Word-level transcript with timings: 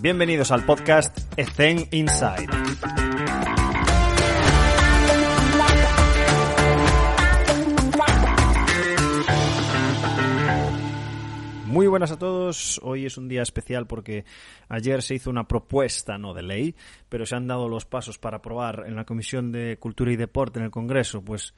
Bienvenidos 0.00 0.52
al 0.52 0.64
podcast 0.64 1.18
Ethen 1.36 1.88
Inside. 1.90 2.46
Muy 11.66 11.88
buenas 11.88 12.12
a 12.12 12.18
todos. 12.18 12.80
Hoy 12.84 13.06
es 13.06 13.18
un 13.18 13.26
día 13.26 13.42
especial 13.42 13.88
porque 13.88 14.24
ayer 14.68 15.02
se 15.02 15.16
hizo 15.16 15.30
una 15.30 15.48
propuesta, 15.48 16.16
no 16.16 16.32
de 16.32 16.42
ley, 16.42 16.76
pero 17.08 17.26
se 17.26 17.34
han 17.34 17.48
dado 17.48 17.68
los 17.68 17.84
pasos 17.84 18.18
para 18.18 18.36
aprobar 18.36 18.84
en 18.86 18.94
la 18.94 19.04
Comisión 19.04 19.50
de 19.50 19.78
Cultura 19.80 20.12
y 20.12 20.16
Deporte 20.16 20.60
en 20.60 20.66
el 20.66 20.70
Congreso, 20.70 21.22
pues 21.22 21.54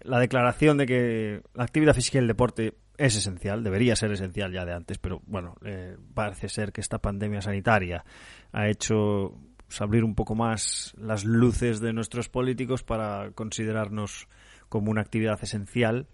la 0.00 0.18
declaración 0.18 0.78
de 0.78 0.86
que 0.86 1.42
la 1.52 1.64
actividad 1.64 1.94
física 1.94 2.16
y 2.16 2.22
el 2.22 2.28
deporte 2.28 2.78
es 2.96 3.16
esencial, 3.16 3.62
debería 3.62 3.96
ser 3.96 4.12
esencial 4.12 4.52
ya 4.52 4.64
de 4.64 4.72
antes, 4.72 4.98
pero 4.98 5.20
bueno, 5.26 5.56
eh, 5.64 5.96
parece 6.14 6.48
ser 6.48 6.72
que 6.72 6.80
esta 6.80 6.98
pandemia 6.98 7.40
sanitaria 7.40 8.04
ha 8.52 8.68
hecho 8.68 9.34
pues, 9.66 9.80
abrir 9.80 10.04
un 10.04 10.14
poco 10.14 10.34
más 10.34 10.94
las 10.98 11.24
luces 11.24 11.80
de 11.80 11.92
nuestros 11.92 12.28
políticos 12.28 12.82
para 12.82 13.30
considerarnos 13.32 14.28
como 14.68 14.90
una 14.90 15.00
actividad 15.00 15.38
esencial 15.42 16.06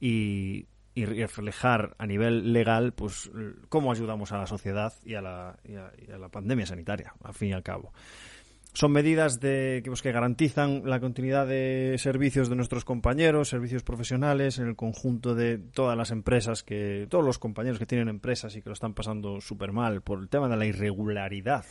y, 0.00 0.66
y 0.94 1.04
reflejar 1.04 1.94
a 1.98 2.06
nivel 2.06 2.52
legal 2.52 2.92
pues 2.92 3.30
cómo 3.68 3.92
ayudamos 3.92 4.32
a 4.32 4.38
la 4.38 4.46
sociedad 4.46 4.92
y 5.04 5.14
a 5.14 5.22
la, 5.22 5.58
y 5.64 5.76
a, 5.76 5.92
y 6.06 6.10
a 6.10 6.18
la 6.18 6.28
pandemia 6.28 6.66
sanitaria, 6.66 7.14
al 7.22 7.34
fin 7.34 7.50
y 7.50 7.52
al 7.52 7.62
cabo. 7.62 7.92
Son 8.74 8.90
medidas 8.90 9.38
de, 9.38 9.82
que, 9.84 9.90
pues, 9.90 10.00
que 10.00 10.12
garantizan 10.12 10.82
la 10.86 10.98
continuidad 10.98 11.46
de 11.46 11.96
servicios 11.98 12.48
de 12.48 12.56
nuestros 12.56 12.86
compañeros, 12.86 13.50
servicios 13.50 13.82
profesionales, 13.82 14.58
en 14.58 14.66
el 14.66 14.76
conjunto 14.76 15.34
de 15.34 15.58
todas 15.58 15.96
las 15.96 16.10
empresas, 16.10 16.62
que 16.62 17.06
todos 17.10 17.24
los 17.24 17.38
compañeros 17.38 17.78
que 17.78 17.84
tienen 17.84 18.08
empresas 18.08 18.56
y 18.56 18.62
que 18.62 18.70
lo 18.70 18.72
están 18.72 18.94
pasando 18.94 19.42
súper 19.42 19.72
mal 19.72 20.00
por 20.00 20.20
el 20.20 20.28
tema 20.30 20.48
de 20.48 20.56
la 20.56 20.64
irregularidad 20.64 21.66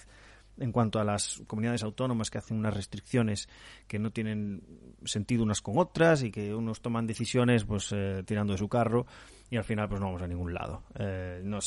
en 0.59 0.71
cuanto 0.71 0.99
a 0.99 1.03
las 1.03 1.41
comunidades 1.47 1.81
autónomas 1.81 2.29
que 2.29 2.37
hacen 2.37 2.57
unas 2.57 2.75
restricciones 2.75 3.49
que 3.87 3.99
no 3.99 4.11
tienen 4.11 4.61
sentido 5.05 5.43
unas 5.43 5.61
con 5.61 5.77
otras 5.77 6.23
y 6.23 6.31
que 6.31 6.54
unos 6.54 6.81
toman 6.81 7.07
decisiones 7.07 7.63
pues 7.63 7.89
eh, 7.91 8.21
tirando 8.26 8.54
de 8.54 8.59
su 8.59 8.67
carro 8.67 9.07
y 9.52 9.57
al 9.57 9.66
final 9.66 9.90
pues 9.90 9.99
no 9.99 10.07
vamos 10.07 10.21
a 10.21 10.27
ningún 10.27 10.54
lado. 10.54 10.84
Eh, 10.98 11.41
no 11.44 11.60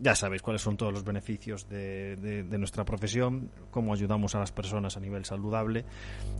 ya 0.00 0.14
sabéis 0.16 0.42
cuáles 0.42 0.60
son 0.60 0.76
todos 0.76 0.92
los 0.92 1.04
beneficios 1.04 1.68
de, 1.68 2.16
de, 2.16 2.58
nuestra 2.58 2.84
profesión, 2.84 3.52
cómo 3.70 3.94
ayudamos 3.94 4.34
a 4.34 4.40
las 4.40 4.50
personas 4.50 4.96
a 4.96 5.00
nivel 5.00 5.24
saludable 5.24 5.84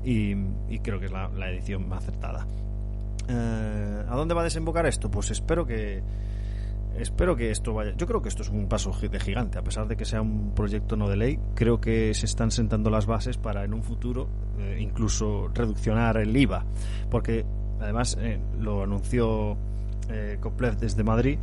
y, 0.04 0.32
y 0.68 0.80
creo 0.80 0.98
que 0.98 1.06
es 1.06 1.12
la, 1.12 1.28
la 1.28 1.50
edición 1.50 1.88
más 1.88 2.02
acertada. 2.02 2.46
Eh, 3.28 4.04
¿A 4.08 4.16
dónde 4.16 4.34
va 4.34 4.40
a 4.40 4.44
desembocar 4.44 4.86
esto? 4.86 5.08
Pues 5.08 5.30
espero 5.30 5.64
que 5.64 6.02
espero 6.98 7.36
que 7.36 7.52
esto 7.52 7.74
vaya. 7.74 7.94
Yo 7.96 8.08
creo 8.08 8.20
que 8.20 8.28
esto 8.28 8.42
es 8.42 8.48
un 8.48 8.68
paso 8.68 8.90
de 8.90 9.20
gigante, 9.20 9.56
a 9.56 9.62
pesar 9.62 9.86
de 9.86 9.96
que 9.96 10.04
sea 10.04 10.20
un 10.20 10.52
proyecto 10.52 10.96
no 10.96 11.08
de 11.08 11.16
ley. 11.16 11.38
Creo 11.54 11.80
que 11.80 12.12
se 12.12 12.26
están 12.26 12.50
sentando 12.50 12.90
las 12.90 13.06
bases 13.06 13.38
para 13.38 13.62
en 13.62 13.72
un 13.72 13.84
futuro 13.84 14.28
eh, 14.58 14.78
incluso 14.80 15.46
reduccionar 15.54 16.16
el 16.16 16.36
IVA, 16.36 16.64
porque 17.08 17.44
además 17.80 18.18
eh, 18.20 18.40
lo 18.58 18.82
anunció 18.82 19.56
eh, 20.08 20.38
desde 20.80 21.04
Madrid 21.04 21.38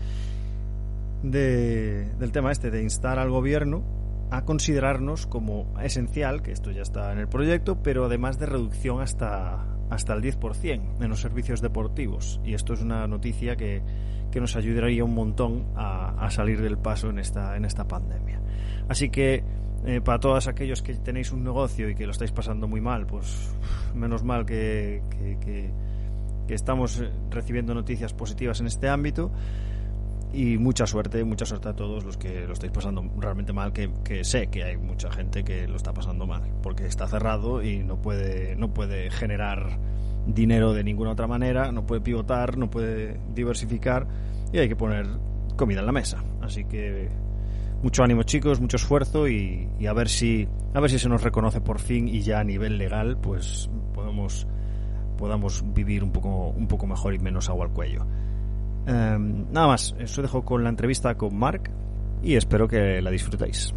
de, 1.23 2.05
del 2.19 2.31
tema 2.31 2.51
este 2.51 2.71
de 2.71 2.81
instar 2.81 3.19
al 3.19 3.29
gobierno 3.29 3.83
a 4.31 4.43
considerarnos 4.43 5.27
como 5.27 5.73
esencial, 5.81 6.41
que 6.41 6.51
esto 6.51 6.71
ya 6.71 6.81
está 6.81 7.11
en 7.11 7.19
el 7.19 7.27
proyecto, 7.27 7.81
pero 7.81 8.05
además 8.05 8.39
de 8.39 8.47
reducción 8.47 9.01
hasta 9.01 9.75
hasta 9.89 10.13
el 10.13 10.21
10% 10.21 11.03
en 11.03 11.09
los 11.09 11.21
servicios 11.21 11.61
deportivos. 11.61 12.41
Y 12.43 12.53
esto 12.53 12.73
es 12.73 12.81
una 12.81 13.07
noticia 13.07 13.55
que, 13.55 13.81
que 14.31 14.39
nos 14.39 14.55
ayudaría 14.55 15.03
un 15.03 15.13
montón 15.13 15.67
a, 15.75 16.25
a, 16.25 16.31
salir 16.31 16.61
del 16.61 16.77
paso 16.77 17.09
en 17.09 17.19
esta, 17.19 17.55
en 17.55 17.65
esta 17.65 17.87
pandemia. 17.87 18.41
Así 18.87 19.09
que 19.09 19.43
eh, 19.85 20.01
para 20.01 20.19
todos 20.19 20.47
aquellos 20.47 20.81
que 20.81 20.95
tenéis 20.95 21.31
un 21.31 21.43
negocio 21.43 21.89
y 21.89 21.95
que 21.95 22.05
lo 22.05 22.11
estáis 22.11 22.31
pasando 22.31 22.67
muy 22.67 22.81
mal, 22.81 23.05
pues 23.05 23.55
menos 23.93 24.23
mal 24.23 24.45
que, 24.45 25.03
que, 25.11 25.37
que, 25.39 25.71
que 26.47 26.53
estamos 26.53 27.03
recibiendo 27.29 27.73
noticias 27.73 28.13
positivas 28.13 28.59
en 28.59 28.67
este 28.67 28.89
ámbito 28.89 29.31
y 30.33 30.57
mucha 30.57 30.85
suerte, 30.85 31.23
mucha 31.23 31.45
suerte 31.45 31.69
a 31.69 31.73
todos 31.73 32.03
los 32.03 32.17
que 32.17 32.45
lo 32.45 32.53
estáis 32.53 32.71
pasando 32.71 33.03
realmente 33.17 33.53
mal, 33.53 33.71
que, 33.71 33.89
que, 34.03 34.23
sé 34.23 34.47
que 34.47 34.63
hay 34.63 34.77
mucha 34.77 35.09
gente 35.11 35.43
que 35.43 35.67
lo 35.67 35.77
está 35.77 35.93
pasando 35.93 36.27
mal, 36.27 36.43
porque 36.61 36.85
está 36.85 37.07
cerrado 37.07 37.63
y 37.63 37.83
no 37.83 38.01
puede, 38.01 38.55
no 38.55 38.73
puede 38.73 39.09
generar 39.11 39.79
dinero 40.27 40.73
de 40.73 40.83
ninguna 40.83 41.11
otra 41.11 41.27
manera, 41.27 41.71
no 41.71 41.85
puede 41.85 42.01
pivotar, 42.01 42.57
no 42.57 42.69
puede 42.69 43.19
diversificar 43.33 44.07
y 44.51 44.57
hay 44.57 44.67
que 44.67 44.75
poner 44.75 45.07
comida 45.55 45.79
en 45.79 45.85
la 45.85 45.91
mesa. 45.93 46.21
Así 46.41 46.65
que 46.65 47.09
mucho 47.81 48.03
ánimo 48.03 48.23
chicos, 48.23 48.59
mucho 48.59 48.77
esfuerzo 48.77 49.27
y, 49.27 49.69
y 49.79 49.85
a 49.85 49.93
ver 49.93 50.09
si 50.09 50.47
a 50.73 50.79
ver 50.79 50.91
si 50.91 50.99
se 50.99 51.07
nos 51.07 51.23
reconoce 51.23 51.61
por 51.61 51.79
fin 51.79 52.07
y 52.07 52.21
ya 52.21 52.39
a 52.39 52.43
nivel 52.43 52.77
legal 52.77 53.17
pues 53.17 53.69
podemos 53.93 54.47
podamos 55.15 55.63
vivir 55.73 56.03
un 56.03 56.11
poco 56.11 56.49
un 56.49 56.67
poco 56.67 56.87
mejor 56.87 57.13
y 57.13 57.19
menos 57.19 57.49
agua 57.49 57.65
al 57.65 57.71
cuello. 57.71 58.05
Um, 58.87 59.51
nada 59.51 59.67
más, 59.67 59.95
eso 59.99 60.21
dejo 60.21 60.45
con 60.45 60.63
la 60.63 60.69
entrevista 60.69 61.15
con 61.15 61.35
Mark 61.35 61.71
y 62.21 62.35
espero 62.35 62.67
que 62.67 63.01
la 63.01 63.09
disfrutéis. 63.09 63.73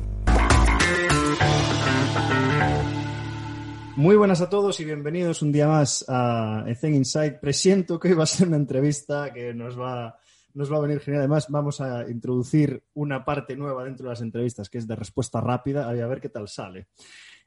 Muy 3.99 4.15
buenas 4.15 4.41
a 4.41 4.49
todos 4.49 4.79
y 4.79 4.85
bienvenidos 4.85 5.43
un 5.43 5.51
día 5.51 5.67
más 5.67 6.05
a 6.07 6.63
Ethen 6.69 6.95
Insight. 6.95 7.41
Presiento 7.41 7.99
que 7.99 8.09
hoy 8.09 8.15
va 8.15 8.23
a 8.23 8.27
ser 8.27 8.47
una 8.47 8.57
entrevista 8.57 9.33
que 9.33 9.53
nos 9.53 9.77
va, 9.77 10.17
nos 10.55 10.73
va 10.73 10.77
a 10.77 10.81
venir 10.83 11.01
genial. 11.01 11.23
Además, 11.23 11.47
vamos 11.49 11.81
a 11.81 12.09
introducir 12.09 12.81
una 12.95 13.25
parte 13.25 13.57
nueva 13.57 13.83
dentro 13.83 14.05
de 14.05 14.11
las 14.11 14.21
entrevistas 14.21 14.71
que 14.71 14.79
es 14.79 14.87
de 14.87 14.95
respuesta 14.95 15.41
rápida. 15.41 15.89
A 15.89 15.93
ver 15.93 16.21
qué 16.21 16.29
tal 16.29 16.47
sale. 16.47 16.87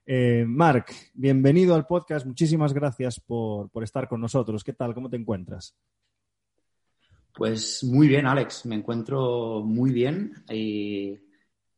Eh, 0.05 0.43
Mark, 0.47 0.87
bienvenido 1.13 1.75
al 1.75 1.85
podcast. 1.85 2.25
Muchísimas 2.25 2.73
gracias 2.73 3.19
por, 3.19 3.69
por 3.69 3.83
estar 3.83 4.07
con 4.07 4.19
nosotros. 4.19 4.63
¿Qué 4.63 4.73
tal? 4.73 4.93
¿Cómo 4.93 5.09
te 5.09 5.17
encuentras? 5.17 5.75
Pues 7.33 7.83
muy 7.83 8.07
bien, 8.07 8.25
Alex. 8.25 8.65
Me 8.65 8.75
encuentro 8.75 9.61
muy 9.63 9.91
bien 9.91 10.43
y 10.49 11.19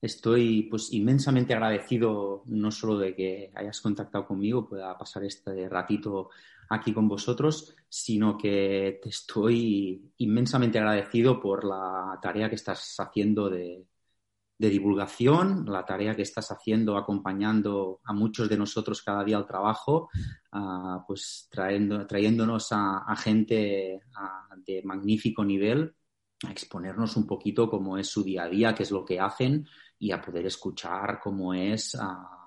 estoy 0.01 0.63
pues 0.63 0.91
inmensamente 0.93 1.53
agradecido 1.53 2.43
no 2.47 2.71
solo 2.71 2.97
de 2.97 3.15
que 3.15 3.51
hayas 3.55 3.79
contactado 3.81 4.25
conmigo, 4.25 4.67
pueda 4.67 4.97
pasar 4.97 5.23
este 5.23 5.69
ratito 5.69 6.29
aquí 6.69 6.93
con 6.93 7.07
vosotros, 7.07 7.75
sino 7.87 8.37
que 8.37 8.99
te 9.01 9.09
estoy 9.09 10.11
inmensamente 10.17 10.79
agradecido 10.79 11.39
por 11.39 11.63
la 11.63 12.17
tarea 12.21 12.49
que 12.49 12.55
estás 12.55 12.95
haciendo 12.99 13.49
de, 13.49 13.85
de 14.57 14.69
divulgación, 14.69 15.65
la 15.67 15.85
tarea 15.85 16.15
que 16.15 16.21
estás 16.21 16.51
haciendo 16.51 16.97
acompañando 16.97 17.99
a 18.03 18.13
muchos 18.13 18.47
de 18.49 18.57
nosotros 18.57 19.01
cada 19.01 19.23
día 19.23 19.37
al 19.37 19.47
trabajo, 19.47 20.09
uh, 20.53 20.99
pues 21.07 21.47
trayendo, 21.51 22.05
trayéndonos 22.05 22.67
a, 22.71 23.15
gente 23.17 23.99
a, 24.15 24.47
de 24.65 24.81
magnífico 24.83 25.43
nivel 25.43 25.95
a 26.45 26.51
exponernos 26.51 27.15
un 27.17 27.25
poquito 27.25 27.69
cómo 27.69 27.97
es 27.97 28.07
su 28.07 28.23
día 28.23 28.43
a 28.43 28.49
día, 28.49 28.75
qué 28.75 28.83
es 28.83 28.91
lo 28.91 29.03
que 29.03 29.19
hacen 29.19 29.67
y 29.97 30.11
a 30.11 30.21
poder 30.21 30.45
escuchar 30.45 31.19
cómo 31.21 31.53
es 31.53 31.95
uh, 31.95 32.42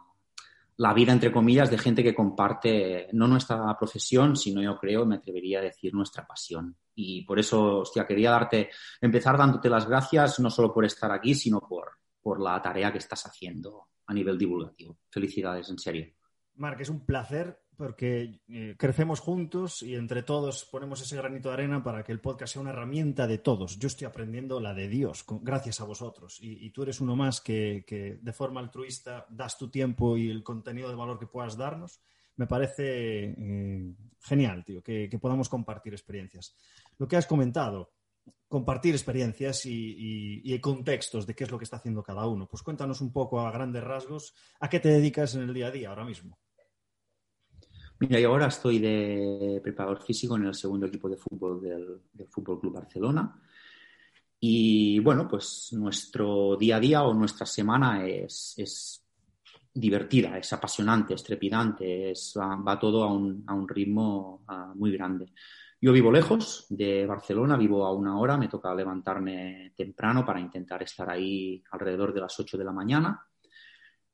la 0.79 0.93
vida, 0.93 1.13
entre 1.13 1.33
comillas, 1.33 1.71
de 1.71 1.79
gente 1.79 2.03
que 2.03 2.15
comparte 2.15 3.09
no 3.13 3.27
nuestra 3.27 3.77
profesión, 3.79 4.37
sino 4.37 4.63
yo 4.63 4.79
creo, 4.79 5.07
me 5.07 5.17
atrevería 5.17 5.61
a 5.61 5.63
decir, 5.63 5.95
nuestra 5.95 6.27
pasión. 6.27 6.77
Y 6.95 7.25
por 7.25 7.39
eso, 7.39 7.79
hostia, 7.79 8.07
quería 8.07 8.31
darte, 8.31 8.71
empezar 9.01 9.39
dándote 9.39 9.71
las 9.71 9.89
gracias, 9.89 10.39
no 10.41 10.51
solo 10.51 10.73
por 10.73 10.85
estar 10.85 11.11
aquí, 11.11 11.35
sino 11.35 11.61
por, 11.61 11.93
por 12.21 12.41
la 12.41 12.61
tarea 12.61 12.93
que 12.93 12.99
estás 12.99 13.27
haciendo 13.27 13.89
a 14.07 14.13
nivel 14.13 14.37
divulgativo. 14.37 14.99
Felicidades, 15.09 15.69
en 15.71 15.79
serio. 15.79 16.13
Marc, 16.57 16.81
es 16.81 16.89
un 16.89 17.05
placer 17.05 17.59
porque 17.77 18.41
eh, 18.49 18.75
crecemos 18.79 19.21
juntos 19.21 19.83
y 19.83 19.95
entre 19.95 20.23
todos 20.23 20.65
ponemos 20.65 21.01
ese 21.03 21.17
granito 21.17 21.49
de 21.49 21.55
arena 21.55 21.83
para 21.83 22.03
que 22.03 22.13
el 22.13 22.21
podcast 22.21 22.55
sea 22.55 22.63
una 22.63 22.71
herramienta 22.71 23.27
de 23.27 23.39
todos. 23.39 23.79
Yo 23.79 23.87
estoy 23.87 24.07
aprendiendo 24.07 24.61
la 24.61 24.75
de 24.75 24.89
Dios 24.89 25.25
gracias 25.43 25.81
a 25.81 25.85
vosotros 25.85 26.39
y, 26.41 26.71
tú 26.71 26.83
eres 26.83 27.01
uno 27.01 27.17
más 27.17 27.41
que, 27.41 28.19
de 28.21 28.33
forma 28.33 28.61
altruista 28.61 29.27
das 29.29 29.59
tu 29.59 29.71
tiempo 29.71 30.17
y 30.17 30.31
el 30.31 30.43
contenido 30.43 30.89
de 30.89 30.97
valor 30.97 31.19
que 31.19 31.27
puedas 31.27 31.57
darnos. 31.57 32.01
Me 32.37 32.47
parece 32.47 33.35
eh, 33.37 33.95
genial, 34.21 34.65
tío, 34.65 34.83
que, 34.83 35.19
podamos 35.21 35.49
compartir 35.49 35.93
experiencias. 35.93 36.57
Lo 36.99 37.07
que 37.07 37.17
has 37.17 37.27
comentado, 37.27 37.93
compartir 38.49 38.95
experiencias 38.95 39.63
y, 39.65 40.59
contextos 40.61 41.27
de 41.27 41.35
qué 41.35 41.45
es 41.45 41.51
lo 41.51 41.59
que 41.59 41.65
está 41.65 41.77
haciendo 41.77 42.03
cada 42.03 42.27
uno. 42.27 42.49
Pues 42.49 42.63
cuéntanos 42.63 43.01
un 43.01 43.13
poco 43.13 43.41
a 43.41 43.51
grandes 43.51 43.85
rasgos 43.85 44.35
a 44.61 44.69
qué 44.69 44.81
te 44.81 44.89
dedicas 44.89 45.35
en 45.35 45.43
el 45.43 45.55
día 45.55 45.69
a 45.69 45.71
día 45.71 45.91
ahora 45.91 46.05
mismo. 46.05 46.39
Mira, 47.99 48.21
yo 48.21 48.29
ahora 48.29 48.49
estoy 48.49 48.79
de 48.79 49.59
preparador 49.63 50.03
físico 50.03 50.37
en 50.37 50.45
el 50.45 50.55
segundo 50.55 50.87
equipo 50.87 51.09
de 51.09 51.17
fútbol 51.17 51.63
del, 51.63 52.29
Fútbol 52.29 52.61
Club 52.61 52.75
Barcelona. 52.75 53.41
Y 54.39 54.99
bueno, 54.99 55.27
pues 55.27 55.71
nuestro 55.73 56.57
día 56.57 56.77
a 56.77 56.81
día 56.81 57.03
o 57.05 57.15
nuestra 57.15 57.47
semana 57.47 58.07
es, 58.07 58.55
es 58.59 59.03
divertida, 59.73 60.37
es 60.37 60.53
apasionante, 60.53 61.15
es 61.15 61.25
trepidante, 61.25 62.11
es, 62.11 62.35
va, 62.37 62.79
todo 62.79 63.03
a 63.03 63.11
un, 63.11 63.45
a 63.47 63.55
un 63.55 63.67
ritmo 63.67 64.43
uh, 64.47 64.75
muy 64.77 64.93
grande. 64.93 65.33
Yo 65.81 65.91
vivo 65.91 66.13
lejos 66.13 66.67
de 66.69 67.07
Barcelona, 67.07 67.57
vivo 67.57 67.87
a 67.87 67.95
una 67.95 68.19
hora, 68.19 68.37
me 68.37 68.49
toca 68.49 68.75
levantarme 68.75 69.73
temprano 69.75 70.23
para 70.23 70.41
intentar 70.41 70.83
estar 70.83 71.09
ahí 71.09 71.65
alrededor 71.71 72.13
de 72.13 72.21
las 72.21 72.39
8 72.39 72.59
de 72.59 72.65
la 72.65 72.73
mañana 72.73 73.27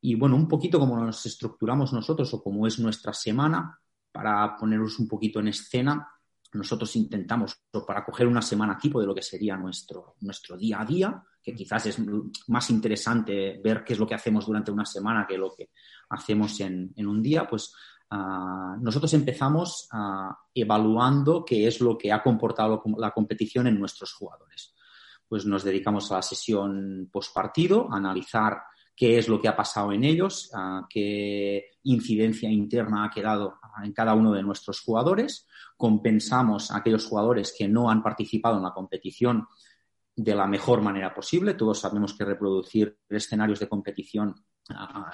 Y 0.05 0.17
bueno, 0.17 0.35
un 0.35 0.49
poquito 0.49 0.81
como 0.81 0.97
nos 0.99 1.25
estructuramos 1.25 1.93
nosotros 1.93 2.35
o 2.35 2.43
como 2.43 2.67
es 2.67 2.79
nuestra 2.81 3.15
semana, 3.15 3.79
para 4.11 4.57
poneros 4.57 4.99
un 4.99 5.07
poquito 5.07 5.39
en 5.39 5.49
escena, 5.49 6.09
nosotros 6.55 6.95
intentamos, 6.97 7.63
para 7.87 8.05
coger 8.05 8.27
una 8.27 8.43
semana 8.43 8.77
tipo 8.77 9.01
de 9.01 9.07
lo 9.07 9.15
que 9.15 9.23
sería 9.23 9.57
nuestro, 9.57 10.17
nuestro 10.21 10.57
día 10.57 10.81
a 10.81 10.85
día, 10.85 11.23
que 11.41 11.55
quizás 11.55 11.87
es 11.87 12.01
más 12.49 12.69
interesante 12.71 13.61
ver 13.63 13.85
qué 13.85 13.93
es 13.93 13.99
lo 14.01 14.07
que 14.07 14.17
hacemos 14.17 14.45
durante 14.45 14.73
una 14.73 14.85
semana 14.85 15.25
que 15.27 15.39
lo 15.39 15.55
que 15.55 15.71
hacemos 16.11 16.59
en, 16.61 16.93
un 16.97 17.23
día, 17.23 17.47
pues 17.49 17.73
ah, 18.11 18.77
nosotros 18.81 19.15
empezamos 19.15 19.89
ah, 19.93 20.37
evaluando 20.53 21.45
qué 21.45 21.69
es 21.69 21.81
lo 21.81 21.97
que 21.97 22.13
ha 22.13 22.23
comportado 22.23 22.83
la 22.99 23.13
competición 23.13 23.69
en 23.69 23.79
nuestros 23.79 24.13
jugadores. 24.13 24.75
Pues 25.29 25.47
nos 25.47 25.63
dedicamos 25.63 26.11
a 26.11 26.17
la 26.17 26.23
sesión 26.23 27.09
post 27.11 27.33
partido, 27.33 27.89
a 27.91 27.97
analizar 27.97 28.63
qué 28.95 29.19
es 29.19 29.29
lo 29.29 29.41
que 29.41 29.49
ha 29.49 29.57
pasado 29.57 29.93
en 29.93 30.05
ellos, 30.05 30.51
qué 30.89 31.71
incidencia 31.85 32.51
interna 32.51 33.05
ha 33.05 33.11
quedado 33.11 33.59
en 33.83 33.93
cada 33.93 34.15
uno 34.15 34.33
de 34.33 34.43
nuestros 34.43 34.81
jugadores, 34.81 35.47
compensamos 35.77 36.71
a 36.71 36.79
aquellos 36.79 37.07
jugadores 37.07 37.55
que 37.57 37.69
no 37.69 37.91
han 37.91 38.03
participado 38.03 38.57
en 38.57 38.63
la 38.63 38.73
competición 38.73 39.47
de 40.15 40.35
la 40.35 40.47
mejor 40.47 40.83
manera 40.83 41.15
posible. 41.15 41.55
Todos 41.55 41.81
sabemos 41.81 42.15
que 42.15 42.25
reproducir 42.25 42.99
escenarios 43.09 43.61
de 43.61 43.69
competición 43.69 44.35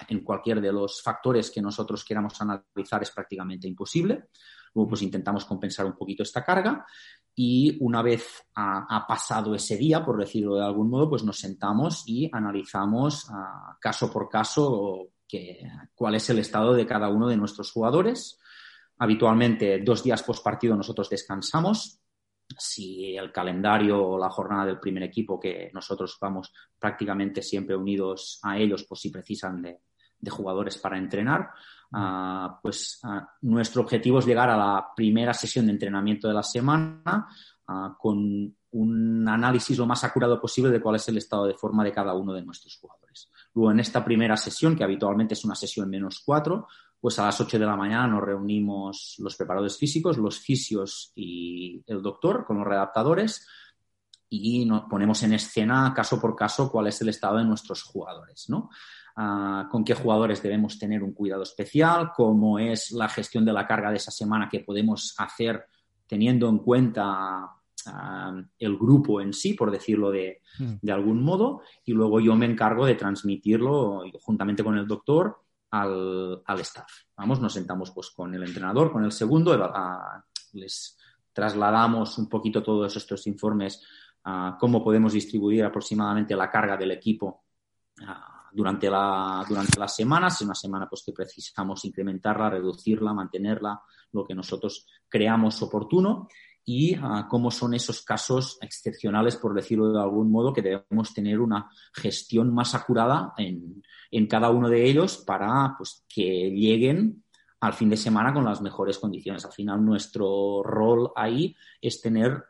en 0.08 0.24
cualquier 0.24 0.60
de 0.60 0.72
los 0.72 1.00
factores 1.00 1.50
que 1.50 1.62
nosotros 1.62 2.04
queramos 2.04 2.40
analizar 2.40 3.02
es 3.02 3.10
prácticamente 3.12 3.68
imposible. 3.68 4.28
Luego, 4.74 4.90
pues 4.90 5.02
intentamos 5.02 5.44
compensar 5.44 5.86
un 5.86 5.96
poquito 5.96 6.22
esta 6.22 6.44
carga 6.44 6.84
y 7.40 7.76
una 7.78 8.02
vez 8.02 8.48
ha, 8.56 9.06
pasado 9.06 9.54
ese 9.54 9.76
día, 9.76 10.04
por 10.04 10.18
decirlo 10.18 10.56
de 10.56 10.64
algún 10.64 10.90
modo, 10.90 11.08
pues 11.08 11.22
nos 11.22 11.38
sentamos 11.38 12.02
y 12.04 12.28
analizamos 12.32 13.30
caso 13.80 14.10
por 14.10 14.28
caso 14.28 15.10
cuál 15.94 16.16
es 16.16 16.28
el 16.30 16.40
estado 16.40 16.74
de 16.74 16.84
cada 16.84 17.08
uno 17.08 17.28
de 17.28 17.36
nuestros 17.36 17.70
jugadores. 17.70 18.40
Habitualmente, 18.98 19.78
dos 19.78 20.02
días 20.02 20.24
post 20.24 20.42
partido 20.42 20.74
nosotros 20.74 21.08
descansamos. 21.08 22.00
Si 22.58 23.16
el 23.16 23.30
calendario 23.30 24.04
o 24.04 24.18
la 24.18 24.30
jornada 24.30 24.66
del 24.66 24.80
primer 24.80 25.04
equipo, 25.04 25.38
que 25.38 25.70
nosotros 25.72 26.18
vamos 26.20 26.52
prácticamente 26.76 27.40
siempre 27.40 27.76
unidos 27.76 28.40
a 28.42 28.58
ellos, 28.58 28.84
pues 28.88 29.00
si 29.00 29.10
precisan 29.10 29.62
de 29.62 30.30
jugadores 30.30 30.76
para 30.78 30.98
entrenar, 30.98 31.50
Pues 32.62 33.00
nuestro 33.42 33.82
objetivo 33.82 34.18
es 34.18 34.26
llegar 34.26 34.50
a 34.50 34.56
la 34.56 34.88
primera 34.94 35.32
sesión 35.32 35.66
de 35.66 35.72
entrenamiento 35.72 36.28
de 36.28 36.34
la 36.34 36.42
semana 36.42 37.26
con 37.98 38.54
un 38.70 39.28
análisis 39.28 39.78
lo 39.78 39.86
más 39.86 40.04
acurado 40.04 40.40
posible 40.40 40.70
de 40.70 40.80
cuál 40.80 40.96
es 40.96 41.08
el 41.08 41.16
estado 41.16 41.46
de 41.46 41.54
forma 41.54 41.82
de 41.84 41.92
cada 41.92 42.12
uno 42.14 42.34
de 42.34 42.42
nuestros 42.42 42.76
jugadores. 42.76 43.30
Luego, 43.54 43.70
en 43.72 43.80
esta 43.80 44.04
primera 44.04 44.36
sesión, 44.36 44.76
que 44.76 44.84
habitualmente 44.84 45.34
es 45.34 45.44
una 45.44 45.54
sesión 45.54 45.88
menos 45.88 46.22
cuatro, 46.24 46.68
pues 47.00 47.18
a 47.18 47.26
las 47.26 47.40
8 47.40 47.58
de 47.58 47.64
la 47.64 47.76
mañana 47.76 48.06
nos 48.08 48.22
reunimos 48.22 49.14
los 49.18 49.36
preparadores 49.36 49.78
físicos, 49.78 50.18
los 50.18 50.38
fisios 50.38 51.12
y 51.14 51.82
el 51.86 52.02
doctor 52.02 52.44
con 52.44 52.58
los 52.58 52.66
redactadores 52.66 53.46
y 54.28 54.66
nos 54.66 54.82
ponemos 54.82 55.22
en 55.22 55.32
escena 55.32 55.94
caso 55.94 56.20
por 56.20 56.36
caso 56.36 56.70
cuál 56.70 56.88
es 56.88 57.00
el 57.00 57.08
estado 57.08 57.38
de 57.38 57.44
nuestros 57.44 57.82
jugadores, 57.84 58.50
¿no? 58.50 58.68
Con 59.70 59.84
qué 59.84 59.94
jugadores 59.94 60.42
debemos 60.42 60.78
tener 60.78 61.02
un 61.02 61.12
cuidado 61.12 61.42
especial, 61.42 62.12
cómo 62.14 62.58
es 62.58 62.92
la 62.92 63.08
gestión 63.08 63.44
de 63.44 63.52
la 63.52 63.66
carga 63.66 63.90
de 63.90 63.96
esa 63.96 64.12
semana 64.12 64.48
que 64.48 64.60
podemos 64.60 65.14
hacer 65.18 65.66
teniendo 66.06 66.48
en 66.48 66.58
cuenta 66.58 67.50
el 68.58 68.76
grupo 68.76 69.20
en 69.20 69.32
sí, 69.32 69.54
por 69.54 69.70
decirlo 69.70 70.10
de, 70.10 70.42
hmm. 70.58 70.74
de, 70.82 70.92
algún 70.92 71.22
modo, 71.22 71.62
y 71.84 71.92
luego 71.92 72.20
yo 72.20 72.36
me 72.36 72.46
encargo 72.46 72.86
de 72.86 72.94
transmitirlo 72.94 74.02
juntamente 74.20 74.62
con 74.62 74.76
el 74.76 74.86
doctor 74.86 75.40
al, 75.70 76.42
al 76.44 76.60
staff. 76.60 76.90
Vamos, 77.16 77.40
nos 77.40 77.54
sentamos 77.54 77.90
pues 77.90 78.10
con 78.10 78.34
el 78.34 78.42
entrenador, 78.42 78.92
con 78.92 79.04
el 79.04 79.12
segundo, 79.12 79.56
les 80.52 80.96
trasladamos 81.32 82.18
un 82.18 82.28
poquito 82.28 82.62
todos 82.62 82.94
estos 82.96 83.26
informes, 83.26 83.82
a 84.24 84.56
cómo 84.60 84.84
podemos 84.84 85.12
distribuir 85.12 85.64
aproximadamente 85.64 86.36
la 86.36 86.50
carga 86.50 86.76
del 86.76 86.90
equipo 86.90 87.44
durante 88.52 88.90
la, 88.90 89.44
durante 89.48 89.78
las 89.78 89.94
semanas, 89.94 90.40
una 90.42 90.54
semana 90.54 90.88
pues 90.88 91.02
que 91.04 91.12
precisamos 91.12 91.84
incrementarla, 91.84 92.50
reducirla, 92.50 93.12
mantenerla, 93.12 93.80
lo 94.12 94.24
que 94.24 94.34
nosotros 94.34 94.86
creamos 95.08 95.60
oportuno 95.62 96.28
y 96.64 96.98
uh, 96.98 97.26
cómo 97.28 97.50
son 97.50 97.72
esos 97.72 98.02
casos 98.02 98.58
excepcionales, 98.60 99.36
por 99.36 99.54
decirlo 99.54 99.90
de 99.90 100.00
algún 100.00 100.30
modo, 100.30 100.52
que 100.52 100.60
debemos 100.60 101.14
tener 101.14 101.40
una 101.40 101.70
gestión 101.94 102.52
más 102.52 102.74
acurada 102.74 103.32
en, 103.38 103.82
en 104.10 104.26
cada 104.26 104.50
uno 104.50 104.68
de 104.68 104.84
ellos 104.84 105.16
para 105.26 105.74
pues, 105.78 106.04
que 106.08 106.50
lleguen 106.50 107.24
al 107.60 107.72
fin 107.72 107.88
de 107.88 107.96
semana 107.96 108.34
con 108.34 108.44
las 108.44 108.60
mejores 108.60 108.98
condiciones. 108.98 109.44
Al 109.44 109.52
final, 109.52 109.84
nuestro 109.84 110.62
rol 110.62 111.10
ahí 111.16 111.56
es 111.80 112.00
tener 112.02 112.44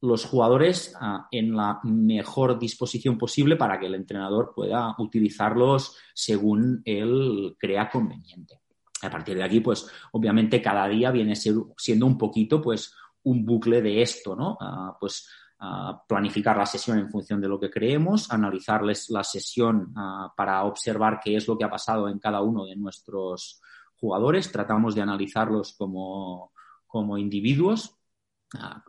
los 0.00 0.24
jugadores 0.24 0.94
ah, 1.00 1.26
en 1.30 1.56
la 1.56 1.80
mejor 1.82 2.58
disposición 2.58 3.18
posible 3.18 3.56
para 3.56 3.78
que 3.78 3.86
el 3.86 3.94
entrenador 3.94 4.52
pueda 4.54 4.94
utilizarlos 4.98 5.96
según 6.14 6.82
él 6.84 7.56
crea 7.58 7.90
conveniente. 7.90 8.60
A 9.02 9.10
partir 9.10 9.36
de 9.36 9.44
aquí, 9.44 9.60
pues 9.60 9.88
obviamente 10.12 10.62
cada 10.62 10.86
día 10.88 11.10
viene 11.10 11.34
siendo 11.36 12.06
un 12.06 12.18
poquito 12.18 12.60
pues 12.60 12.94
un 13.24 13.44
bucle 13.44 13.82
de 13.82 14.02
esto, 14.02 14.36
¿no? 14.36 14.56
Ah, 14.60 14.96
pues 15.00 15.28
ah, 15.58 16.00
planificar 16.08 16.56
la 16.56 16.66
sesión 16.66 16.98
en 16.98 17.10
función 17.10 17.40
de 17.40 17.48
lo 17.48 17.58
que 17.58 17.70
creemos, 17.70 18.30
analizarles 18.30 19.10
la 19.10 19.24
sesión 19.24 19.92
para 20.36 20.62
observar 20.64 21.20
qué 21.22 21.36
es 21.36 21.48
lo 21.48 21.58
que 21.58 21.64
ha 21.64 21.70
pasado 21.70 22.08
en 22.08 22.20
cada 22.20 22.40
uno 22.40 22.64
de 22.64 22.76
nuestros 22.76 23.60
jugadores. 23.96 24.52
Tratamos 24.52 24.94
de 24.94 25.02
analizarlos 25.02 25.74
como, 25.76 26.52
como 26.86 27.18
individuos 27.18 27.97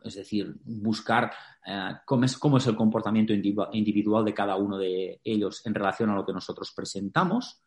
es 0.04 0.16
decir, 0.16 0.56
buscar 0.64 1.32
eh, 1.66 1.92
cómo, 2.06 2.26
es, 2.26 2.68
el 2.68 2.76
comportamiento 2.76 3.34
individual 3.34 4.24
de 4.24 4.34
cada 4.34 4.56
uno 4.56 4.78
de 4.78 5.20
ellos 5.24 5.66
en 5.66 5.74
relación 5.74 6.10
a 6.10 6.16
lo 6.16 6.26
que 6.26 6.34
nosotros 6.34 6.72
presentamos 6.76 7.62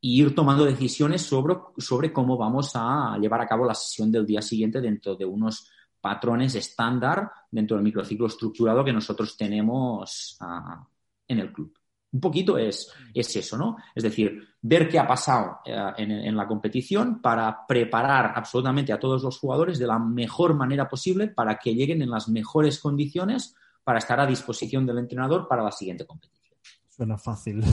e 0.00 0.08
ir 0.08 0.34
tomando 0.34 0.64
decisiones 0.64 1.22
sobre, 1.22 1.56
sobre 1.78 2.12
cómo 2.12 2.36
vamos 2.36 2.72
a 2.74 3.18
llevar 3.18 3.42
a 3.42 3.46
cabo 3.46 3.66
la 3.66 3.74
sesión 3.74 4.10
del 4.10 4.26
día 4.26 4.40
siguiente 4.40 4.80
dentro 4.80 5.16
de 5.16 5.24
unos 5.24 5.70
patrones 6.00 6.54
estándar 6.54 7.30
dentro 7.50 7.76
del 7.76 7.84
microciclo 7.84 8.26
estructurado 8.26 8.84
que 8.84 8.92
nosotros 8.92 9.36
tenemos 9.36 10.36
ah, 10.40 10.86
en 11.28 11.38
el 11.38 11.52
club 11.52 11.74
un 12.14 12.20
poquito 12.20 12.56
es, 12.56 12.92
es 13.12 13.34
eso, 13.34 13.58
¿no? 13.58 13.76
Es 13.92 14.04
decir, 14.04 14.40
ver 14.62 14.88
qué 14.88 15.00
ha 15.00 15.06
pasado 15.06 15.58
eh, 15.64 15.76
en, 15.96 16.36
la 16.36 16.46
competición 16.46 17.20
para 17.20 17.66
preparar 17.66 18.32
absolutamente 18.36 18.92
a 18.92 19.00
todos 19.00 19.24
los 19.24 19.36
jugadores 19.36 19.80
de 19.80 19.88
la 19.88 19.98
mejor 19.98 20.54
manera 20.54 20.88
posible 20.88 21.26
para 21.26 21.58
que 21.58 21.74
lleguen 21.74 22.02
en 22.02 22.10
las 22.10 22.28
mejores 22.28 22.78
condiciones 22.78 23.56
para 23.82 23.98
estar 23.98 24.20
a 24.20 24.26
disposición 24.26 24.86
del 24.86 24.98
entrenador 24.98 25.48
para 25.48 25.64
la 25.64 25.72
siguiente 25.72 26.06
competición. 26.06 26.56
Suena 26.88 27.18
fácil. 27.18 27.64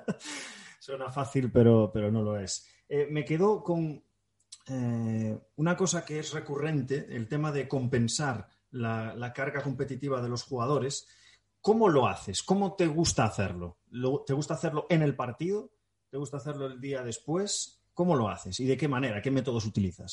Suena 0.80 1.10
fácil, 1.10 1.52
pero, 1.52 1.90
pero 1.92 2.10
no 2.10 2.22
lo 2.22 2.38
es. 2.38 2.66
Eh, 2.88 3.08
me 3.10 3.26
quedo 3.26 3.62
con 3.62 4.02
eh, 4.68 5.38
una 5.56 5.76
cosa 5.76 6.02
que 6.06 6.18
es 6.18 6.32
recurrente, 6.32 7.06
el 7.10 7.28
tema 7.28 7.52
de 7.52 7.68
compensar 7.68 8.48
la 8.70 9.32
carga 9.34 9.62
competitiva 9.62 10.22
de 10.22 10.30
los 10.30 10.44
jugadores 10.44 11.08
¿Cómo 11.60 11.88
lo 11.88 12.06
haces? 12.06 12.42
¿Cómo 12.42 12.74
te 12.74 12.86
gusta 12.86 13.24
hacerlo? 13.24 13.78
¿Te 14.26 14.32
gusta 14.32 14.54
hacerlo 14.54 14.86
en 14.88 15.02
el 15.02 15.14
partido? 15.14 15.70
¿Te 16.08 16.16
gusta 16.16 16.38
hacerlo 16.38 16.66
el 16.66 16.80
día 16.80 17.02
después? 17.02 17.82
¿Cómo 17.92 18.16
lo 18.16 18.28
haces 18.28 18.58
y 18.60 18.64
de 18.64 18.76
qué 18.76 18.88
manera? 18.88 19.20
¿Qué 19.20 19.30
métodos 19.30 19.66
utilizas? 19.66 20.12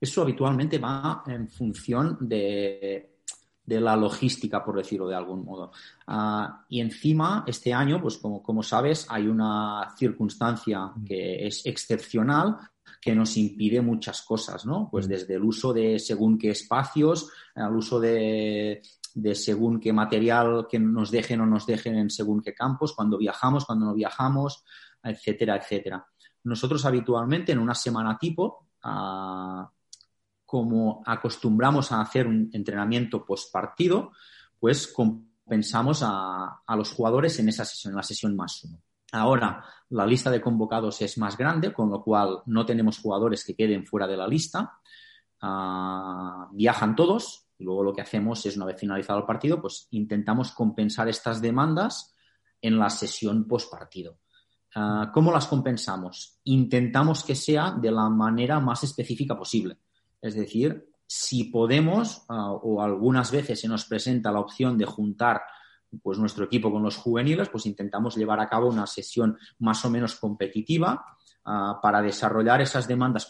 Eso 0.00 0.22
habitualmente 0.22 0.78
va 0.78 1.22
en 1.26 1.48
función 1.48 2.16
de, 2.20 3.18
la 3.66 3.94
logística, 3.94 4.64
por 4.64 4.76
decirlo 4.78 5.06
de 5.06 5.14
algún 5.14 5.44
modo. 5.44 5.70
Ah, 6.06 6.64
y 6.70 6.80
encima, 6.80 7.44
este 7.46 7.74
año, 7.74 8.00
pues 8.00 8.16
como, 8.16 8.42
como 8.42 8.62
sabes, 8.62 9.06
hay 9.10 9.28
una 9.28 9.94
circunstancia 9.98 10.92
que 11.06 11.46
es 11.46 11.66
excepcional 11.66 12.56
que 13.00 13.14
nos 13.14 13.36
impide 13.36 13.80
muchas 13.80 14.22
cosas, 14.22 14.66
¿no? 14.66 14.88
Pues 14.90 15.08
desde 15.08 15.34
el 15.34 15.44
uso 15.44 15.72
de 15.72 15.98
según 15.98 16.38
qué 16.38 16.50
espacios, 16.50 17.30
al 17.54 17.76
uso 17.76 18.00
de 18.00 18.82
de 19.14 19.34
según 19.34 19.80
qué 19.80 19.92
material 19.92 20.66
que 20.68 20.78
nos 20.78 21.10
dejen 21.10 21.40
o 21.40 21.46
nos 21.46 21.66
dejen 21.66 21.96
en 21.96 22.10
según 22.10 22.42
qué 22.42 22.54
campos, 22.54 22.94
cuando 22.94 23.18
viajamos, 23.18 23.64
cuando 23.64 23.86
no 23.86 23.94
viajamos, 23.94 24.64
etcétera, 25.02 25.56
etcétera. 25.56 26.06
Nosotros 26.44 26.84
habitualmente 26.84 27.52
en 27.52 27.58
una 27.58 27.74
semana 27.74 28.16
tipo, 28.18 28.68
ah, 28.82 29.70
como 30.46 31.02
acostumbramos 31.06 31.92
a 31.92 32.00
hacer 32.00 32.26
un 32.26 32.50
entrenamiento 32.52 33.24
post 33.24 33.52
partido, 33.52 34.12
pues 34.58 34.88
compensamos 34.88 36.02
a, 36.04 36.62
los 36.76 36.92
jugadores 36.92 37.38
en 37.38 37.48
esa 37.48 37.64
sesión, 37.64 37.92
en 37.92 37.96
la 37.96 38.02
sesión 38.02 38.36
más 38.36 38.64
uno. 38.64 38.80
Ahora, 39.12 39.64
la 39.90 40.06
lista 40.06 40.30
de 40.30 40.40
convocados 40.40 41.02
es 41.02 41.18
más 41.18 41.36
grande, 41.36 41.72
con 41.72 41.90
lo 41.90 42.02
cual 42.02 42.42
no 42.46 42.64
tenemos 42.64 42.98
jugadores 42.98 43.44
que 43.44 43.56
queden 43.56 43.86
fuera 43.86 44.06
de 44.06 44.16
la 44.16 44.28
lista. 44.28 44.78
Ah, 45.40 46.48
viajan 46.52 46.94
todos, 46.94 47.46
y 47.60 47.64
luego 47.64 47.84
lo 47.84 47.92
que 47.92 48.00
hacemos 48.00 48.44
es, 48.46 48.56
una 48.56 48.64
vez 48.64 48.80
finalizado 48.80 49.18
el 49.18 49.26
partido, 49.26 49.60
pues 49.60 49.86
intentamos 49.90 50.52
compensar 50.52 51.08
estas 51.10 51.42
demandas 51.42 52.14
en 52.62 52.78
la 52.78 52.88
sesión 52.88 53.46
post 53.46 53.70
partido. 53.70 54.18
Ah, 54.74 55.10
¿Cómo 55.12 55.30
las 55.30 55.46
compensamos? 55.46 56.40
Intentamos 56.44 57.22
que 57.22 57.34
sea 57.34 57.72
de 57.72 57.90
la 57.90 58.08
manera 58.08 58.60
más 58.60 58.82
específica 58.82 59.36
posible. 59.36 59.76
Es 60.22 60.34
decir, 60.34 60.90
si 61.06 61.44
podemos, 61.44 62.24
ah, 62.30 62.50
o 62.50 62.80
algunas 62.80 63.30
veces 63.30 63.60
se 63.60 63.68
nos 63.68 63.84
presenta 63.84 64.32
la 64.32 64.40
opción 64.40 64.78
de 64.78 64.86
juntar 64.86 65.42
pues, 66.02 66.18
nuestro 66.18 66.46
equipo 66.46 66.72
con 66.72 66.82
los 66.82 66.96
juveniles, 66.96 67.50
pues 67.50 67.66
intentamos 67.66 68.16
llevar 68.16 68.40
a 68.40 68.48
cabo 68.48 68.68
una 68.68 68.86
sesión 68.86 69.36
más 69.58 69.84
o 69.84 69.90
menos 69.90 70.16
competitiva 70.16 71.04
ah, 71.44 71.78
para 71.82 72.00
desarrollar 72.00 72.62
esas 72.62 72.88
demandas 72.88 73.26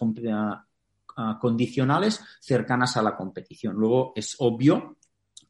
condicionales 1.40 2.20
cercanas 2.40 2.96
a 2.96 3.02
la 3.02 3.16
competición. 3.16 3.76
Luego 3.76 4.12
es 4.14 4.36
obvio 4.38 4.96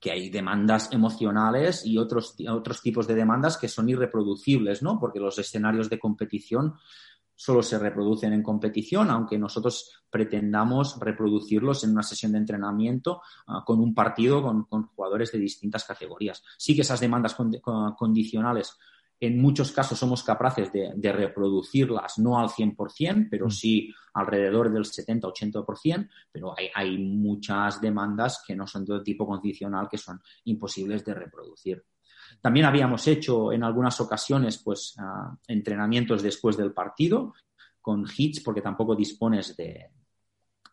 que 0.01 0.11
hay 0.11 0.31
demandas 0.31 0.91
emocionales 0.93 1.85
y 1.85 1.99
otros, 1.99 2.35
otros 2.49 2.81
tipos 2.81 3.07
de 3.07 3.15
demandas 3.15 3.59
que 3.59 3.69
son 3.69 3.89
irreproducibles, 3.89 4.83
¿no? 4.83 4.99
Porque 4.99 5.21
los 5.21 5.39
escenarios 5.39 5.91
de 5.91 5.99
competición 5.99 6.75
solo 7.41 7.63
se 7.63 7.79
reproducen 7.79 8.35
en 8.35 8.43
competición, 8.43 9.11
aunque 9.11 9.39
nosotros 9.39 10.05
pretendamos 10.11 10.99
reproducirlos 11.01 11.85
en 11.85 11.93
una 11.93 12.03
sesión 12.03 12.33
de 12.33 12.39
entrenamiento 12.39 13.23
ah, 13.47 13.63
con 13.65 13.81
un 13.81 13.95
partido 13.95 14.43
con, 14.43 14.67
jugadores 14.89 15.33
de 15.33 15.39
distintas 15.39 15.85
categorías. 15.85 16.43
Sí 16.59 16.75
que 16.75 16.83
esas 16.83 17.01
demandas 17.01 17.35
condicionales 17.97 18.77
en 19.21 19.41
muchos 19.41 19.71
casos 19.71 19.99
somos 19.99 20.23
capaces 20.23 20.73
de, 20.73 21.13
reproducirlas, 21.13 22.19
no 22.19 22.39
al 22.39 22.49
100%, 22.49 23.29
pero 23.31 23.47
mm. 23.47 23.51
sí 23.51 23.95
alrededor 24.15 24.73
del 24.73 24.85
70-80%, 24.85 26.09
pero 26.33 26.55
hay, 26.75 26.99
muchas 26.99 27.81
demandas 27.81 28.43
que 28.47 28.57
no 28.57 28.67
son 28.67 28.87
de 28.87 29.01
tipo 29.01 29.27
condicional 29.27 29.89
que 29.91 29.99
son 29.99 30.21
imposibles 30.45 31.05
de 31.05 31.15
reproducir. 31.15 31.85
También 32.41 32.65
habíamos 32.65 33.07
hecho 33.09 33.53
en 33.53 33.63
algunas 33.63 34.01
ocasiones 34.01 34.59
pues, 34.59 34.95
ah, 34.99 35.37
entrenamientos 35.47 36.23
después 36.23 36.57
del 36.57 36.73
partido 36.73 37.35
con 37.81 38.07
hits 38.17 38.41
porque 38.41 38.63
tampoco 38.63 38.95
dispones 38.95 39.55
de, 39.57 39.91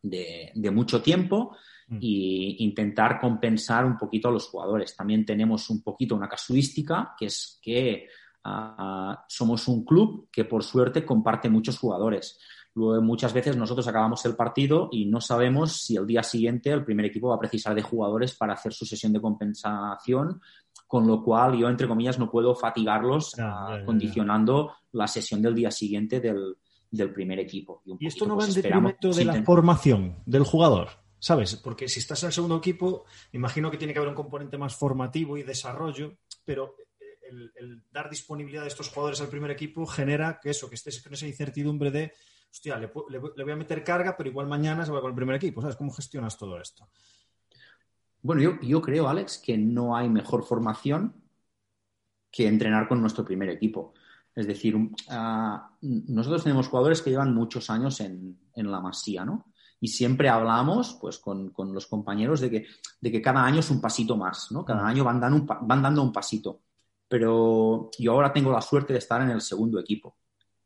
de, 0.02 0.72
mucho 0.72 1.02
tiempo 1.02 1.56
mm. 1.88 1.98
y 2.00 2.64
intentar 2.64 3.20
compensar 3.20 3.86
un 3.86 3.98
poquito 3.98 4.30
a 4.30 4.32
los 4.32 4.48
jugadores. 4.48 4.96
También 4.96 5.26
tenemos 5.26 5.70
un 5.70 5.82
poquito 5.82 6.16
una 6.16 6.30
casuística 6.30 7.14
que 7.18 7.26
es 7.26 7.60
que 7.62 8.08
somos 9.28 9.68
un 9.68 9.84
club 9.86 10.28
que 10.32 10.46
por 10.46 10.64
suerte 10.64 11.06
comparte 11.06 11.50
muchos 11.50 11.78
jugadores. 11.78 12.40
Luego, 12.78 13.02
muchas 13.02 13.34
veces 13.34 13.58
nosotros 13.58 13.88
acabamos 13.88 14.24
el 14.26 14.36
partido 14.36 14.90
y 14.92 15.06
no 15.06 15.20
sabemos 15.20 15.82
si 15.82 15.96
el 15.96 16.06
día 16.06 16.22
siguiente 16.22 16.72
el 16.72 16.86
primer 16.86 17.08
equipo 17.08 17.30
va 17.30 17.36
a 17.36 17.40
precisar 17.40 17.74
de 17.74 17.82
jugadores 17.82 18.36
para 18.36 18.54
hacer 18.54 18.72
su 18.72 18.86
sesión 18.86 19.12
de 19.14 19.20
compensación, 19.20 20.40
con 20.86 21.08
lo 21.08 21.24
cual 21.24 21.58
yo, 21.58 21.68
entre 21.70 21.88
comillas, 21.88 22.20
no 22.20 22.30
puedo 22.30 22.54
fatigarlos 22.54 23.34
ah, 23.40 23.80
condicionando 23.84 24.74
la 24.92 25.08
sesión 25.08 25.42
del 25.42 25.56
día 25.56 25.72
siguiente 25.72 26.20
del, 26.20 26.56
primer 27.14 27.40
equipo. 27.40 27.82
Y, 27.84 28.06
esto 28.06 28.28
no 28.28 28.36
va 28.36 28.46
pues, 28.46 28.56
en 28.56 28.62
detrimento 28.62 29.12
de 29.12 29.26
la 29.26 29.44
formación 29.44 30.18
del 30.28 30.44
jugador, 30.44 30.90
¿sabes? 31.18 31.56
Porque 31.56 31.90
si 31.90 32.00
estás 32.00 32.22
en 32.22 32.28
el 32.28 32.34
segundo 32.34 32.58
equipo, 32.58 33.06
imagino 33.34 33.72
que 33.72 33.78
tiene 33.78 33.92
que 33.92 34.00
haber 34.00 34.10
un 34.10 34.16
componente 34.16 34.58
más 34.60 34.76
formativo 34.76 35.36
y 35.36 35.42
desarrollo, 35.42 36.14
pero 36.46 36.76
el, 37.30 37.84
dar 37.92 38.10
disponibilidad 38.10 38.64
de 38.64 38.70
estos 38.70 38.90
jugadores 38.90 39.22
al 39.22 39.30
primer 39.30 39.52
equipo 39.52 39.86
genera 39.86 40.40
que 40.42 40.50
eso, 40.50 40.70
que 40.70 40.76
estés 40.76 41.02
con 41.02 41.14
esa 41.14 41.28
incertidumbre 41.28 41.92
de, 41.92 42.14
hostia, 42.52 42.78
le, 42.78 42.88
voy 42.88 43.52
a 43.52 43.56
meter 43.56 43.84
carga, 43.84 44.16
pero 44.18 44.30
igual 44.30 44.48
mañana 44.48 44.86
se 44.86 44.92
va 44.92 45.02
con 45.02 45.12
el 45.12 45.16
primer 45.16 45.36
equipo. 45.36 45.62
¿Sabes 45.62 45.76
cómo 45.76 45.92
gestionas 45.92 46.38
todo 46.38 46.60
esto? 46.60 46.90
Bueno, 48.22 48.58
yo, 48.62 48.82
creo, 48.82 49.08
Alex, 49.08 49.38
que 49.38 49.58
no 49.58 49.96
hay 49.96 50.10
mejor 50.10 50.44
formación 50.44 51.14
que 52.32 52.48
entrenar 52.48 52.88
con 52.88 53.00
nuestro 53.00 53.24
primer 53.24 53.50
equipo. 53.50 53.94
Es 54.36 54.46
decir, 54.48 54.76
ah, 55.10 55.72
nosotros 55.82 56.44
tenemos 56.44 56.68
jugadores 56.68 57.02
que 57.02 57.10
llevan 57.10 57.34
muchos 57.34 57.70
años 57.70 58.00
en, 58.02 58.38
la 58.54 58.80
masía, 58.80 59.24
¿no? 59.24 59.52
Y 59.80 59.90
siempre 59.90 60.28
hablamos 60.30 60.98
pues, 61.00 61.20
con, 61.20 61.54
los 61.74 61.86
compañeros 61.86 62.42
de 62.42 62.50
que, 62.50 62.66
de 63.00 63.12
que, 63.12 63.22
cada 63.22 63.46
año 63.46 63.60
es 63.60 63.70
un 63.70 63.80
pasito 63.80 64.18
más, 64.18 64.52
¿no? 64.52 64.66
Cada 64.66 64.86
año 64.86 65.04
van 65.04 65.20
dando 65.20 65.38
un, 65.38 65.68
van 65.68 65.82
dando 65.82 66.02
un 66.02 66.12
pasito 66.12 66.62
pero 67.08 67.90
yo 67.98 68.12
ahora 68.12 68.34
tengo 68.34 68.52
la 68.52 68.62
suerte 68.62 68.94
de 68.94 69.00
estar 69.00 69.22
en 69.22 69.30
el 69.30 69.42
segundo 69.42 69.80
equipo. 69.80 70.18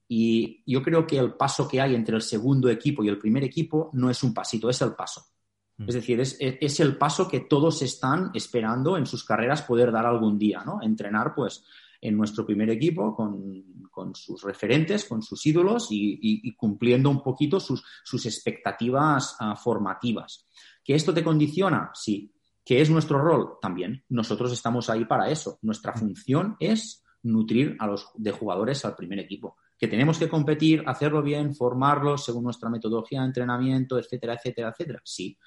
Y 0.07 0.63
yo 0.65 0.83
creo 0.83 1.07
que 1.07 1.17
el 1.17 1.33
paso 1.35 1.67
que 1.67 1.79
hay 1.79 1.95
entre 1.95 2.15
el 2.15 2.21
segundo 2.21 2.69
equipo 2.69 3.03
y 3.03 3.07
el 3.07 3.17
primer 3.17 3.43
equipo 3.43 3.89
no 3.93 4.09
es 4.09 4.23
un 4.23 4.33
pasito, 4.33 4.69
es 4.69 4.81
el 4.81 4.93
paso. 4.93 5.25
Mm. 5.77 5.85
Es 5.87 5.95
decir, 5.95 6.19
es, 6.19 6.37
es, 6.39 6.79
el 6.79 6.97
paso 6.97 7.27
que 7.27 7.41
todos 7.41 7.81
están 7.81 8.31
esperando 8.33 8.97
en 8.97 9.05
sus 9.05 9.23
carreras 9.23 9.61
poder 9.61 9.91
dar 9.91 10.05
algún 10.05 10.37
día, 10.37 10.63
¿no? 10.65 10.81
Entrenar, 10.81 11.33
pues, 11.33 11.63
en 12.01 12.17
nuestro 12.17 12.45
primer 12.45 12.69
equipo 12.71 13.15
con, 13.15 13.87
con 13.91 14.15
sus 14.15 14.41
referentes, 14.41 15.05
con 15.05 15.21
sus 15.21 15.45
ídolos 15.45 15.87
y, 15.91 16.19
y, 16.21 16.55
cumpliendo 16.55 17.09
un 17.09 17.21
poquito 17.21 17.59
sus, 17.59 17.83
sus 18.03 18.25
expectativas 18.25 19.37
uh, 19.39 19.55
formativas. 19.55 20.47
¿Que 20.83 20.95
esto 20.95 21.13
te 21.13 21.23
condiciona? 21.23 21.91
Sí. 21.93 22.33
¿Qué 22.71 22.79
es 22.79 22.89
nuestro 22.89 23.19
rol? 23.19 23.57
También. 23.61 24.01
Nosotros 24.07 24.49
estamos 24.53 24.89
ahí 24.89 25.03
para 25.03 25.29
eso. 25.29 25.59
Nuestra 25.61 25.91
función 25.91 26.55
es 26.57 27.03
nutrir 27.21 27.75
a 27.79 27.85
los 27.85 28.07
de 28.15 28.31
jugadores 28.31 28.85
al 28.85 28.95
primer 28.95 29.19
equipo. 29.19 29.57
Que 29.77 29.89
tenemos 29.89 30.17
que 30.17 30.29
competir, 30.29 30.81
hacerlo 30.85 31.21
bien, 31.21 31.53
formarlos 31.53 32.23
según 32.23 32.45
nuestra 32.45 32.69
metodología 32.69 33.19
de 33.19 33.25
entrenamiento, 33.25 33.99
etcétera, 33.99 34.35
etcétera, 34.35 34.69
etcétera. 34.69 35.01
Sí. 35.03 35.37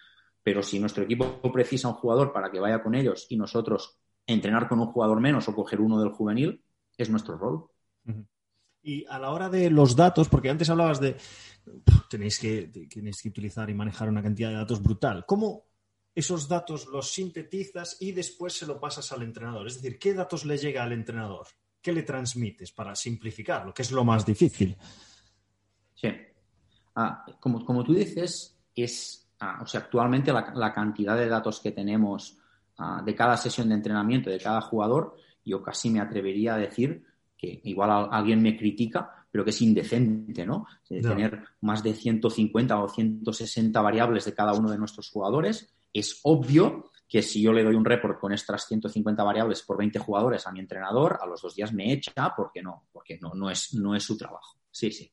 Pero 0.43 0.63
si 0.63 0.79
nuestro 0.79 1.05
equipo 1.05 1.41
precisa 1.51 1.89
un 1.89 1.95
jugador 1.95 2.31
para 2.31 2.51
que 2.51 2.61
vaya 2.61 2.83
con 2.83 2.95
ellos 2.95 3.25
y 3.31 3.39
nosotros 3.39 3.97
entrenar 4.27 4.69
con 4.69 4.81
un 4.81 4.89
jugador 4.89 5.19
menos 5.19 5.49
o 5.49 5.55
coger 5.55 5.81
uno 5.81 5.99
del 5.99 6.11
juvenil, 6.11 6.63
es 6.95 7.09
nuestro 7.09 7.39
rol. 7.39 7.65
Y 8.83 9.07
a 9.09 9.19
la 9.19 9.31
hora 9.31 9.49
de 9.49 9.71
los 9.71 9.97
datos, 9.97 10.29
porque 10.29 10.51
antes 10.51 10.69
hablabas 10.69 11.01
de 11.01 11.17
tenéis 12.11 12.39
que, 12.39 12.71
tenéis 12.93 13.23
que 13.23 13.31
utilizar 13.31 13.71
y 13.71 13.75
manejar 13.75 14.11
una 14.11 14.23
cantidad 14.23 14.51
de 14.51 14.57
datos 14.57 14.83
brutal. 14.83 15.25
¿Cómo, 15.27 15.65
esos 16.15 16.49
datos 16.49 16.87
los 16.87 17.11
sintetizas 17.11 17.97
y 18.01 18.13
después 18.13 18.53
se 18.53 18.67
lo 18.67 18.79
pasas 18.79 19.11
al 19.13 19.23
entrenador. 19.23 19.67
Es 19.67 19.75
decir, 19.75 19.99
¿qué 19.99 20.15
datos 20.15 20.45
le 20.45 20.57
llega 20.57 20.85
al 20.85 20.93
entrenador? 20.93 21.47
¿Qué 21.83 21.93
le 21.93 22.03
transmites 22.03 22.73
para 22.73 22.95
simplificarlo? 22.95 23.75
Que 23.75 23.83
es 23.83 23.91
lo 23.91 24.05
más 24.05 24.25
difícil. 24.25 24.77
Sí. 25.95 26.09
Ah, 26.95 27.27
como, 27.41 27.65
como, 27.65 27.83
tú 27.83 27.93
dices, 27.93 28.57
es, 28.75 29.29
ah, 29.41 29.61
o 29.63 29.67
sea, 29.67 29.81
actualmente 29.81 30.33
la, 30.33 30.73
cantidad 30.73 31.17
de 31.17 31.29
datos 31.29 31.59
que 31.59 31.73
tenemos 31.73 32.39
ah, 32.79 33.03
de 33.05 33.15
cada 33.15 33.37
sesión 33.37 33.69
de 33.69 33.75
entrenamiento, 33.75 34.31
de 34.31 34.39
cada 34.39 34.61
jugador, 34.61 35.17
yo 35.45 35.63
casi 35.63 35.91
me 35.91 36.01
atrevería 36.01 36.55
a 36.55 36.59
decir 36.59 37.05
que 37.37 37.61
igual 37.65 38.09
alguien 38.11 38.41
me 38.41 38.57
critica, 38.57 39.27
pero 39.31 39.45
que 39.45 39.51
es 39.51 39.61
indecente, 39.61 40.47
¿no? 40.47 40.67
Tener 40.87 41.43
más 41.63 41.83
de 41.83 41.93
150 41.93 42.81
o 42.81 42.89
160 42.89 43.81
variables 43.83 44.25
de 44.25 44.33
cada 44.33 44.55
uno 44.55 44.71
de 44.71 44.79
nuestros 44.79 45.11
jugadores 45.11 45.75
es 45.95 46.21
obvio 46.25 46.91
que 47.09 47.23
si 47.23 47.41
yo 47.41 47.53
le 47.53 47.63
doy 47.63 47.77
un 47.77 47.85
report 47.85 48.19
con 48.19 48.33
estas 48.33 48.67
150 48.67 49.23
variables 49.23 49.63
por 49.63 49.79
20 49.79 49.99
jugadores 50.01 50.47
a 50.47 50.53
mi 50.53 50.61
entrenador, 50.61 51.19
a 51.23 51.27
los 51.27 51.41
dos 51.41 51.55
días 51.55 51.73
me 51.73 51.93
echa 51.93 52.35
porque 52.37 52.63
no, 52.63 52.89
porque 52.93 53.19
no, 53.21 53.33
no, 53.35 53.51
es, 53.51 53.73
no 53.75 53.95
es 53.95 54.03
su 54.03 54.17
trabajo. 54.17 54.59
Sí, 54.71 54.91
sí. 54.91 55.13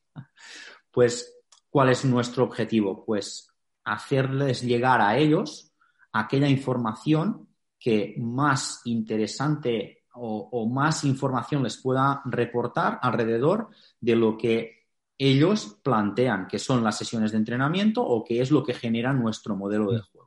Pues, 0.90 1.42
¿cuál 1.70 1.90
es 1.90 2.04
nuestro 2.04 2.44
objetivo? 2.44 3.04
Pues 3.04 3.48
hacerles 3.84 4.62
llegar 4.62 5.00
a 5.00 5.16
ellos 5.16 5.72
aquella 6.12 6.48
información 6.48 7.48
que 7.78 8.14
más 8.18 8.82
interesante 8.84 10.04
o, 10.14 10.48
o 10.52 10.68
más 10.68 11.04
información 11.04 11.62
les 11.62 11.80
pueda 11.80 12.20
reportar 12.24 12.98
alrededor 13.00 13.68
de 14.00 14.16
lo 14.16 14.36
que 14.36 14.82
ellos 15.18 15.78
plantean 15.82 16.48
que 16.48 16.58
son 16.58 16.82
las 16.82 16.98
sesiones 16.98 17.32
de 17.32 17.38
entrenamiento 17.38 18.02
o 18.04 18.24
qué 18.24 18.40
es 18.40 18.50
lo 18.50 18.62
que 18.62 18.74
genera 18.74 19.12
nuestro 19.12 19.56
modelo 19.56 19.90
de 19.92 20.00
juego. 20.00 20.21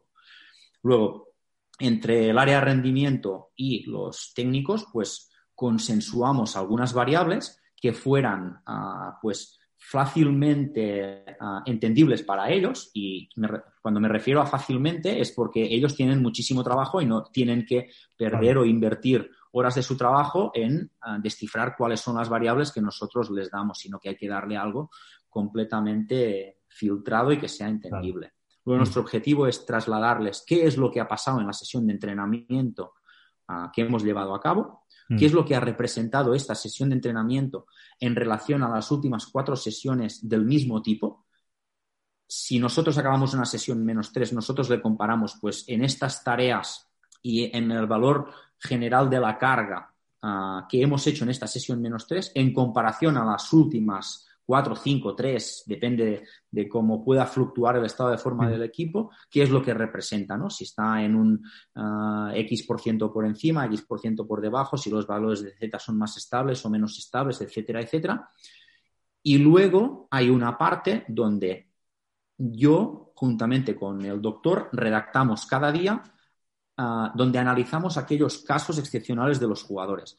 Luego, 0.86 1.30
entre 1.80 2.30
el 2.30 2.38
área 2.38 2.60
de 2.60 2.66
rendimiento 2.66 3.50
y 3.56 3.90
los 3.90 4.34
técnicos, 4.36 4.86
pues 4.94 5.32
consensuamos 5.56 6.56
algunas 6.56 6.94
variables 6.94 7.60
que 7.76 7.92
fueran 7.92 8.62
ah, 8.68 9.18
pues 9.20 9.60
fácilmente 9.76 11.26
ah, 11.40 11.64
entendibles 11.66 12.22
para 12.22 12.52
ellos. 12.52 12.92
Y 12.94 13.28
cuando 13.82 14.00
me 14.00 14.08
refiero 14.08 14.42
a 14.42 14.46
fácilmente 14.46 15.20
es 15.20 15.32
porque 15.32 15.64
ellos 15.64 15.96
tienen 15.96 16.22
muchísimo 16.22 16.64
trabajo 16.64 17.02
y 17.02 17.08
no 17.08 17.24
tienen 17.24 17.66
que 17.66 17.90
perder 18.16 18.60
o 18.60 18.66
invertir 18.66 19.28
horas 19.54 19.74
de 19.74 19.82
su 19.82 19.98
trabajo 19.98 20.52
en 20.54 20.92
ah, 21.02 21.18
descifrar 21.20 21.74
cuáles 21.76 22.00
son 22.00 22.16
las 22.16 22.30
variables 22.30 22.72
que 22.72 22.82
nosotros 22.82 23.32
les 23.32 23.50
damos, 23.50 23.80
sino 23.80 24.00
que 24.00 24.10
hay 24.10 24.16
que 24.18 24.30
darle 24.30 24.56
algo 24.56 24.92
completamente 25.30 26.60
filtrado 26.68 27.32
y 27.32 27.40
que 27.40 27.48
sea 27.48 27.70
entendible. 27.70 28.34
Luego, 28.66 28.80
nuestro 28.80 29.02
objetivo 29.02 29.48
es 29.48 29.66
trasladarles 29.66 30.44
qué 30.46 30.66
es 30.66 30.78
lo 30.78 30.92
que 30.92 31.00
ha 31.00 31.08
pasado 31.08 31.40
en 31.40 31.48
la 31.48 31.54
sesión 31.54 31.86
de 31.86 31.94
entrenamiento 31.94 32.94
ah, 33.48 33.72
que 33.74 33.84
hemos 33.84 34.04
llevado 34.04 34.34
a 34.34 34.42
cabo, 34.42 34.86
qué 35.08 35.16
mm. 35.16 35.24
es 35.24 35.34
lo 35.34 35.46
que 35.46 35.56
ha 35.56 35.60
representado 35.60 36.34
esta 36.34 36.56
sesión 36.56 36.90
de 36.90 36.96
entrenamiento 36.96 37.68
en 38.00 38.16
relación 38.16 38.64
a 38.64 38.70
las 38.70 38.90
últimas 38.92 39.28
cuatro 39.28 39.56
sesiones 39.56 40.28
del 40.28 40.46
mismo 40.46 40.82
tipo. 40.82 41.26
Si 42.28 42.58
nosotros 42.60 42.98
acabamos 42.98 43.34
una 43.36 43.46
sesión 43.46 43.86
menos 43.86 44.12
tres, 44.12 44.34
nosotros 44.34 44.70
le 44.70 44.82
comparamos, 44.82 45.38
pues 45.40 45.64
en 45.68 45.84
estas 45.84 46.24
tareas 46.24 46.90
y 47.22 47.56
en 47.56 47.72
el 47.72 47.86
valor 47.86 48.32
general 48.58 49.10
de 49.10 49.20
la 49.20 49.38
carga 49.38 49.96
que 50.68 50.82
hemos 50.82 51.06
hecho 51.08 51.24
en 51.24 51.30
esta 51.30 51.48
sesión 51.48 51.82
menos 51.82 52.08
3 52.08 52.32
en 52.36 52.54
comparación 52.54 53.18
a 53.18 53.26
las 53.26 53.52
últimas 53.54 54.28
4, 54.46 54.76
5, 54.76 55.16
3, 55.16 55.64
depende 55.66 56.24
de, 56.52 56.70
cómo 56.70 57.04
pueda 57.04 57.26
fluctuar 57.26 57.78
el 57.78 57.86
estado 57.86 58.12
de 58.12 58.18
forma 58.18 58.46
mm. 58.46 58.52
del 58.52 58.64
equipo, 58.64 59.12
qué 59.30 59.42
es 59.44 59.50
lo 59.50 59.62
que 59.62 59.74
representa, 59.74 60.38
¿no? 60.38 60.50
Si 60.50 60.66
está 60.66 61.02
en 61.02 61.16
un 61.16 61.44
uh, 61.76 62.30
X 62.34 62.64
por 62.64 62.80
ciento 62.80 63.12
por 63.12 63.26
encima, 63.26 63.66
X 63.66 63.82
por 63.82 64.00
ciento 64.00 64.28
por 64.28 64.42
debajo, 64.42 64.78
si 64.78 64.90
los 64.90 65.08
valores 65.08 65.42
de 65.42 65.52
Z 65.52 65.80
son 65.80 65.98
más 65.98 66.16
estables 66.18 66.64
o 66.64 66.70
menos 66.70 66.98
estables, 67.00 67.42
etcétera, 67.42 67.82
etcétera. 67.82 68.30
Y 69.24 69.40
luego 69.40 70.08
hay 70.12 70.30
una 70.30 70.56
parte 70.58 71.06
donde 71.08 71.70
yo, 72.38 73.14
juntamente 73.16 73.76
con 73.76 74.06
el 74.06 74.22
doctor, 74.22 74.70
redactamos 74.72 75.48
cada 75.48 75.72
día 75.72 76.04
uh, 76.78 77.08
donde 77.16 77.40
analizamos 77.40 77.98
aquellos 77.98 78.40
casos 78.40 78.78
excepcionales 78.78 79.40
de 79.40 79.48
los 79.48 79.64
jugadores 79.64 80.18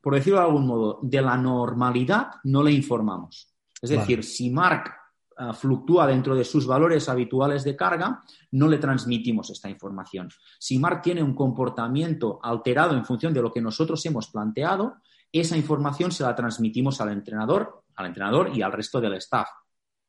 por 0.00 0.14
decirlo 0.14 0.38
de 0.38 0.46
algún 0.46 0.66
modo, 0.66 0.98
de 1.02 1.20
la 1.20 1.36
normalidad 1.36 2.30
no 2.44 2.62
le 2.62 2.72
informamos. 2.72 3.54
Es 3.80 3.90
decir, 3.90 4.24
si 4.24 4.50
Mark 4.50 4.92
eh, 5.38 5.52
fluctúa 5.54 6.06
dentro 6.06 6.34
de 6.34 6.44
sus 6.44 6.66
valores 6.66 7.08
habituales 7.08 7.64
de 7.64 7.76
carga, 7.76 8.22
no 8.52 8.68
le 8.68 8.78
transmitimos 8.78 9.50
esta 9.50 9.70
información. 9.70 10.28
Si 10.58 10.78
Mark 10.78 11.00
tiene 11.02 11.22
un 11.22 11.34
comportamiento 11.34 12.38
alterado 12.42 12.94
en 12.94 13.04
función 13.04 13.32
de 13.32 13.42
lo 13.42 13.50
que 13.50 13.62
nosotros 13.62 14.04
hemos 14.06 14.28
planteado, 14.28 14.96
esa 15.32 15.56
información 15.56 16.12
se 16.12 16.24
la 16.24 16.34
transmitimos 16.34 17.00
al 17.00 17.12
entrenador, 17.12 17.84
al 17.96 18.06
entrenador 18.06 18.50
y 18.54 18.62
al 18.62 18.72
resto 18.72 19.00
del 19.00 19.14
staff. 19.14 19.48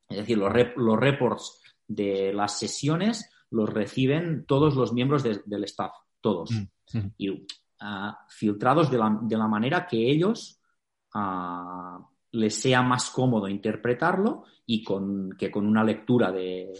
Es 0.08 0.18
decir, 0.18 0.36
los, 0.36 0.52
reports 0.52 1.62
de 1.86 2.32
las 2.34 2.58
sesiones 2.58 3.30
los 3.50 3.68
reciben 3.68 4.44
todos 4.46 4.74
los 4.74 4.92
miembros 4.92 5.22
del 5.22 5.64
staff, 5.64 5.92
todos. 6.20 6.50
Mm, 6.92 6.98
y 7.16 7.46
filtrados 8.28 8.90
de 8.90 8.98
la, 8.98 9.48
manera 9.48 9.86
que 9.86 10.10
ellos 10.10 10.60
les 12.32 12.60
sea 12.60 12.82
más 12.82 13.10
cómodo 13.10 13.48
interpretarlo 13.48 14.44
y 14.66 14.82
con, 14.82 15.32
que 15.38 15.50
con 15.50 15.66
una 15.66 15.84
lectura 15.84 16.32
de 16.32 16.72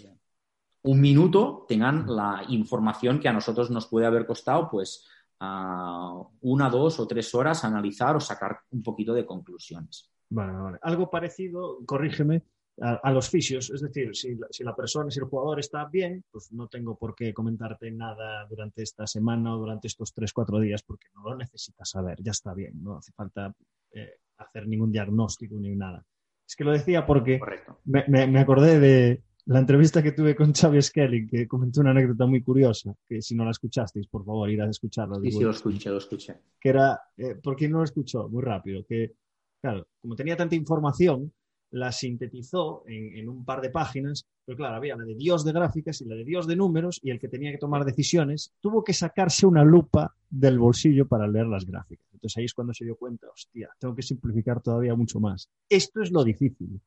un 0.82 1.00
minuto 1.00 1.64
tengan 1.68 2.06
la 2.06 2.42
información 2.49 3.21
que 3.21 3.28
a 3.28 3.32
nosotros 3.32 3.71
nos 3.71 3.87
puede 3.87 4.06
haber 4.06 4.26
costado 4.26 4.68
pues 4.71 5.06
una, 5.40 6.71
dos 6.71 7.00
o 7.00 7.06
tres 7.06 7.35
horas 7.35 7.64
analizar 7.64 8.16
o 8.16 8.21
sacar 8.21 8.61
un 8.71 8.82
poquito 8.82 9.12
de 9.12 9.26
conclusiones. 9.26 10.11
Vale, 10.30 10.52
vale. 10.52 10.78
Algo 10.82 11.11
parecido, 11.11 11.78
corrígeme, 11.85 12.44
a, 12.81 13.11
los 13.11 13.29
fisios. 13.29 13.71
Es 13.71 13.81
decir, 13.81 14.14
si 14.14 14.64
la, 14.64 14.75
persona, 14.75 15.11
si 15.11 15.21
el 15.21 15.26
jugador 15.26 15.61
está 15.61 15.85
bien, 15.87 16.25
pues 16.31 16.52
no 16.52 16.69
tengo 16.69 16.97
por 16.97 17.14
qué 17.14 17.33
comentarte 17.35 17.91
nada 17.91 18.47
durante 18.49 18.83
esta 18.83 19.07
semana 19.07 19.55
o 19.55 19.59
durante 19.59 19.88
estos 19.88 20.12
tres, 20.12 20.33
cuatro 20.33 20.59
días 20.61 20.83
porque 20.83 21.09
no 21.14 21.23
lo 21.23 21.37
necesitas 21.37 21.91
saber, 21.91 22.23
ya 22.23 22.33
está 22.33 22.55
bien, 22.55 22.83
no 22.83 22.97
hace 22.97 23.12
falta 23.12 23.55
eh, 23.93 24.19
hacer 24.38 24.67
ningún 24.67 24.91
diagnóstico 24.91 25.57
ni 25.57 25.75
nada. 25.76 26.05
Es 26.47 26.57
que 26.57 26.64
lo 26.64 26.73
decía 26.73 27.07
porque 27.07 27.41
me, 27.85 28.41
acordé 28.41 28.79
de 28.79 29.23
la 29.47 29.61
entrevista 29.61 30.02
que 30.02 30.12
tuve 30.12 30.35
con 30.35 30.52
Xavi 30.52 30.83
Skelly, 30.83 31.26
que 31.26 31.47
comentó 31.47 31.81
una 31.81 31.91
anécdota 31.91 32.26
muy 32.26 32.43
curiosa, 32.43 32.95
que 33.09 33.23
si 33.23 33.35
no 33.35 33.45
la 33.45 33.52
escuchasteis, 33.52 34.07
por 34.07 34.25
favor, 34.25 34.50
ir 34.50 34.61
a 34.61 34.69
escucharla. 34.69 35.19
Sí, 35.23 35.33
sí, 35.33 35.41
lo 35.41 35.50
escuché, 35.50 35.91
lo 35.91 35.99
escuché. 35.99 36.37
Que 36.61 36.69
era, 36.69 37.00
eh, 37.17 37.37
¿por 37.37 37.57
qué 37.57 37.69
no 37.69 37.79
lo 37.79 37.85
escuchó? 37.85 38.29
Muy 38.29 38.43
rápido, 38.43 38.85
que, 38.87 39.12
claro, 39.61 39.87
como 40.00 40.14
tenía 40.14 40.37
tanta 40.37 40.55
información, 40.55 41.33
la 41.73 41.91
sintetizó 41.91 42.85
en, 42.87 43.29
un 43.29 43.45
par 43.45 43.61
de 43.61 43.71
páginas, 43.71 44.26
pero 44.45 44.57
claro, 44.57 44.76
había 44.76 44.97
la 44.97 45.05
de 45.05 45.14
Dios 45.14 45.45
de 45.45 45.52
gráficas 45.52 46.00
y 46.02 46.05
la 46.05 46.14
de 46.14 46.25
Dios 46.25 46.47
de 46.47 46.55
números, 46.55 47.00
y 47.02 47.11
el 47.11 47.19
que 47.19 47.29
tenía 47.29 47.50
que 47.50 47.59
tomar 47.59 47.85
decisiones 47.85 48.52
tuvo 48.61 48.85
que 48.85 48.93
sacarse 48.93 49.47
una 49.47 49.64
lupa 49.64 50.14
del 50.29 50.59
bolsillo 50.59 51.09
para 51.09 51.26
leer 51.26 51.47
las 51.47 51.64
gráficas. 51.64 52.07
Entonces 52.12 52.37
ahí 52.37 52.45
es 52.45 52.55
cuando 52.55 52.75
se 52.75 52.85
dio 52.85 52.97
cuenta, 52.97 53.29
hostia, 53.29 53.71
tengo 53.79 53.95
que 53.95 54.02
simplificar 54.02 54.61
todavía 54.61 54.95
mucho 54.95 55.19
más. 55.19 55.49
Esto 55.69 56.02
es 56.02 56.12
lo 56.12 56.23
difícil. 56.23 56.79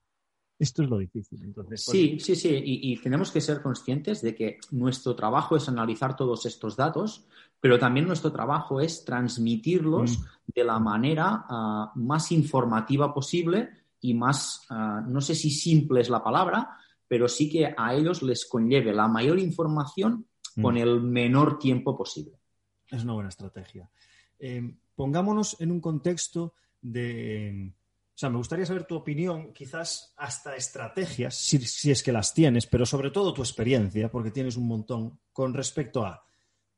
Esto 0.57 0.83
es 0.83 0.89
lo 0.89 0.99
difícil. 0.99 1.43
Entonces, 1.43 1.83
sí, 1.83 2.17
sí, 2.19 2.35
sí, 2.35 2.61
y, 2.63 2.95
tenemos 3.01 3.31
que 3.31 3.41
ser 3.41 3.61
conscientes 3.61 4.21
de 4.21 4.35
que 4.35 4.59
nuestro 4.71 5.15
trabajo 5.15 5.57
es 5.57 5.67
analizar 5.67 6.15
todos 6.15 6.45
estos 6.45 6.77
datos, 6.77 7.25
pero 7.59 7.77
también 7.77 8.05
nuestro 8.05 8.31
trabajo 8.31 8.79
es 8.79 9.03
transmitirlos 9.03 10.19
mm. 10.19 10.23
de 10.55 10.63
la 10.63 10.79
manera 10.79 11.45
ah, 11.49 11.91
más 11.95 12.31
informativa 12.31 13.13
posible 13.13 13.84
y 14.09 14.13
más, 14.13 14.65
ah, 14.69 15.03
no 15.07 15.19
sé 15.19 15.33
si 15.33 15.49
simple 15.49 16.01
es 16.01 16.09
la 16.09 16.23
palabra, 16.23 16.77
pero 17.07 17.27
sí 17.27 17.49
que 17.49 17.73
a 17.75 17.95
ellos 17.95 18.21
les 18.21 18.45
conlleve 18.45 18.93
la 18.93 19.07
mayor 19.07 19.39
información 19.39 20.27
con 20.61 20.75
mm. 20.75 20.77
el 20.77 21.01
menor 21.01 21.57
tiempo 21.57 21.97
posible. 21.97 22.39
Es 22.87 23.03
una 23.03 23.13
buena 23.13 23.29
estrategia. 23.29 23.89
Eh, 24.37 24.75
pongámonos 24.95 25.57
en 25.59 25.71
un 25.71 25.81
contexto 25.81 26.53
de... 26.81 27.73
O 27.73 28.17
sea, 28.17 28.29
me 28.29 28.37
gustaría 28.37 28.65
saber 28.65 28.85
tu 28.85 28.95
opinión, 28.95 29.51
quizás 29.51 30.13
hasta 30.15 30.55
estrategias, 30.55 31.35
si, 31.35 31.59
si 31.59 31.91
es 31.91 32.01
que 32.01 32.13
las 32.13 32.33
tienes, 32.33 32.65
pero 32.65 32.85
sobre 32.85 33.11
todo 33.11 33.33
tu 33.33 33.41
experiencia, 33.41 34.09
porque 34.09 34.31
tienes 34.31 34.55
un 34.55 34.67
montón, 34.67 35.19
con 35.33 35.53
respecto 35.53 36.05
a 36.05 36.23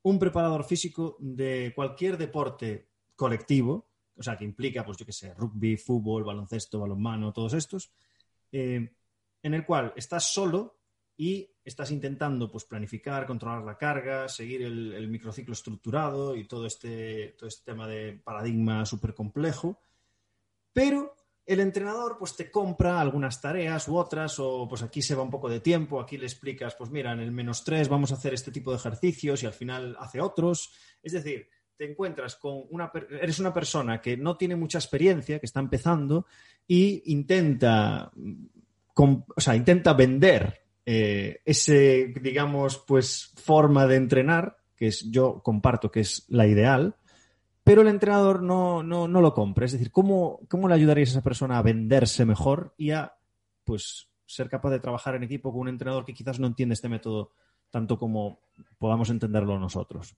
un 0.01 0.17
preparador 0.17 0.63
físico 0.63 1.15
de 1.19 1.73
cualquier 1.75 2.17
deporte 2.17 2.87
colectivo, 3.15 3.87
o 4.17 4.23
sea, 4.23 4.37
que 4.37 4.45
implica, 4.45 4.85
pues 4.85 4.97
yo 4.97 5.05
qué 5.05 5.11
sé, 5.11 5.33
rugby, 5.33 5.77
fútbol, 5.77 6.23
baloncesto, 6.23 6.79
balonmano, 6.79 7.33
todos 7.33 7.53
estos, 7.53 7.91
eh, 8.51 8.93
en 9.43 9.53
el 9.53 9.65
cual 9.65 9.93
estás 9.95 10.31
solo 10.31 10.77
y 11.15 11.49
estás 11.63 11.91
intentando 11.91 12.51
pues, 12.51 12.65
planificar, 12.65 13.25
controlar 13.25 13.63
la 13.63 13.77
carga, 13.77 14.29
seguir 14.29 14.61
el, 14.61 15.07
microciclo 15.07 15.53
estructurado 15.53 16.35
y 16.35 16.47
todo 16.47 16.65
este, 16.65 17.35
todo 17.37 17.47
este 17.47 17.65
tema 17.71 17.87
de 17.87 18.13
paradigma 18.23 18.85
súper 18.85 19.13
complejo, 19.13 19.79
pero 20.73 21.15
el 21.45 21.61
entrenador 21.61 22.17
pues 22.19 22.35
te 22.35 22.51
compra 22.51 22.99
algunas 22.99 23.41
tareas 23.41 23.87
u 23.87 23.95
otras 23.95 24.37
o 24.37 24.67
pues 24.67 24.83
aquí 24.83 25.01
se 25.01 25.15
va 25.15 25.23
un 25.23 25.31
poco 25.31 25.49
de 25.49 25.61
tiempo, 25.61 25.99
aquí 25.99 26.17
le 26.17 26.25
explicas 26.25 26.75
pues 26.75 26.89
mira, 26.89 27.13
en 27.13 27.21
el 27.21 27.31
menos 27.31 27.63
tres 27.63 27.87
vamos 27.87 28.11
a 28.11 28.15
hacer 28.15 28.33
este 28.33 28.51
tipo 28.51 28.71
de 28.71 28.77
ejercicios 28.77 29.41
y 29.41 29.45
al 29.45 29.53
final 29.53 29.95
hace 29.99 30.19
otros. 30.19 30.73
Es 31.01 31.13
decir, 31.13 31.47
te 31.77 31.89
encuentras 31.89 32.35
con 32.35 32.63
una, 32.71 32.91
eres 33.21 33.39
una 33.39 33.53
persona 33.53 34.01
que 34.01 34.17
no 34.17 34.35
tiene 34.35 34.55
mucha 34.55 34.79
experiencia, 34.79 35.39
que 35.39 35.45
está 35.45 35.59
empezando 35.59 36.25
y 36.67 37.11
intenta, 37.13 38.11
o 38.95 39.25
sea, 39.37 39.55
intenta 39.55 39.93
vender 39.93 40.61
eh, 40.85 41.41
ese, 41.45 42.13
digamos, 42.21 42.79
pues 42.79 43.33
forma 43.35 43.85
de 43.87 43.97
entrenar, 43.97 44.57
que 44.75 44.87
es, 44.87 45.09
yo 45.11 45.41
comparto 45.43 45.91
que 45.91 45.99
es 45.99 46.25
la 46.29 46.47
ideal, 46.47 46.95
pero 47.63 47.81
el 47.81 47.89
entrenador 47.89 48.41
no, 48.41 48.81
no, 48.81 49.07
no 49.07 49.21
lo 49.21 49.33
compra. 49.33 49.65
Es 49.65 49.73
decir, 49.73 49.91
¿cómo, 49.91 50.39
¿cómo 50.47 50.67
le 50.67 50.75
ayudarías 50.75 51.09
a 51.09 51.11
esa 51.11 51.23
persona 51.23 51.57
a 51.57 51.63
venderse 51.63 52.25
mejor 52.25 52.73
y 52.77 52.91
a, 52.91 53.17
pues, 53.63 54.09
ser 54.25 54.49
capaz 54.49 54.71
de 54.71 54.79
trabajar 54.79 55.15
en 55.15 55.23
equipo 55.23 55.51
con 55.51 55.61
un 55.61 55.69
entrenador 55.69 56.05
que 56.05 56.13
quizás 56.13 56.39
no 56.39 56.47
entiende 56.47 56.73
este 56.73 56.89
método 56.89 57.31
tanto 57.69 57.97
como 57.97 58.39
podamos 58.77 59.09
entenderlo 59.09 59.59
nosotros? 59.59 60.15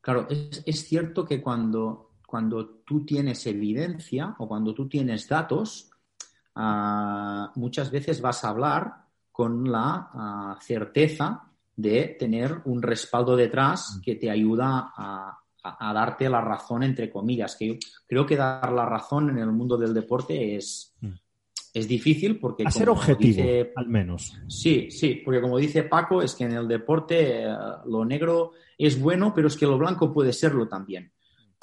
Claro, 0.00 0.26
es, 0.28 0.86
cierto 0.86 1.24
que 1.24 1.42
cuando, 1.42 2.12
cuando, 2.26 2.66
tú 2.86 3.04
tienes 3.04 3.46
evidencia 3.46 4.34
o 4.38 4.48
cuando 4.48 4.74
tú 4.74 4.88
tienes 4.88 5.28
datos, 5.28 5.90
ah, 6.54 7.52
muchas 7.56 7.90
veces 7.90 8.20
vas 8.20 8.44
a 8.44 8.48
hablar 8.48 8.94
con 9.30 9.70
la 9.70 10.10
ah, 10.12 10.58
certeza 10.60 11.50
de 11.76 12.16
tener 12.18 12.60
un 12.64 12.82
respaldo 12.82 13.36
detrás 13.36 13.96
mm. 13.96 14.00
que 14.02 14.14
te 14.16 14.30
ayuda 14.30 14.92
a, 14.96 15.36
darte 15.92 16.30
la 16.30 16.40
razón, 16.40 16.82
entre 16.82 17.10
comillas, 17.10 17.54
que 17.54 17.68
yo 17.68 17.74
creo 18.06 18.24
que 18.24 18.36
dar 18.36 18.72
la 18.72 18.86
razón 18.86 19.28
en 19.28 19.38
el 19.38 19.52
mundo 19.52 19.76
del 19.76 19.92
deporte 19.92 20.56
es, 20.56 20.94
mm. 21.00 21.12
Es 21.72 21.86
difícil 21.86 22.38
porque... 22.38 22.64
A 22.66 22.70
ser 22.70 22.88
objetivo, 22.88 23.42
al 23.76 23.88
menos. 23.88 24.36
Sí, 24.48 24.90
sí, 24.90 25.22
porque 25.24 25.40
como 25.40 25.58
dice 25.58 25.84
Paco, 25.84 26.22
es 26.22 26.34
que 26.34 26.44
en 26.44 26.52
el 26.52 26.68
deporte 26.68 27.44
eh, 27.44 27.56
lo 27.86 28.04
negro 28.04 28.52
es 28.76 29.00
bueno, 29.00 29.32
pero 29.34 29.48
es 29.48 29.56
que 29.56 29.66
lo 29.66 29.78
blanco 29.78 30.12
puede 30.12 30.32
serlo 30.32 30.68
también. 30.68 31.12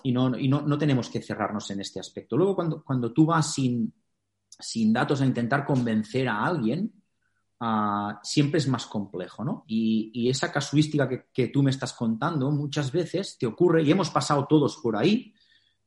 Y 0.03 0.11
no, 0.11 0.29
no, 0.29 0.77
tenemos 0.77 1.09
que 1.09 1.21
cerrarnos 1.21 1.69
en 1.71 1.81
este 1.81 1.99
aspecto. 1.99 2.37
Luego, 2.37 2.55
cuando, 2.55 2.83
cuando 2.83 3.11
tú 3.11 3.25
vas 3.25 3.53
sin, 3.53 3.91
sin 4.47 4.93
datos 4.93 5.21
a 5.21 5.25
intentar 5.25 5.65
convencer 5.65 6.29
a 6.29 6.45
alguien, 6.45 6.93
ah, 7.59 8.19
siempre 8.23 8.59
es 8.59 8.67
más 8.67 8.85
complejo, 8.85 9.43
¿no? 9.43 9.65
Y, 9.67 10.29
esa 10.29 10.51
casuística 10.51 11.09
que, 11.33 11.47
tú 11.47 11.63
me 11.63 11.71
estás 11.71 11.93
contando 11.93 12.51
muchas 12.51 12.91
veces 12.91 13.37
te 13.37 13.47
ocurre, 13.47 13.83
y 13.83 13.91
hemos 13.91 14.09
pasado 14.09 14.45
todos 14.47 14.77
por 14.77 14.95
ahí, 14.95 15.33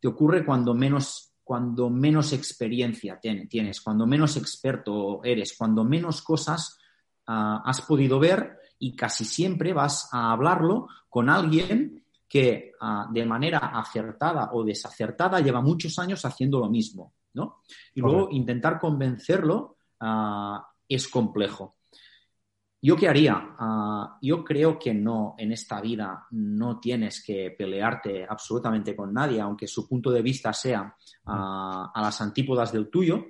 te 0.00 0.08
ocurre 0.08 0.44
cuando 0.44 0.74
menos, 0.74 1.29
cuando 1.50 1.90
menos 1.90 2.32
experiencia 2.32 3.18
tienes, 3.18 3.80
cuando 3.80 4.06
menos 4.06 4.36
experto 4.36 5.20
eres, 5.24 5.56
cuando 5.58 5.82
menos 5.82 6.22
cosas 6.22 6.78
ah, 7.26 7.60
has 7.64 7.80
podido 7.80 8.20
ver 8.20 8.56
y 8.78 8.94
casi 8.94 9.24
siempre 9.24 9.72
vas 9.72 10.08
a 10.12 10.30
hablarlo 10.30 10.86
con 11.08 11.28
alguien 11.28 12.04
que 12.28 12.70
ah, 12.80 13.08
de 13.10 13.26
manera 13.26 13.58
acertada 13.58 14.50
o 14.52 14.62
desacertada 14.62 15.40
lleva 15.40 15.60
muchos 15.60 15.98
años 15.98 16.24
haciendo 16.24 16.60
lo 16.60 16.70
mismo, 16.70 17.14
¿no? 17.34 17.62
Y 17.96 18.00
luego 18.00 18.28
intentar 18.30 18.78
convencerlo 18.78 19.76
ah, 19.98 20.64
es 20.88 21.08
complejo. 21.08 21.78
¿Yo 22.82 22.96
qué 22.96 23.08
haría? 23.08 23.54
Ah, 23.58 24.18
yo 24.22 24.42
creo 24.42 24.78
que 24.78 24.94
no, 24.94 25.34
en 25.36 25.52
esta 25.52 25.82
vida 25.82 26.26
no 26.30 26.80
tienes 26.80 27.22
que 27.22 27.50
pelearte 27.50 28.24
absolutamente 28.26 28.96
con 28.96 29.12
nadie, 29.12 29.38
aunque 29.40 29.66
su 29.66 29.86
punto 29.86 30.10
de 30.10 30.22
vista 30.22 30.52
sea 30.54 30.94
ah, 31.26 31.92
a 31.94 32.00
las 32.00 32.20
antípodas 32.22 32.72
del 32.72 32.88
tuyo, 32.88 33.26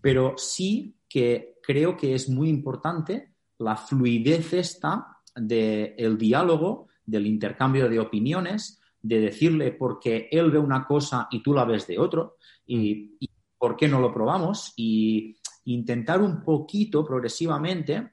pero 0.00 0.34
sí 0.38 0.96
que 1.06 1.58
creo 1.62 1.98
que 1.98 2.14
es 2.14 2.30
muy 2.30 2.48
importante 2.48 3.34
la 3.58 3.76
fluidez 3.76 4.54
esta 4.54 5.18
del 5.34 6.16
diálogo, 6.16 6.88
del 7.04 7.26
intercambio 7.26 7.90
de 7.90 8.00
opiniones, 8.00 8.80
de 9.02 9.20
decirle 9.20 9.72
por 9.72 10.00
qué 10.00 10.28
él 10.32 10.50
ve 10.50 10.58
una 10.58 10.86
cosa 10.86 11.28
y 11.30 11.42
tú 11.42 11.52
la 11.52 11.66
ves 11.66 11.86
de 11.86 11.98
otro, 11.98 12.36
y 12.66 13.18
por 13.58 13.76
qué 13.76 13.86
no 13.86 14.00
lo 14.00 14.12
probamos, 14.12 14.72
y 14.76 15.36
intentar 15.64 16.22
un 16.22 16.42
poquito 16.42 17.04
progresivamente 17.04 18.12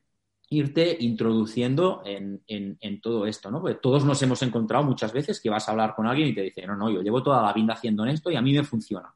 irte 0.49 0.95
introduciendo 0.99 2.01
en, 2.05 3.01
todo 3.01 3.25
esto, 3.25 3.49
¿no? 3.49 3.61
Porque 3.61 3.79
todos 3.81 4.05
nos 4.05 4.21
hemos 4.21 4.41
encontrado 4.41 4.83
muchas 4.83 5.11
veces 5.11 5.41
que 5.41 5.49
vas 5.49 5.67
a 5.67 5.71
hablar 5.71 5.95
con 5.95 6.07
alguien 6.07 6.29
y 6.29 6.35
te 6.35 6.41
dice, 6.41 6.65
no, 6.65 6.75
no, 6.75 6.89
yo 6.89 7.01
llevo 7.01 7.23
toda 7.23 7.41
la 7.41 7.53
vida 7.53 7.73
haciendo 7.73 8.05
esto 8.05 8.31
y 8.31 8.35
a 8.35 8.41
mí 8.41 8.53
me 8.53 8.63
funciona. 8.63 9.13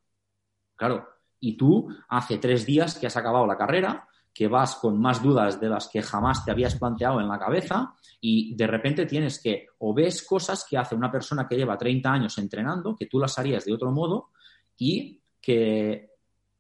Claro, 0.76 1.08
y 1.39 1.56
tú 1.56 1.88
hace 2.08 2.38
tres 2.38 2.65
días 2.65 2.98
que 2.98 3.08
has 3.08 3.18
acabado 3.18 3.46
la 3.46 3.58
carrera, 3.58 4.08
que 4.34 4.48
vas 4.48 4.76
con 4.76 5.00
más 5.00 5.22
dudas 5.22 5.60
de 5.60 5.70
las 5.70 5.88
que 5.88 6.02
jamás 6.02 6.46
te 6.46 6.52
habías 6.52 6.76
planteado 6.76 7.20
en 7.20 7.28
la 7.28 7.39
cabeza 7.39 7.94
y 8.22 8.56
de 8.56 8.68
repente 8.68 9.06
tienes 9.06 9.42
que 9.42 9.68
o 9.80 9.94
ves 9.94 10.26
cosas 10.26 10.65
que 10.70 10.78
hace 10.78 10.96
una 10.96 11.12
persona 11.12 11.48
que 11.48 11.56
lleva 11.56 11.78
30 11.78 12.12
años 12.12 12.38
entrenando, 12.38 12.96
que 12.96 13.08
tú 13.08 13.20
las 13.20 13.38
harías 13.38 13.65
de 13.65 13.74
otro 13.74 13.92
modo 13.92 14.30
y 14.78 15.22
que 15.42 16.09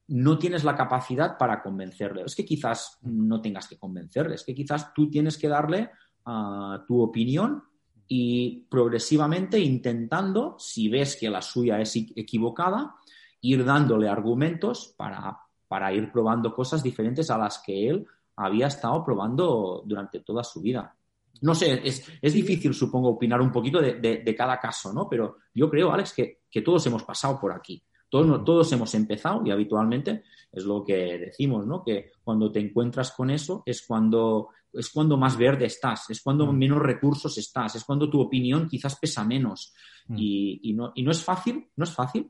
no 0.09 0.39
tienes 0.39 0.63
la 0.63 0.75
capacidad 0.75 1.37
para 1.37 1.61
convencerle. 1.61 2.23
Es 2.23 2.35
que 2.35 2.45
quizás 2.45 2.97
no 3.03 3.41
tengas 3.41 3.67
que 3.67 3.77
convencerle, 3.77 4.35
es 4.35 4.43
que 4.43 4.55
quizás 4.55 4.93
tú 4.93 5.09
tienes 5.09 5.37
que 5.37 5.47
darle 5.47 5.91
ah, 6.25 6.83
tu 6.87 7.01
opinión 7.01 7.63
y 8.07 8.65
progresivamente 8.69 9.59
intentando, 9.59 10.55
si 10.57 10.89
ves 10.89 11.15
que 11.15 11.29
la 11.29 11.41
suya 11.41 11.79
es 11.79 11.95
equivocada, 11.95 12.95
ir 13.41 13.63
dándole 13.63 14.09
argumentos 14.09 14.93
para, 14.97 15.37
para 15.67 15.93
ir 15.93 16.11
probando 16.11 16.53
cosas 16.53 16.81
diferentes 16.81 17.29
a 17.29 17.37
las 17.37 17.59
que 17.59 17.89
él 17.89 18.07
había 18.35 18.67
estado 18.67 19.03
probando 19.03 19.83
durante 19.85 20.21
toda 20.21 20.43
su 20.43 20.59
vida. 20.61 20.95
No 21.41 21.53
sé, 21.53 21.81
es, 21.83 22.33
difícil, 22.33 22.73
supongo, 22.73 23.09
opinar 23.09 23.39
un 23.39 23.51
poquito 23.51 23.79
de, 23.79 24.35
cada 24.35 24.59
caso, 24.59 24.91
¿no? 24.91 25.07
Pero 25.07 25.37
yo 25.53 25.69
creo, 25.69 25.93
Alex, 25.93 26.13
que 26.13 26.61
todos 26.61 26.85
hemos 26.87 27.03
pasado 27.03 27.39
por 27.39 27.53
aquí. 27.53 27.81
Todos, 28.09 28.43
todos 28.43 28.71
hemos 28.73 28.93
empezado 28.95 29.41
y 29.45 29.51
habitualmente 29.51 30.23
es 30.51 30.65
lo 30.65 30.83
que 30.83 31.17
decimos, 31.17 31.65
¿no? 31.67 31.83
Que 31.83 32.11
cuando 32.23 32.51
te 32.51 32.59
encuentras 32.59 33.11
con 33.11 33.29
eso 33.29 33.61
es 33.65 33.85
cuando, 33.85 34.49
es 34.73 34.89
cuando 34.89 35.17
más 35.17 35.37
verde 35.37 35.65
estás, 35.65 36.09
es 36.09 36.21
cuando 36.21 36.47
mm. 36.47 36.57
menos 36.57 36.79
recursos 36.79 37.37
estás, 37.37 37.75
es 37.75 37.83
cuando 37.83 38.09
tu 38.09 38.19
opinión 38.19 38.67
quizás 38.67 38.97
pesa 38.99 39.23
menos. 39.23 39.73
Mm. 40.07 40.15
Y, 40.17 40.73
no, 40.73 40.91
y 40.95 41.03
no 41.03 41.11
es 41.11 41.23
fácil, 41.23 41.69
no 41.75 41.83
es 41.83 41.91
fácil, 41.91 42.29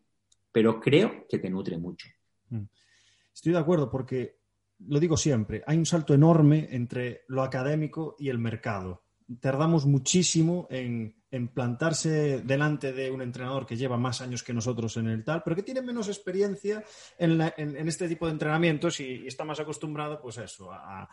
pero 0.52 0.80
creo 0.80 1.26
que 1.30 1.40
te 1.40 1.50
nutre 1.50 1.78
mucho. 1.78 2.08
Mm. 2.50 2.64
Estoy 3.34 3.54
de 3.54 3.60
acuerdo 3.60 3.90
porque, 3.90 4.40
lo 4.88 5.00
digo 5.00 5.16
siempre, 5.16 5.64
hay 5.66 5.78
un 5.78 5.86
salto 5.86 6.14
enorme 6.14 6.68
entre 6.72 7.22
lo 7.30 7.42
académico 7.42 8.16
y 8.20 8.30
el 8.30 8.38
mercado. 8.38 9.04
Tardamos 9.40 9.86
muchísimo 9.86 10.68
en 10.70 11.19
en 11.32 11.48
plantarse 11.50 12.42
delante 12.42 12.92
de 12.92 13.12
un 13.12 13.22
entrenador 13.22 13.66
que 13.66 13.78
lleva 13.78 13.98
más 13.98 14.22
años 14.22 14.44
que 14.44 14.54
nosotros 14.54 14.98
en 14.98 15.08
el 15.08 15.24
tal, 15.24 15.44
pero 15.44 15.56
que 15.56 15.64
tiene 15.64 15.82
menos 15.82 16.08
experiencia 16.08 16.84
en, 17.18 17.42
este 17.88 18.08
tipo 18.08 18.26
de 18.26 18.34
entrenamientos 18.34 19.00
y, 19.00 19.28
está 19.28 19.46
más 19.46 19.60
acostumbrado, 19.60 20.20
pues 20.22 20.38
eso, 20.38 20.72
a, 20.72 21.08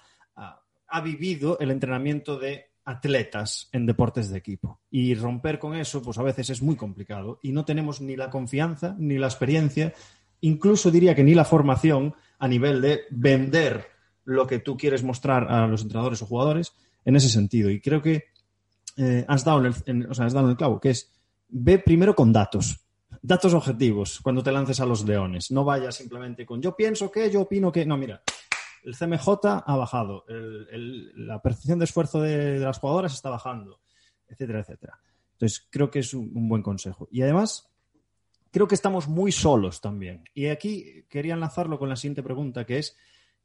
ha 0.88 1.00
vivido 1.00 1.58
el 1.58 1.70
entrenamiento 1.70 2.38
de 2.38 2.66
atletas 2.84 3.68
en 3.72 3.84
deportes 3.84 4.30
de 4.30 4.38
equipo. 4.38 4.80
Y 4.90 5.14
romper 5.14 5.58
con 5.58 5.74
eso, 5.74 6.02
pues 6.02 6.18
a 6.18 6.22
veces 6.22 6.50
es 6.50 6.62
muy 6.62 6.76
complicado 6.76 7.40
y 7.42 7.52
no 7.52 7.64
tenemos 7.64 8.00
ni 8.00 8.16
la 8.16 8.30
confianza 8.30 8.94
ni 8.98 9.18
la 9.18 9.26
experiencia, 9.26 9.92
incluso 10.40 10.90
diría 10.90 11.14
que 11.14 11.24
ni 11.24 11.34
la 11.34 11.44
formación 11.44 12.14
a 12.38 12.48
nivel 12.48 12.80
de 12.80 13.00
vender 13.10 13.86
lo 14.24 14.46
que 14.46 14.60
tú 14.60 14.76
quieres 14.76 15.02
mostrar 15.02 15.50
a 15.50 15.66
los 15.66 15.82
entrenadores 15.82 16.22
o 16.22 16.26
jugadores 16.26 16.74
en 17.04 17.16
ese 17.16 17.28
sentido. 17.28 17.70
Y 17.70 17.80
creo 17.80 18.02
que 18.02 18.24
eh, 18.96 19.24
has, 19.28 19.44
dado 19.44 19.58
en 19.58 19.66
el, 19.66 20.10
has 20.10 20.32
dado 20.32 20.46
en 20.46 20.50
el 20.50 20.56
clavo, 20.56 20.80
que 20.80 20.90
es 20.90 21.12
ve 21.48 21.78
primero 21.78 22.14
con 22.14 22.32
datos. 22.32 22.82
Datos 23.22 23.54
objetivos 23.54 24.20
cuando 24.20 24.42
te 24.42 24.52
lances 24.52 24.80
a 24.80 24.86
los 24.86 25.04
leones. 25.04 25.50
No 25.50 25.64
vayas 25.64 25.94
simplemente 25.94 26.44
con 26.44 26.60
yo 26.60 26.76
pienso 26.76 27.10
que, 27.10 27.30
yo 27.30 27.42
opino 27.42 27.72
que. 27.72 27.86
No, 27.86 27.96
mira, 27.96 28.22
el 28.86 28.96
CMJ 28.96 29.28
ha 29.66 29.76
bajado, 29.76 30.24
la 30.28 31.42
percepción 31.42 31.80
de 31.80 31.86
esfuerzo 31.86 32.20
de, 32.20 32.60
las 32.60 32.78
jugadoras 32.78 33.14
está 33.14 33.30
bajando, 33.30 33.80
etcétera, 34.28 34.60
etcétera. 34.60 35.00
Entonces, 35.32 35.66
creo 35.70 35.90
que 35.90 35.98
es 35.98 36.14
un, 36.14 36.48
buen 36.48 36.62
consejo. 36.62 37.08
Y 37.10 37.22
además, 37.22 37.68
creo 38.52 38.68
que 38.68 38.76
estamos 38.76 39.08
muy 39.08 39.32
solos 39.32 39.80
también. 39.80 40.22
Y 40.34 40.46
aquí 40.46 41.04
quería 41.08 41.34
enlazarlo 41.34 41.80
con 41.80 41.88
la 41.88 41.96
siguiente 41.96 42.22
pregunta, 42.22 42.64
que 42.64 42.78
es, 42.78 42.96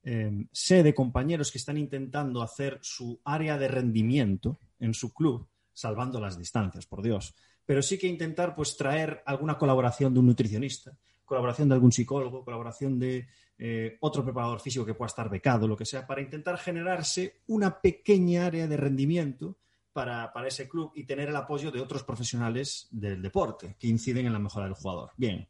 eh, 0.03 0.47
sé 0.51 0.83
de 0.83 0.93
compañeros 0.93 1.51
que 1.51 1.57
están 1.57 1.77
intentando 1.77 2.41
hacer 2.41 2.79
su 2.81 3.19
área 3.23 3.57
de 3.57 3.67
rendimiento 3.67 4.59
en 4.79 4.93
su 4.93 5.13
club, 5.13 5.47
salvando 5.73 6.19
las 6.19 6.37
distancias, 6.37 6.85
por 6.85 7.01
Dios. 7.01 7.35
Pero 7.65 7.81
sí 7.81 7.97
que 7.97 8.07
intentar 8.07 8.55
pues 8.55 8.75
traer 8.75 9.21
alguna 9.25 9.57
colaboración 9.57 10.13
de 10.13 10.19
un 10.19 10.25
nutricionista, 10.27 10.97
colaboración 11.23 11.69
de 11.69 11.75
algún 11.75 11.91
psicólogo, 11.91 12.43
colaboración 12.43 12.99
de 12.99 13.27
eh, 13.57 13.97
otro 14.01 14.23
preparador 14.23 14.59
físico 14.59 14.85
que 14.85 14.95
pueda 14.95 15.07
estar 15.07 15.29
becado, 15.29 15.67
lo 15.67 15.77
que 15.77 15.85
sea, 15.85 16.07
para 16.07 16.21
intentar 16.21 16.57
generarse 16.57 17.41
una 17.47 17.79
pequeña 17.79 18.47
área 18.47 18.67
de 18.67 18.75
rendimiento 18.75 19.57
para, 19.93 20.33
para, 20.33 20.47
ese 20.47 20.67
club 20.67 20.91
y 20.95 21.03
tener 21.03 21.29
el 21.29 21.35
apoyo 21.35 21.69
de 21.69 21.79
otros 21.79 22.03
profesionales 22.03 22.87
del 22.89 23.21
deporte 23.21 23.75
que 23.77 23.87
inciden 23.87 24.25
en 24.25 24.33
la 24.33 24.39
mejora 24.39 24.65
del 24.65 24.73
jugador. 24.73 25.11
Bien, 25.15 25.47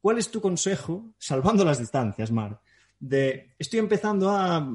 ¿cuál 0.00 0.18
es 0.18 0.30
tu 0.30 0.40
consejo, 0.40 1.12
salvando 1.18 1.64
las 1.64 1.78
distancias, 1.80 2.30
Mar, 2.30 2.60
de 3.08 3.50
estoy 3.58 3.80
empezando 3.80 4.30
a 4.30 4.66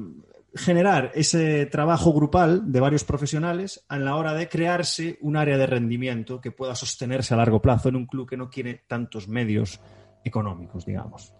generar 0.54 1.10
ese 1.14 1.66
trabajo 1.66 2.12
grupal 2.12 2.70
de 2.70 2.80
varios 2.80 3.04
profesionales 3.04 3.84
a 3.88 3.98
la 3.98 4.16
hora 4.16 4.34
de 4.34 4.48
crearse 4.48 5.18
un 5.20 5.36
área 5.36 5.56
de 5.58 5.66
rendimiento 5.66 6.40
que 6.40 6.52
pueda 6.52 6.74
sostenerse 6.74 7.34
a 7.34 7.36
largo 7.36 7.60
plazo 7.60 7.88
en 7.88 7.96
un 7.96 8.06
club 8.06 8.28
que 8.28 8.36
no 8.36 8.48
quiere 8.48 8.84
tantos 8.86 9.28
medios 9.28 9.80
económicos, 10.24 10.84
digamos. 10.86 11.32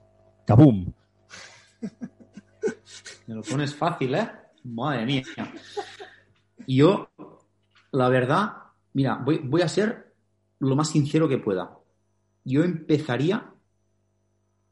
¡Kabum! 0.47 0.93
Me 3.27 3.35
lo 3.35 3.43
pones 3.43 3.75
fácil, 3.75 4.15
¿eh? 4.15 4.29
Madre 4.65 5.07
mía. 5.07 5.23
Yo, 6.67 7.09
la 7.93 8.09
verdad, 8.09 8.53
mira, 8.93 9.17
voy, 9.25 9.39
voy 9.39 9.63
a 9.63 9.69
ser 9.69 10.13
lo 10.59 10.77
más 10.77 10.91
sincero 10.91 11.29
que 11.29 11.39
pueda. 11.39 11.79
Yo 12.45 12.65
empezaría 12.65 13.51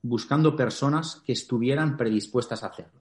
buscando 0.02 0.54
personas 0.56 1.22
que 1.24 1.32
estuvieran 1.32 1.96
predispuestas 1.96 2.62
a 2.62 2.68
hacerlo. 2.68 3.00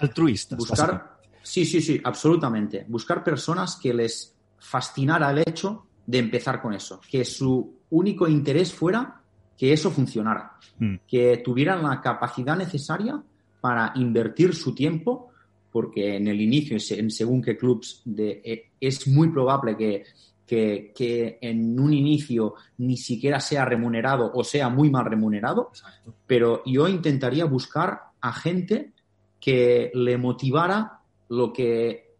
Altruistas. 0.00 0.58
Buscar, 0.58 1.18
sí, 1.42 1.64
sí, 1.64 1.80
sí, 1.80 2.00
absolutamente. 2.02 2.84
Buscar 2.88 3.24
personas 3.24 3.76
que 3.76 3.92
les 3.94 4.34
fascinara 4.58 5.30
el 5.30 5.38
hecho 5.38 5.86
de 6.06 6.18
empezar 6.18 6.60
con 6.62 6.74
eso, 6.74 7.00
que 7.10 7.24
su 7.24 7.80
único 7.90 8.26
interés 8.28 8.72
fuera 8.72 9.22
que 9.56 9.72
eso 9.72 9.90
funcionara, 9.90 10.52
mm. 10.78 10.94
que 11.06 11.42
tuvieran 11.44 11.82
la 11.82 12.00
capacidad 12.00 12.56
necesaria 12.56 13.20
para 13.60 13.92
invertir 13.96 14.54
su 14.54 14.74
tiempo, 14.74 15.30
porque 15.72 16.16
en 16.16 16.28
el 16.28 16.40
inicio, 16.40 16.76
en 16.90 17.10
según 17.10 17.42
qué 17.42 17.56
clubs, 17.56 18.02
de, 18.04 18.40
eh, 18.44 18.70
es 18.80 19.08
muy 19.08 19.28
probable 19.30 19.76
que, 19.76 20.04
que, 20.48 21.38
en 21.42 21.78
un 21.78 21.92
inicio 21.92 22.54
ni 22.78 22.96
siquiera 22.96 23.38
sea 23.38 23.66
remunerado 23.66 24.32
o 24.34 24.42
sea 24.42 24.70
muy 24.70 24.90
mal 24.90 25.04
remunerado, 25.04 25.70
pero 26.26 26.62
yo 26.64 26.88
intentaría 26.88 27.44
buscar 27.44 28.00
a 28.20 28.32
gente 28.32 28.92
que 29.38 29.90
le 29.94 30.16
motivara 30.16 31.00
lo 31.28 31.52
que 31.52 32.14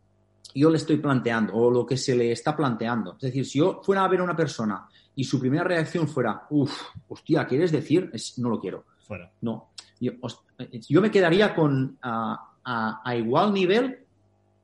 yo 0.54 0.70
le 0.70 0.76
estoy 0.76 0.98
planteando 0.98 1.54
o 1.54 1.70
lo 1.70 1.86
que 1.86 1.96
se 1.96 2.14
le 2.14 2.32
está 2.32 2.54
planteando. 2.54 3.12
Es 3.14 3.20
decir, 3.20 3.46
si 3.46 3.58
yo 3.58 3.80
fuera 3.82 4.04
a 4.04 4.08
ver 4.08 4.20
a 4.20 4.24
una 4.24 4.36
persona 4.36 4.86
y 5.14 5.24
su 5.24 5.40
primera 5.40 5.64
reacción 5.64 6.06
fuera, 6.06 6.46
uff, 6.50 6.72
hostia, 7.08 7.46
¿quieres 7.46 7.72
decir? 7.72 8.10
no 8.36 8.50
lo 8.50 8.60
quiero. 8.60 8.84
Fuera. 9.06 9.30
No. 9.40 9.70
Yo, 10.00 11.00
me 11.00 11.10
quedaría 11.10 11.54
con 11.54 11.98
a, 12.02 13.14
igual 13.16 13.52
nivel 13.52 13.98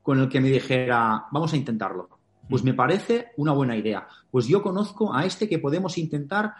con 0.01 0.19
el 0.19 0.29
que 0.29 0.39
me 0.39 0.49
dijera, 0.49 1.25
vamos 1.31 1.51
a 1.53 1.57
intentarlo. 1.57 2.14
Pues 2.49 2.63
me 2.63 2.73
parece 2.73 3.31
una 3.37 3.53
buena 3.53 3.75
idea. 3.75 4.07
Pues 4.29 4.47
yo 4.47 4.61
conozco 4.61 5.13
a 5.13 5.25
este 5.25 5.49
que 5.49 5.59
podemos 5.59 5.97
intentar. 5.97 6.53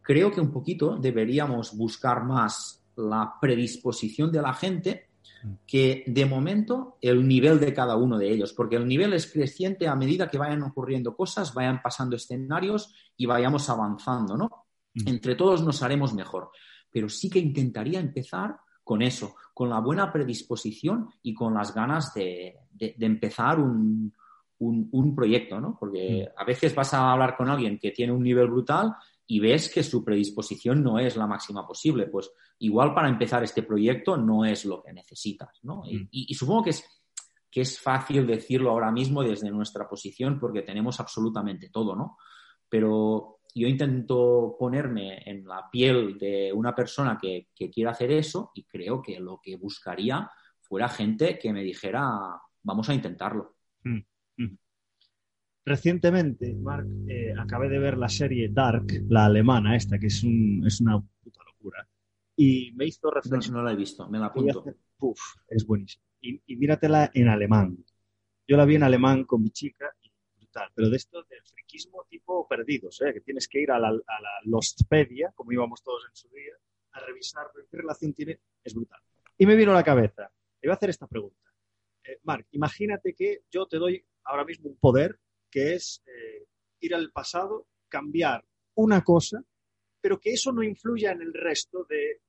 Creo 0.00 0.30
que 0.30 0.40
un 0.40 0.50
poquito 0.50 0.96
deberíamos 0.96 1.76
buscar 1.76 2.24
más 2.24 2.82
la 2.96 3.34
predisposición 3.40 4.30
de 4.30 4.42
la 4.42 4.52
gente 4.52 5.08
que 5.66 6.04
de 6.06 6.26
momento 6.26 6.98
el 7.00 7.26
nivel 7.26 7.58
de 7.58 7.74
cada 7.74 7.96
uno 7.96 8.18
de 8.18 8.30
ellos, 8.30 8.52
porque 8.52 8.76
el 8.76 8.86
nivel 8.86 9.12
es 9.12 9.30
creciente 9.30 9.88
a 9.88 9.96
medida 9.96 10.28
que 10.28 10.38
vayan 10.38 10.62
ocurriendo 10.62 11.16
cosas, 11.16 11.52
vayan 11.52 11.82
pasando 11.82 12.16
escenarios 12.16 12.94
y 13.16 13.26
vayamos 13.26 13.68
avanzando, 13.68 14.36
¿no? 14.36 14.66
Entre 14.94 15.34
todos 15.34 15.64
nos 15.64 15.82
haremos 15.82 16.14
mejor. 16.14 16.50
Pero 16.90 17.08
sí 17.08 17.28
que 17.30 17.38
intentaría 17.38 17.98
empezar 17.98 18.56
con 18.84 19.02
eso, 19.02 19.34
con 19.54 19.70
la 19.70 19.80
buena 19.80 20.12
predisposición 20.12 21.08
y 21.22 21.34
con 21.34 21.54
las 21.54 21.74
ganas 21.74 22.12
de, 22.14 22.56
empezar 22.78 23.58
un, 23.58 24.12
proyecto, 25.14 25.60
¿no? 25.60 25.76
Porque 25.78 26.28
mm. 26.28 26.40
a 26.40 26.44
veces 26.44 26.74
vas 26.74 26.94
a 26.94 27.12
hablar 27.12 27.36
con 27.36 27.48
alguien 27.48 27.78
que 27.78 27.90
tiene 27.90 28.12
un 28.12 28.22
nivel 28.22 28.48
brutal 28.48 28.94
y 29.26 29.40
ves 29.40 29.72
que 29.72 29.82
su 29.82 30.04
predisposición 30.04 30.82
no 30.82 30.98
es 30.98 31.16
la 31.16 31.26
máxima 31.26 31.66
posible. 31.66 32.06
Pues 32.06 32.30
igual 32.58 32.94
para 32.94 33.08
empezar 33.08 33.42
este 33.42 33.62
proyecto 33.62 34.16
no 34.16 34.44
es 34.44 34.64
lo 34.64 34.82
que 34.82 34.92
necesitas, 34.92 35.60
¿no? 35.62 35.82
Y, 35.86 36.26
mm. 36.30 36.34
supongo 36.34 36.64
que 36.64 36.70
es, 36.70 36.84
que 37.50 37.62
es 37.62 37.80
fácil 37.80 38.26
decirlo 38.26 38.70
ahora 38.70 38.90
mismo 38.90 39.22
desde 39.22 39.50
nuestra 39.50 39.88
posición 39.88 40.38
porque 40.38 40.62
tenemos 40.62 41.00
absolutamente 41.00 41.68
todo, 41.70 41.94
¿no? 41.94 42.16
Pero 42.68 43.40
yo 43.54 43.68
intento 43.68 44.56
ponerme 44.58 45.22
en 45.26 45.46
la 45.46 45.68
piel 45.70 46.16
de 46.18 46.52
una 46.52 46.74
persona 46.74 47.18
que, 47.20 47.48
que 47.54 47.70
quiera 47.70 47.90
hacer 47.90 48.10
eso 48.10 48.50
y 48.54 48.64
creo 48.64 49.02
que 49.02 49.20
lo 49.20 49.40
que 49.42 49.56
buscaría 49.56 50.30
fuera 50.72 50.88
gente 50.88 51.38
que 51.38 51.52
me 51.52 51.62
dijera, 51.62 52.40
vamos 52.62 52.88
a 52.88 52.94
intentarlo. 52.94 53.56
Mm. 53.84 53.98
Recientemente, 55.64 56.54
Mark, 56.54 56.86
eh, 57.08 57.34
acabé 57.38 57.68
de 57.68 57.78
ver 57.78 57.96
la 57.96 58.08
serie 58.08 58.48
Dark, 58.50 58.86
la 59.08 59.26
alemana 59.26 59.76
esta, 59.76 59.98
que 59.98 60.06
es, 60.06 60.22
un, 60.24 60.64
es 60.66 60.80
una 60.80 61.00
puta 61.00 61.40
locura. 61.44 61.88
Y 62.36 62.72
me 62.72 62.86
hizo 62.86 63.10
reflexionar. 63.10 63.58
No, 63.58 63.62
no 63.62 63.68
la 63.68 63.72
he 63.72 63.76
visto, 63.76 64.08
me 64.08 64.18
la 64.18 64.26
apunto. 64.26 64.64
Uf, 64.98 65.20
es 65.48 65.64
buenísima. 65.66 66.04
Y, 66.20 66.40
y 66.46 66.56
míratela 66.56 67.10
en 67.14 67.28
alemán. 67.28 67.76
Yo 68.46 68.56
la 68.56 68.64
vi 68.64 68.74
en 68.74 68.82
alemán 68.82 69.24
con 69.24 69.42
mi 69.42 69.50
chica 69.50 69.94
pero 70.74 70.90
de 70.90 70.96
esto 70.96 71.22
del 71.24 71.42
friquismo 71.44 72.04
tipo 72.08 72.46
perdidos, 72.46 73.00
¿eh? 73.02 73.12
que 73.12 73.20
tienes 73.20 73.48
que 73.48 73.60
ir 73.60 73.70
a 73.70 73.78
la, 73.78 73.88
a 73.88 73.92
la 73.92 74.30
Lostpedia, 74.44 75.32
como 75.34 75.52
íbamos 75.52 75.82
todos 75.82 76.04
en 76.08 76.14
su 76.14 76.28
día, 76.28 76.54
a 76.92 77.00
revisar 77.00 77.46
qué 77.70 77.76
relación 77.76 78.12
tiene, 78.12 78.40
es 78.62 78.74
brutal. 78.74 79.00
Y 79.38 79.46
me 79.46 79.56
vino 79.56 79.72
a 79.72 79.74
la 79.74 79.84
cabeza, 79.84 80.30
le 80.60 80.68
voy 80.68 80.72
a 80.72 80.74
hacer 80.74 80.90
esta 80.90 81.06
pregunta. 81.06 81.50
Eh, 82.04 82.18
Marc, 82.24 82.46
imagínate 82.52 83.14
que 83.14 83.44
yo 83.50 83.66
te 83.66 83.78
doy 83.78 84.04
ahora 84.24 84.44
mismo 84.44 84.68
un 84.68 84.76
poder 84.76 85.18
que 85.52 85.74
es 85.74 86.02
eh, 86.06 86.48
ir 86.80 86.94
al 86.94 87.12
pasado, 87.12 87.68
cambiar 87.88 88.44
una 88.74 89.04
cosa, 89.04 89.44
pero 90.00 90.18
que 90.18 90.32
eso 90.32 90.50
no 90.50 90.62
influya 90.62 91.12
en 91.12 91.20
el 91.20 91.32
resto 91.32 91.84
de 91.84 92.22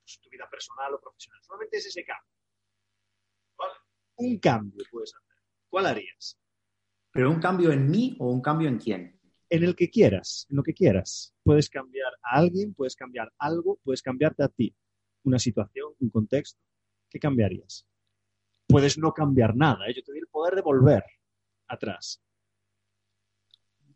pues, 0.00 0.18
tu 0.20 0.30
vida 0.30 0.48
personal 0.50 0.94
o 0.94 1.00
profesional. 1.00 1.40
Solamente 1.42 1.76
es 1.76 1.86
ese 1.86 2.04
cambio. 2.04 2.26
Un 4.16 4.38
cambio 4.38 4.84
puedes 4.90 5.14
hacer. 5.14 5.36
¿Cuál 5.68 5.86
harías? 5.86 6.38
¿Pero 7.12 7.30
un 7.30 7.40
cambio 7.40 7.70
en 7.70 7.88
mí 7.88 8.16
o 8.18 8.30
un 8.30 8.40
cambio 8.40 8.68
en 8.68 8.78
quién? 8.78 9.20
En 9.48 9.62
el 9.64 9.74
que 9.74 9.90
quieras, 9.90 10.46
en 10.48 10.56
lo 10.56 10.62
que 10.62 10.74
quieras. 10.74 11.34
Puedes 11.42 11.68
cambiar 11.68 12.12
a 12.22 12.38
alguien, 12.38 12.74
puedes 12.74 12.96
cambiar 12.96 13.32
algo, 13.38 13.78
puedes 13.82 14.02
cambiarte 14.02 14.42
a 14.42 14.48
ti. 14.48 14.74
Una 15.24 15.38
situación, 15.38 15.92
un 15.98 16.10
contexto. 16.10 16.60
¿Qué 17.08 17.18
cambiarías? 17.18 17.86
Puedes 18.66 18.96
no 18.98 19.12
cambiar 19.12 19.56
nada. 19.56 19.86
¿eh? 19.88 19.94
Yo 19.94 20.02
te 20.02 20.12
doy 20.12 20.20
el 20.20 20.28
poder 20.28 20.54
de 20.54 20.62
volver 20.62 21.04
atrás. 21.70 22.22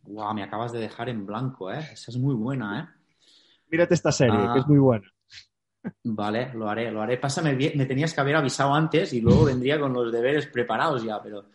Wow, 0.03 0.35
me 0.35 0.43
acabas 0.43 0.73
de 0.73 0.81
dejar 0.81 1.09
en 1.09 1.27
blanco, 1.27 1.73
¿eh? 1.73 1.81
Esa 1.93 2.11
es 2.11 2.19
muy 2.19 2.35
buena, 2.35 2.81
¿eh? 2.81 3.05
Mírate 3.71 3.95
esta 3.95 4.13
serie, 4.13 4.39
que 4.53 4.59
es 4.59 4.65
ah. 4.65 4.69
muy 4.69 4.79
buena. 4.79 5.11
Vale, 6.05 6.53
lo 6.55 6.69
haré, 6.69 6.91
lo 6.91 7.03
haré. 7.03 7.19
Pásame 7.19 7.55
bien, 7.55 7.77
me 7.77 7.87
tenías 7.87 8.13
que 8.15 8.21
haber 8.21 8.37
avisado 8.37 8.75
antes 8.75 9.13
y 9.13 9.21
luego 9.21 9.45
vendría 9.45 9.79
con 9.79 9.93
los 9.93 10.13
deberes 10.13 10.47
preparados 10.47 11.03
ya, 11.03 11.23
pero 11.23 11.51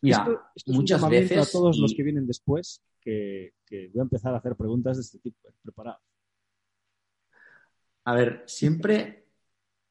Mira, 0.00 0.26
muchas 0.66 1.08
veces. 1.08 1.48
a 1.48 1.50
todos 1.50 1.78
los 1.78 1.94
que 1.94 2.02
vienen 2.02 2.26
después 2.26 2.82
que, 3.00 3.54
voy 3.70 4.00
a 4.00 4.02
empezar 4.02 4.34
a 4.34 4.38
hacer 4.38 4.56
preguntas 4.56 4.96
de 4.96 5.02
este 5.02 5.18
tipo, 5.18 5.48
preparado. 5.62 6.00
A 8.04 8.14
ver, 8.14 8.44
siempre 8.46 9.26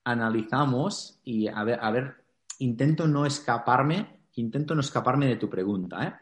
analizamos 0.04 1.20
y 1.24 1.48
a 1.48 1.64
ver, 1.64 1.80
a 1.82 1.92
ver, 1.92 2.16
intento 2.60 3.08
no 3.08 3.26
escaparme, 3.26 4.17
intento 4.42 4.74
no 4.74 4.82
escaparme 4.82 5.28
de 5.28 5.36
tu 5.36 5.50
pregunta, 5.50 6.04
¿eh? 6.04 6.14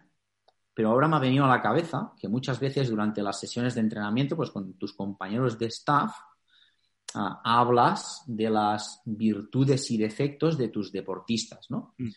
Pero 0.74 0.90
ahora 0.90 1.08
me 1.08 1.16
ha 1.16 1.20
venido 1.20 1.46
a 1.46 1.50
la 1.50 1.62
cabeza 1.62 2.12
que 2.20 2.28
muchas 2.28 2.60
veces 2.60 2.90
durante 2.90 3.24
las 3.24 3.40
sesiones 3.40 3.76
de 3.76 3.82
entrenamiento, 3.82 4.36
pues 4.36 4.52
con 4.52 4.74
tus 4.74 4.94
compañeros 4.94 5.58
de 5.58 5.68
staff, 5.68 6.14
ah, 7.14 7.42
hablas 7.46 8.24
de 8.28 8.50
las 8.50 9.02
virtudes 9.06 9.90
y 9.92 9.98
defectos 9.98 10.58
de 10.58 10.68
tus 10.68 10.92
deportistas, 10.92 11.72
¿no? 11.72 11.96
Mm. 11.98 12.10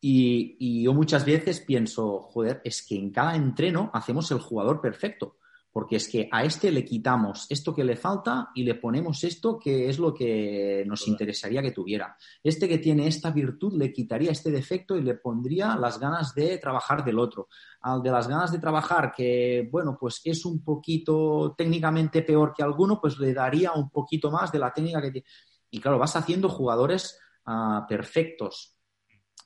Y, 0.00 0.84
yo 0.84 0.94
muchas 0.94 1.24
veces 1.24 1.60
pienso, 1.60 2.20
joder, 2.20 2.60
es 2.64 2.86
que 2.86 2.96
en 2.96 3.10
cada 3.10 3.34
entreno 3.34 3.90
hacemos 3.92 4.30
el 4.30 4.38
jugador 4.38 4.80
perfecto, 4.80 5.38
porque 5.78 5.94
es 5.94 6.08
que 6.08 6.28
a 6.32 6.42
este 6.42 6.72
le 6.72 6.84
quitamos 6.84 7.46
esto 7.48 7.72
que 7.72 7.84
le 7.84 7.94
falta 7.94 8.48
y 8.52 8.64
le 8.64 8.74
ponemos 8.74 9.22
esto 9.22 9.60
que 9.60 9.88
es 9.88 10.00
lo 10.00 10.12
que 10.12 10.82
nos 10.84 11.06
interesaría 11.06 11.62
que 11.62 11.70
tuviera. 11.70 12.16
Este 12.42 12.68
que 12.68 12.78
tiene 12.78 13.06
esta 13.06 13.30
virtud 13.30 13.74
le 13.74 13.92
quitaría 13.92 14.32
este 14.32 14.50
defecto 14.50 14.96
y 14.96 15.02
le 15.02 15.14
pondría 15.14 15.76
las 15.76 16.00
ganas 16.00 16.34
de 16.34 16.58
trabajar 16.58 17.04
del 17.04 17.20
otro. 17.20 17.46
Al 17.82 18.02
de 18.02 18.10
las 18.10 18.26
ganas 18.26 18.50
de 18.50 18.58
trabajar 18.58 19.12
que, 19.16 19.68
bueno, 19.70 19.96
pues 19.96 20.20
es 20.24 20.44
un 20.44 20.64
poquito 20.64 21.54
técnicamente 21.56 22.22
peor 22.22 22.52
que 22.52 22.64
alguno, 22.64 23.00
pues 23.00 23.16
le 23.20 23.32
daría 23.32 23.70
un 23.70 23.88
poquito 23.88 24.32
más 24.32 24.50
de 24.50 24.58
la 24.58 24.72
técnica 24.72 25.00
que 25.00 25.12
tiene. 25.12 25.28
Y 25.70 25.78
claro, 25.78 26.00
vas 26.00 26.16
haciendo 26.16 26.48
jugadores 26.48 27.20
ah, 27.44 27.86
perfectos 27.88 28.74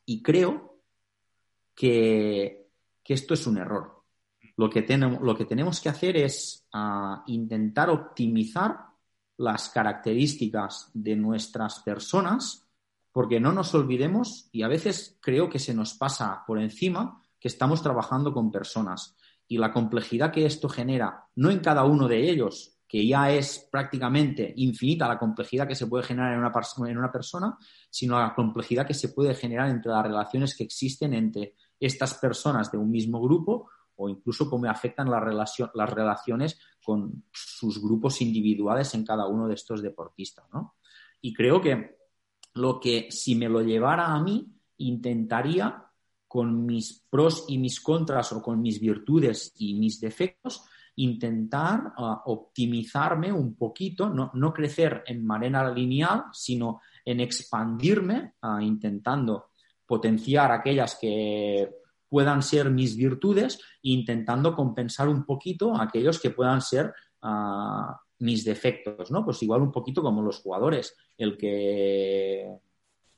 y 0.07 0.23
creo 0.23 0.81
que, 1.75 2.71
esto 3.05 3.35
es 3.35 3.47
un 3.47 3.59
error. 3.59 4.02
Lo 4.57 4.69
que, 4.69 4.83
tenemos, 4.83 5.21
lo 5.23 5.37
que 5.37 5.45
tenemos 5.45 5.81
que 5.81 5.89
hacer 5.89 6.17
es 6.17 6.67
ah, 6.73 7.23
intentar 7.27 7.91
optimizar 7.91 8.87
las 9.39 9.71
características 9.71 10.91
de 10.93 11.17
nuestras 11.17 11.81
personas, 11.81 12.67
porque 13.13 13.41
no 13.41 13.53
nos 13.53 13.75
olvidemos, 13.75 14.49
y 14.53 14.63
a 14.63 14.69
veces 14.69 15.19
creo 15.21 15.49
que 15.49 15.59
se 15.59 15.75
nos 15.75 15.95
pasa 15.95 16.45
por 16.47 16.61
encima, 16.61 17.23
que 17.39 17.49
estamos 17.49 17.83
trabajando 17.83 18.33
con 18.33 18.53
personas. 18.53 19.17
Y 19.49 19.59
la 19.59 19.73
complejidad 19.73 20.33
que 20.33 20.47
esto 20.47 20.69
genera, 20.69 21.27
no 21.35 21.51
en 21.51 21.59
cada 21.59 21.85
uno 21.85 22.09
de 22.09 22.31
ellos, 22.31 22.73
que 22.93 23.07
ya 23.07 23.31
es 23.33 23.67
prácticamente 23.71 24.53
infinita 24.59 25.09
la 25.09 25.19
complejidad 25.19 25.67
que 25.67 25.75
se 25.75 25.87
puede 25.87 26.05
generar 26.05 26.35
en 26.35 26.41
una, 26.41 26.53
en 26.91 26.99
una 26.99 27.11
persona, 27.11 27.57
sino 27.89 28.21
la 28.21 28.35
complejidad 28.35 28.87
que 28.87 28.93
se 28.93 29.09
puede 29.09 29.35
generar 29.35 29.71
entre 29.71 29.91
las 29.91 30.03
relaciones 30.03 30.55
que 30.55 30.65
existen 30.65 31.15
entre 31.15 31.55
estas 31.81 32.15
personas 32.15 32.71
de 32.71 32.77
un 32.77 32.91
mismo 32.91 33.21
grupo 33.21 33.71
o 33.97 34.09
incluso 34.09 34.49
cómo 34.49 34.69
afectan 34.69 35.11
las 35.11 35.91
relaciones 35.91 36.59
con 36.83 37.25
sus 37.33 37.83
grupos 37.83 38.21
individuales 38.21 38.95
en 38.95 39.05
cada 39.05 39.27
uno 39.27 39.49
de 39.49 39.55
estos 39.55 39.83
deportistas. 39.83 40.47
Y 41.21 41.33
creo 41.33 41.61
que 41.61 41.97
lo 42.55 42.81
que 42.81 43.09
si 43.11 43.35
me 43.35 43.49
lo 43.49 43.63
llevara 43.63 44.13
a 44.13 44.23
mí, 44.23 44.47
intentaría 44.79 45.85
con 46.27 46.65
mis 46.65 47.05
pros 47.09 47.45
y 47.49 47.59
mis 47.59 47.81
contras 47.81 48.33
o 48.33 48.43
con 48.43 48.61
mis 48.61 48.81
virtudes 48.81 49.53
y 49.59 49.75
mis 49.75 50.01
defectos, 50.01 50.65
intentar 50.97 51.93
ah, 51.97 52.23
optimizarme 52.27 53.33
un 53.33 53.55
poquito, 53.55 54.09
no, 54.09 54.53
crecer 54.53 55.05
en 55.07 55.25
manera 55.25 55.71
lineal, 55.73 56.25
sino 56.33 56.81
en 57.05 57.21
expandirme, 57.21 58.35
ah, 58.43 58.63
intentando 58.63 59.51
potenciar 59.87 60.53
aquellas 60.53 60.97
que 61.01 61.82
puedan 62.13 62.43
ser 62.43 62.69
mis 62.69 62.95
virtudes 62.95 63.59
intentando 63.81 64.55
compensar 64.55 65.09
un 65.09 65.25
poquito 65.25 65.75
aquellos 65.75 66.21
que 66.21 66.29
puedan 66.29 66.61
ser 66.61 66.93
ah, 67.23 67.99
mis 68.19 68.45
defectos, 68.45 69.11
¿no? 69.11 69.25
Pues 69.25 69.43
igual 69.43 69.63
un 69.63 69.73
poquito 69.73 70.03
como 70.03 70.21
los 70.21 70.41
jugadores, 70.41 70.95
el 71.17 71.39
que 71.39 72.55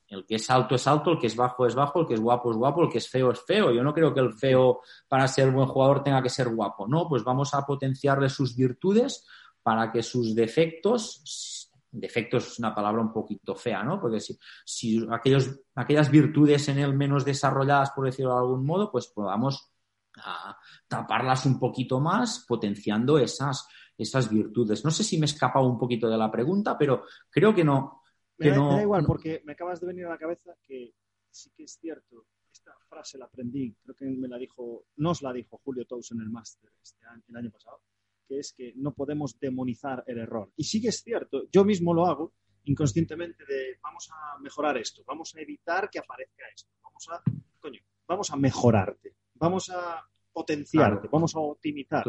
el 0.06 0.24
que 0.26 0.36
es 0.36 0.48
alto 0.48 0.76
es 0.76 0.86
alto, 0.86 1.10
el 1.10 1.18
que 1.18 1.26
es 1.26 1.34
bajo 1.34 1.66
es 1.66 1.74
bajo, 1.74 2.02
el 2.02 2.06
que 2.06 2.14
es 2.14 2.20
guapo 2.20 2.52
es 2.52 2.56
guapo, 2.56 2.84
el 2.84 2.88
que 2.88 2.98
es 2.98 3.08
feo 3.08 3.32
es 3.32 3.40
feo. 3.40 3.72
Yo 3.72 3.82
no 3.82 3.92
creo 3.92 4.14
que 4.14 4.20
el 4.20 4.32
feo 4.32 4.80
para 5.08 5.26
ser 5.26 5.50
buen 5.50 5.66
jugador 5.66 6.04
tenga 6.04 6.22
que 6.22 6.30
ser 6.30 6.50
guapo, 6.50 6.86
no, 6.86 7.08
pues 7.08 7.24
vamos 7.24 7.52
a 7.52 7.66
potenciarle 7.66 8.28
sus 8.28 8.54
virtudes 8.54 9.26
para 9.60 9.90
que 9.90 10.04
sus 10.04 10.36
defectos, 10.36 11.63
defectos 11.94 12.46
es 12.46 12.58
una 12.58 12.74
palabra 12.74 13.00
un 13.00 13.12
poquito 13.12 13.54
fea, 13.54 13.82
¿no? 13.82 14.00
Porque 14.00 14.20
si, 14.20 14.36
si 14.64 15.06
aquellos, 15.10 15.60
aquellas 15.74 16.10
virtudes 16.10 16.68
en 16.68 16.78
él 16.78 16.94
menos 16.94 17.24
desarrolladas, 17.24 17.92
por 17.92 18.06
decirlo 18.06 18.32
de 18.32 18.40
algún 18.40 18.66
modo, 18.66 18.90
pues 18.90 19.06
podamos 19.08 19.72
ah, 20.18 20.58
taparlas 20.88 21.46
un 21.46 21.58
poquito 21.58 22.00
más, 22.00 22.44
potenciando 22.46 23.18
esas, 23.18 23.68
esas 23.96 24.28
virtudes. 24.28 24.84
No 24.84 24.90
sé 24.90 25.04
si 25.04 25.18
me 25.18 25.24
he 25.24 25.30
escapado 25.30 25.66
un 25.66 25.78
poquito 25.78 26.08
de 26.08 26.18
la 26.18 26.30
pregunta, 26.30 26.76
pero 26.76 27.04
creo 27.30 27.54
que 27.54 27.64
no, 27.64 28.02
me, 28.38 28.50
da, 28.50 28.82
igual, 28.82 29.04
porque 29.06 29.42
me 29.44 29.52
acabas 29.52 29.80
de 29.80 29.86
venir 29.86 30.06
a 30.06 30.10
la 30.10 30.18
cabeza 30.18 30.54
que 30.62 30.94
sí 31.30 31.50
que 31.56 31.64
es 31.64 31.78
cierto. 31.80 32.26
Esta 32.52 32.72
frase 32.88 33.18
la 33.18 33.26
aprendí, 33.26 33.74
creo 33.82 33.94
que 33.94 34.06
me 34.06 34.28
la 34.28 34.38
dijo, 34.38 34.86
nos 34.96 35.22
la 35.22 35.32
dijo 35.32 35.60
Julio 35.64 35.84
Tous 35.86 36.12
en 36.12 36.20
el 36.20 36.30
máster 36.30 36.70
este 36.82 37.04
año, 37.06 37.22
el 37.28 37.36
año 37.36 37.50
pasado, 37.50 37.80
que 38.26 38.38
es 38.38 38.52
que 38.52 38.72
no 38.76 38.92
podemos 38.92 39.38
demonizar 39.38 40.04
el 40.06 40.18
error. 40.18 40.50
Y 40.56 40.64
sí 40.64 40.80
que 40.80 40.88
es 40.88 41.02
cierto, 41.02 41.44
yo 41.50 41.64
mismo 41.64 41.94
lo 41.94 42.06
hago 42.06 42.32
inconscientemente 42.64 43.44
de 43.44 43.78
vamos 43.82 44.10
a 44.10 44.38
mejorar 44.38 44.78
esto, 44.78 45.02
vamos 45.06 45.34
a 45.34 45.40
evitar 45.40 45.90
que 45.90 45.98
aparezca 45.98 46.44
esto, 46.54 46.70
vamos 46.82 47.08
a, 47.10 47.22
coño, 47.60 47.80
vamos 48.06 48.30
a 48.30 48.36
mejorarte, 48.36 49.14
vamos 49.34 49.70
a 49.70 50.08
potenciarte, 50.32 51.08
vamos 51.10 51.34
a 51.36 51.40
optimizar. 51.40 52.04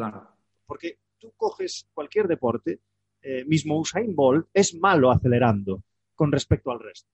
Porque 0.66 1.00
tú 1.18 1.34
coges 1.36 1.90
cualquier 1.94 2.28
deporte 2.28 2.80
eh, 3.28 3.44
mismo 3.44 3.80
Usain 3.80 4.16
Bolt 4.16 4.48
es 4.54 4.76
malo 4.76 5.10
acelerando 5.10 5.82
con 6.14 6.32
respecto 6.32 6.70
al 6.70 6.80
resto. 6.80 7.10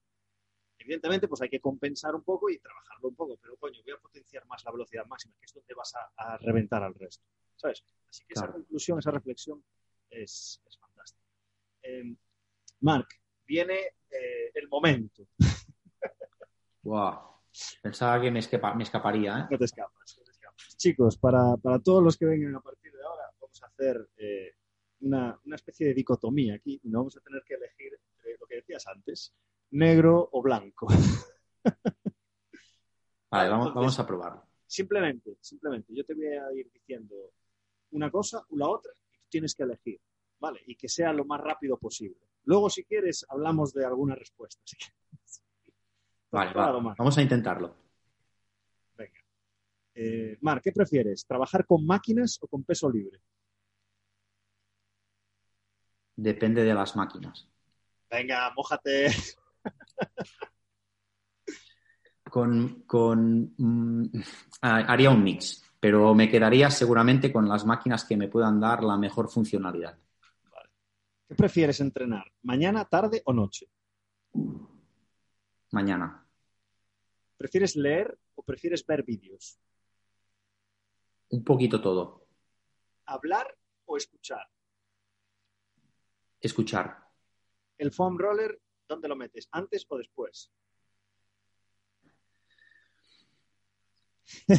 Evidentemente, 0.78 1.26
pues 1.26 1.40
hay 1.40 1.48
que 1.48 1.60
compensar 1.60 2.14
un 2.14 2.22
poco 2.22 2.50
y 2.50 2.58
trabajarlo 2.58 3.08
un 3.08 3.14
poco, 3.14 3.38
pero 3.40 3.56
coño, 3.56 3.80
voy 3.82 3.94
a 3.94 3.96
potenciar 3.96 4.44
más 4.46 4.62
la 4.62 4.72
velocidad 4.72 5.06
máxima, 5.06 5.34
que 5.38 5.46
es 5.46 5.54
donde 5.54 5.72
vas 5.74 5.94
a, 6.16 6.36
reventar 6.38 6.82
al 6.82 6.94
resto. 6.94 7.24
¿Sabes? 7.62 7.84
Así 8.10 8.24
que 8.26 8.34
esa 8.34 8.50
conclusión, 8.50 8.98
esa 8.98 9.12
reflexión 9.12 9.62
es, 10.10 10.60
fantástica. 10.80 11.24
Em, 11.82 12.16
Mark, 12.80 13.06
viene 13.46 13.78
eh, 14.10 14.50
el 14.54 14.68
momento. 14.68 15.28
wow. 16.82 17.20
Pensaba 17.80 18.20
que 18.20 18.30
me, 18.30 18.40
escaparía, 18.40 19.40
¿eh? 19.40 19.46
No 19.50 19.58
te 19.58 19.64
escapas, 19.66 20.20
Chicos, 20.76 21.16
para, 21.18 21.56
todos 21.84 22.02
los 22.02 22.16
que 22.16 22.26
vengan 22.26 22.56
a 22.56 22.60
partir 22.60 22.92
de 22.92 23.02
ahora, 23.02 23.30
vamos 23.40 23.62
a 23.62 23.66
hacer 23.66 24.08
eh, 24.16 24.56
una, 25.00 25.38
una, 25.44 25.56
especie 25.56 25.86
de 25.86 25.94
dicotomía 25.94 26.54
aquí 26.54 26.80
y 26.82 26.88
no 26.88 27.00
vamos 27.00 27.16
a 27.16 27.20
tener 27.20 27.42
que 27.46 27.54
elegir 27.54 27.92
entre 28.14 28.36
lo 28.38 28.46
que 28.46 28.56
decías 28.56 28.86
antes, 28.88 29.34
negro 29.70 30.28
o 30.32 30.42
blanco. 30.42 30.88
Vale, 33.30 33.48
vamos, 33.48 33.72
vamos 33.74 33.98
a 33.98 34.06
probarlo. 34.06 34.46
Simplemente, 34.66 35.36
simplemente, 35.40 35.94
yo 35.94 36.04
te 36.04 36.14
voy 36.14 36.26
a 36.26 36.52
ir 36.54 36.70
diciendo 36.72 37.32
una 37.92 38.10
cosa 38.10 38.44
o 38.50 38.56
la 38.56 38.68
otra 38.68 38.92
y 39.10 39.18
tú 39.18 39.26
tienes 39.28 39.54
que 39.54 39.62
elegir, 39.62 40.00
¿vale? 40.38 40.60
Y 40.66 40.76
que 40.76 40.88
sea 40.88 41.12
lo 41.12 41.24
más 41.24 41.40
rápido 41.40 41.78
posible. 41.78 42.18
Luego, 42.44 42.68
si 42.68 42.84
quieres, 42.84 43.24
hablamos 43.28 43.72
de 43.72 43.86
alguna 43.86 44.14
respuesta. 44.14 44.60
Vale, 46.30 46.52
vamos 46.54 47.18
a 47.18 47.22
intentarlo. 47.22 47.74
Venga. 48.96 49.20
Eh, 49.94 50.38
Mar, 50.40 50.60
¿qué 50.60 50.72
prefieres? 50.72 51.26
¿Trabajar 51.26 51.66
con 51.66 51.86
máquinas 51.86 52.38
o 52.42 52.48
con 52.48 52.64
peso 52.64 52.90
libre? 52.90 53.20
Depende 56.16 56.64
de 56.64 56.74
las 56.74 56.96
máquinas. 56.96 57.48
Venga, 58.10 58.52
mójate. 58.54 59.08
con, 62.24 62.82
con 62.82 63.54
mm, 63.56 64.04
haría 64.62 65.10
un 65.10 65.22
mix, 65.22 65.62
pero 65.82 66.14
me 66.14 66.30
quedaría 66.30 66.70
seguramente 66.70 67.32
con 67.32 67.48
las 67.48 67.66
máquinas 67.66 68.04
que 68.04 68.16
me 68.16 68.28
puedan 68.28 68.60
dar 68.60 68.84
la 68.84 68.96
mejor 68.96 69.28
funcionalidad. 69.28 69.98
¿Qué 71.26 71.34
prefieres 71.34 71.80
entrenar? 71.80 72.32
¿Mañana, 72.42 72.84
tarde 72.84 73.20
o 73.24 73.32
noche? 73.32 73.68
Mañana. 75.72 76.24
¿Prefieres 77.36 77.74
leer 77.74 78.16
o 78.36 78.44
prefieres 78.44 78.86
ver 78.86 79.02
vídeos? 79.02 79.58
Un 81.30 81.42
poquito 81.42 81.80
todo. 81.80 82.28
¿Hablar 83.06 83.52
o 83.86 83.96
escuchar? 83.96 84.46
Escuchar. 86.40 86.96
¿El 87.76 87.90
foam 87.90 88.16
roller 88.18 88.62
¿Dónde 88.86 89.08
lo 89.08 89.16
metes? 89.16 89.48
¿Antes 89.50 89.84
o 89.88 89.98
después? 89.98 90.52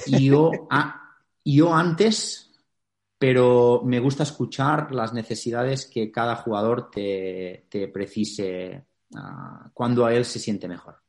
Yo, 0.07 0.51
yo 1.43 1.73
antes, 1.73 2.51
pero 3.17 3.82
me 3.84 3.99
gusta 3.99 4.23
escuchar 4.23 4.93
las 4.93 5.13
necesidades 5.13 5.86
que 5.86 6.12
cada 6.12 6.36
jugador 6.36 6.89
te, 6.89 7.67
precise 7.93 8.86
ah, 9.15 9.69
cuando 9.73 10.06
a 10.06 10.13
él 10.13 10.25
se 10.25 10.39
siente 10.39 10.67
mejor. 10.67 11.01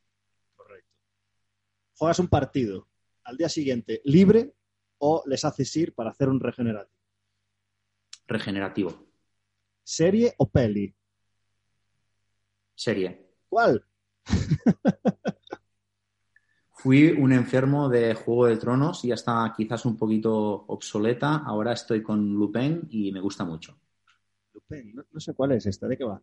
Correcto. 0.55 0.91
Juegas 1.97 2.19
un 2.19 2.27
partido 2.27 2.87
al 3.23 3.37
día 3.37 3.49
siguiente 3.49 4.01
libre 4.03 4.53
o 4.99 5.23
les 5.25 5.43
haces 5.45 5.75
ir 5.75 5.93
para 5.93 6.11
hacer 6.11 6.29
un 6.29 6.39
regenerativo. 6.39 6.95
Regenerativo. 8.27 9.05
¿Serie 9.83 10.33
o 10.37 10.49
peli? 10.49 10.95
serie. 12.75 13.31
¿Cuál? 13.49 13.83
Fui 16.85 17.09
un 17.09 17.33
enfermo 17.33 17.89
de 17.89 18.13
Juego 18.13 18.45
de 18.45 18.57
Tronos 18.57 19.03
y 19.03 19.07
ya 19.07 19.15
está 19.15 19.51
quizás 19.57 19.85
un 19.85 19.97
poquito 19.97 20.31
obsoleta. 20.67 21.37
Ahora 21.37 21.73
estoy 21.73 22.03
con 22.03 22.35
Lupin 22.35 22.87
y 22.91 23.11
me 23.11 23.19
gusta 23.19 23.43
mucho. 23.43 23.75
Lupin, 24.53 24.93
no, 24.93 25.19
sé 25.19 25.33
cuál 25.33 25.53
es 25.53 25.65
esta, 25.65 25.87
¿de 25.87 25.97
qué 25.97 26.03
va? 26.03 26.21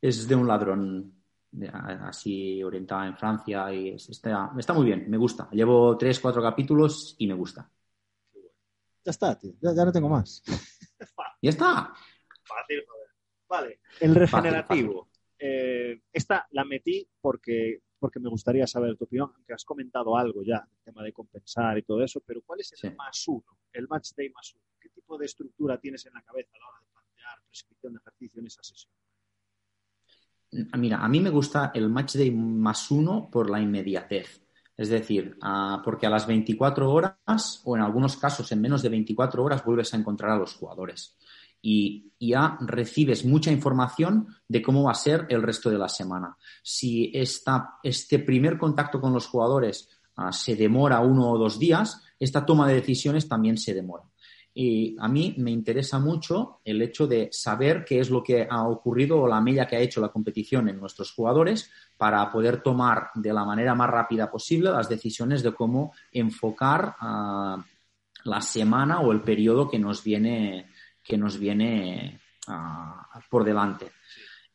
Es 0.00 0.26
de 0.26 0.34
un 0.34 0.48
ladrón 0.48 1.22
así 2.02 2.62
orientado 2.62 3.04
en 3.04 3.16
Francia 3.18 3.70
y 3.74 3.90
está, 3.90 4.50
está 4.58 4.72
muy 4.72 4.86
bien, 4.86 5.04
me 5.06 5.18
gusta. 5.18 5.50
Llevo 5.52 5.98
tres, 5.98 6.18
cuatro 6.18 6.40
capítulos 6.40 7.14
y 7.18 7.26
me 7.26 7.34
gusta. 7.34 7.70
Ya 9.04 9.10
está, 9.10 9.38
tío. 9.38 9.52
Ya, 9.60 9.84
no 9.84 9.92
tengo 9.92 10.08
más. 10.08 10.42
ya 11.42 11.50
está. 11.50 11.92
Fácil, 12.42 12.84
joder. 12.88 13.08
Vale. 13.46 13.80
El 14.00 14.14
regenerativo. 14.14 15.10
Eh, 15.38 16.00
esta 16.10 16.46
la 16.52 16.64
metí 16.64 17.06
porque, 17.20 17.82
porque 18.00 18.18
me 18.18 18.28
gustaría 18.28 18.66
saber 18.66 18.96
tu 18.96 19.04
opinión, 19.04 19.30
aunque 19.34 19.52
has 19.52 19.64
comentado 19.64 20.16
algo 20.16 20.42
ya, 20.42 20.56
el 20.56 20.82
tema 20.82 21.04
de 21.04 21.12
compensar 21.12 21.78
y 21.78 21.82
todo 21.82 22.02
eso, 22.02 22.20
pero 22.26 22.40
¿cuál 22.42 22.60
es 22.60 22.72
el 22.82 22.96
más 22.96 23.28
uno, 23.28 23.58
el 23.72 23.86
match 23.86 24.12
day 24.16 24.30
más 24.30 24.54
uno? 24.54 24.64
¿Qué 24.80 24.88
tipo 24.88 25.18
de 25.18 25.26
estructura 25.26 25.78
tienes 25.78 26.04
en 26.06 26.14
la 26.14 26.22
cabeza 26.22 26.50
a 26.56 26.58
la 26.58 26.66
hora 26.68 26.78
de 26.80 26.86
plantear 26.92 27.46
prescripción 27.46 27.92
de 27.92 27.98
ejercicio 27.98 28.40
en 28.40 28.46
esa 28.46 28.62
sesión? 28.62 28.92
Mira, 30.78 31.04
a 31.04 31.08
mí 31.08 31.20
me 31.20 31.30
gusta 31.30 31.70
el 31.74 31.88
match 31.90 32.16
day 32.16 32.30
más 32.32 32.90
uno 32.90 33.28
por 33.30 33.50
la 33.50 33.60
inmediatez. 33.60 34.42
Es 34.76 34.88
decir, 34.88 35.36
ah, 35.42 35.82
porque 35.84 36.06
a 36.06 36.10
las 36.10 36.26
24 36.26 36.90
horas 36.90 37.62
o 37.64 37.76
en 37.76 37.82
algunos 37.82 38.16
casos 38.16 38.50
en 38.50 38.62
menos 38.62 38.82
de 38.82 38.88
24 38.88 39.44
horas 39.44 39.62
vuelves 39.62 39.92
a 39.92 39.98
encontrar 39.98 40.30
a 40.30 40.38
los 40.38 40.54
jugadores 40.54 41.18
y 41.62 42.12
ya 42.18 42.58
recibes 42.60 43.24
mucha 43.24 43.50
información 43.50 44.28
de 44.46 44.62
cómo 44.62 44.84
va 44.84 44.92
a 44.92 44.94
ser 44.94 45.26
el 45.28 45.42
resto 45.42 45.70
de 45.70 45.78
la 45.78 45.88
semana. 45.88 46.36
Si 46.62 47.12
este 47.14 48.18
primer 48.18 48.58
contacto 48.58 49.00
con 49.00 49.12
los 49.12 49.26
jugadores 49.26 49.88
ah, 50.16 50.32
se 50.32 50.56
demora 50.56 51.00
uno 51.00 51.30
o 51.30 51.38
dos 51.38 51.58
días, 51.58 52.02
esta 52.18 52.44
toma 52.44 52.68
de 52.68 52.74
decisiones 52.74 53.28
también 53.28 53.56
se 53.56 53.74
demora. 53.74 54.04
Y 54.52 54.96
a 54.98 55.06
mí 55.06 55.34
me 55.38 55.52
interesa 55.52 56.00
mucho 56.00 56.60
el 56.64 56.82
hecho 56.82 57.06
de 57.06 57.28
saber 57.30 57.84
qué 57.84 58.00
es 58.00 58.10
lo 58.10 58.22
que 58.22 58.48
ha 58.50 58.66
ocurrido 58.66 59.20
o 59.20 59.28
la 59.28 59.40
media 59.40 59.66
que 59.66 59.76
ha 59.76 59.80
hecho 59.80 60.00
la 60.00 60.08
competición 60.08 60.68
en 60.68 60.80
nuestros 60.80 61.12
jugadores 61.12 61.70
para 61.96 62.28
poder 62.32 62.60
tomar 62.60 63.10
de 63.14 63.32
la 63.32 63.44
manera 63.44 63.74
más 63.76 63.88
rápida 63.88 64.30
posible 64.30 64.72
las 64.72 64.88
decisiones 64.88 65.44
de 65.44 65.54
cómo 65.54 65.92
enfocar 66.10 66.96
ah, 67.00 67.64
la 68.24 68.40
semana 68.40 69.00
o 69.00 69.12
el 69.12 69.20
periodo 69.22 69.68
que 69.68 69.78
nos 69.78 70.02
viene, 70.02 70.68
que 71.10 71.18
nos 71.18 71.36
viene 71.38 72.20
ah, 72.46 73.20
por 73.28 73.42
delante. 73.42 73.90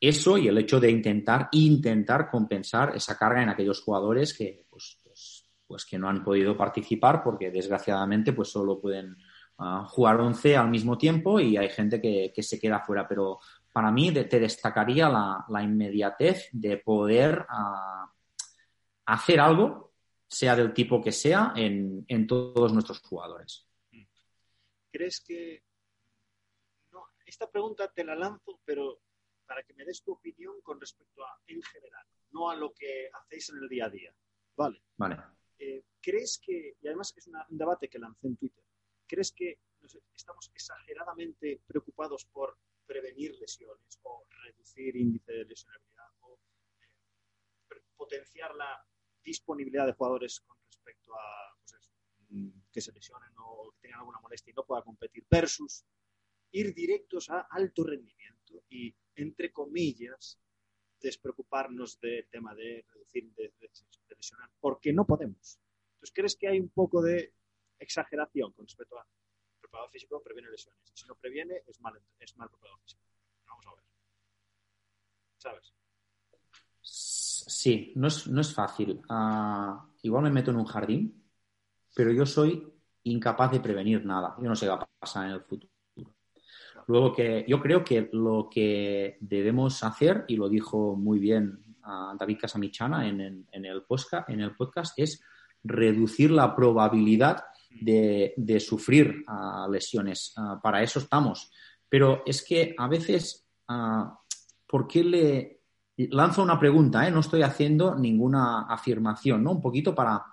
Eso 0.00 0.38
y 0.38 0.48
el 0.48 0.56
hecho 0.56 0.80
de 0.80 0.90
intentar, 0.90 1.48
intentar 1.52 2.30
compensar 2.30 2.96
esa 2.96 3.18
carga 3.18 3.42
en 3.42 3.50
aquellos 3.50 3.82
jugadores 3.82 4.32
que, 4.32 4.64
pues, 4.70 4.98
pues, 5.04 5.44
pues 5.66 5.84
que 5.84 5.98
no 5.98 6.08
han 6.08 6.24
podido 6.24 6.56
participar 6.56 7.22
porque 7.22 7.50
desgraciadamente 7.50 8.32
pues 8.32 8.48
solo 8.48 8.80
pueden 8.80 9.16
ah, 9.58 9.86
jugar 9.86 10.18
11 10.18 10.56
al 10.56 10.70
mismo 10.70 10.96
tiempo 10.96 11.38
y 11.40 11.58
hay 11.58 11.68
gente 11.68 12.00
que, 12.00 12.42
se 12.42 12.58
queda 12.58 12.80
fuera. 12.80 13.06
Pero 13.06 13.38
para 13.70 13.90
mí 13.90 14.10
te 14.12 14.40
destacaría 14.40 15.10
la, 15.10 15.62
inmediatez 15.62 16.48
de 16.52 16.78
poder 16.78 17.44
ah, 17.50 18.10
hacer 19.04 19.40
algo, 19.40 19.92
sea 20.26 20.56
del 20.56 20.72
tipo 20.72 21.02
que 21.02 21.12
sea, 21.12 21.52
en, 21.54 22.06
en 22.08 22.26
todos 22.26 22.72
nuestros 22.72 23.00
jugadores. 23.00 23.66
¿Crees 24.90 25.20
que 25.20 25.65
esta 27.26 27.50
pregunta 27.50 27.92
te 27.92 28.04
la 28.04 28.14
lanzo, 28.14 28.60
pero 28.64 29.00
para 29.46 29.62
que 29.62 29.74
me 29.74 29.84
des 29.84 30.02
tu 30.02 30.12
opinión 30.12 30.60
con 30.62 30.80
respecto 30.80 31.24
a, 31.24 31.40
en 31.46 31.62
general, 31.62 32.06
no 32.30 32.50
a 32.50 32.56
lo 32.56 32.72
que 32.72 33.10
hacéis 33.12 33.50
en 33.50 33.58
el 33.58 33.68
día 33.68 33.86
a 33.86 33.90
día. 33.90 34.14
Vale. 34.56 34.82
Vale. 34.96 35.16
Eh, 35.58 35.84
¿Crees 36.00 36.38
que, 36.42 36.76
y 36.80 36.86
además 36.86 37.12
es 37.16 37.26
un 37.26 37.58
debate 37.58 37.88
que 37.88 37.98
lancé 37.98 38.26
en 38.26 38.36
Twitter, 38.36 38.64
¿crees 39.06 39.32
que 39.32 39.60
estamos 40.14 40.50
exageradamente 40.54 41.60
preocupados 41.66 42.24
por 42.26 42.58
prevenir 42.86 43.34
lesiones 43.38 44.00
o 44.02 44.24
reducir 44.44 44.96
índice 44.96 45.32
de 45.32 45.44
lesionabilidad 45.44 46.10
o 46.20 46.38
eh, 46.80 47.82
potenciar 47.96 48.54
la 48.54 48.84
disponibilidad 49.22 49.86
de 49.86 49.92
jugadores 49.92 50.40
con 50.40 50.56
respecto 50.66 51.14
a 51.14 51.56
pues 51.58 51.90
que 52.72 52.80
se 52.80 52.92
lesionen 52.92 53.32
o 53.38 53.70
que 53.72 53.80
tengan 53.80 54.00
alguna 54.00 54.20
molestia 54.20 54.50
y 54.50 54.54
no 54.54 54.64
pueda 54.64 54.82
competir 54.82 55.24
versus 55.30 55.84
ir 56.56 56.74
directos 56.74 57.28
a 57.30 57.46
alto 57.50 57.84
rendimiento 57.84 58.64
y, 58.70 58.94
entre 59.14 59.52
comillas, 59.52 60.38
despreocuparnos 61.00 62.00
del 62.00 62.26
tema 62.28 62.54
de 62.54 62.84
reducir 62.92 63.30
de, 63.34 63.52
lesionar, 64.08 64.50
porque 64.58 64.92
no 64.92 65.06
podemos. 65.06 65.58
Entonces, 65.94 66.14
¿crees 66.14 66.36
que 66.36 66.48
hay 66.48 66.58
un 66.58 66.70
poco 66.70 67.02
de 67.02 67.34
exageración 67.78 68.52
con 68.52 68.66
respecto 68.66 68.98
a 68.98 69.06
preparado 69.60 69.90
físico 69.90 70.22
previene 70.22 70.50
lesiones? 70.50 70.80
Si 70.94 71.06
no 71.06 71.14
previene, 71.14 71.62
es 71.66 71.80
mal, 71.80 72.00
es 72.18 72.36
mal 72.36 72.48
preparado 72.48 72.78
físico. 72.78 73.02
Vamos 73.46 73.66
a 73.66 73.74
ver. 73.74 73.84
¿Sabes? 75.36 75.74
Sí, 76.80 77.92
no 77.96 78.06
es, 78.06 78.26
no 78.28 78.40
es 78.40 78.54
fácil. 78.54 79.02
Ah, 79.10 79.86
igual 80.02 80.22
me 80.22 80.30
meto 80.30 80.50
en 80.50 80.56
un 80.56 80.64
jardín, 80.64 81.30
pero 81.94 82.12
yo 82.12 82.24
soy 82.24 82.72
incapaz 83.02 83.52
de 83.52 83.60
prevenir 83.60 84.04
nada. 84.06 84.36
Yo 84.38 84.48
no 84.48 84.56
sé 84.56 84.64
qué 84.66 84.70
va 84.70 84.76
a 84.76 84.88
pasar 84.98 85.26
en 85.26 85.32
el 85.32 85.42
futuro. 85.42 85.75
Luego 86.86 87.12
que 87.12 87.44
yo 87.48 87.60
creo 87.60 87.84
que 87.84 88.08
lo 88.12 88.48
que 88.50 89.16
debemos 89.20 89.82
hacer, 89.82 90.24
y 90.28 90.36
lo 90.36 90.48
dijo 90.48 90.96
muy 90.96 91.18
bien 91.18 91.58
David 92.18 92.38
Casamichana 92.40 93.08
en, 93.08 93.46
el 93.52 93.82
podcast, 93.82 94.28
en 94.28 94.40
el 94.40 94.54
podcast, 94.54 94.98
es 94.98 95.22
reducir 95.62 96.30
la 96.30 96.54
probabilidad 96.54 97.44
de, 97.80 98.34
sufrir 98.60 99.24
lesiones. 99.70 100.34
para 100.62 100.82
eso 100.82 100.98
estamos. 100.98 101.50
Pero 101.88 102.22
es 102.26 102.44
que 102.44 102.74
a 102.76 102.88
veces, 102.88 103.46
¿por 104.66 104.88
qué 104.88 105.04
le 105.04 105.60
lanzo 105.96 106.42
una 106.42 106.58
pregunta? 106.58 107.06
Eh? 107.06 107.10
No 107.10 107.20
estoy 107.20 107.42
haciendo 107.42 107.94
ninguna 107.94 108.62
afirmación, 108.62 109.42
¿no? 109.44 109.52
Un 109.52 109.62
poquito 109.62 109.94
para, 109.94 110.24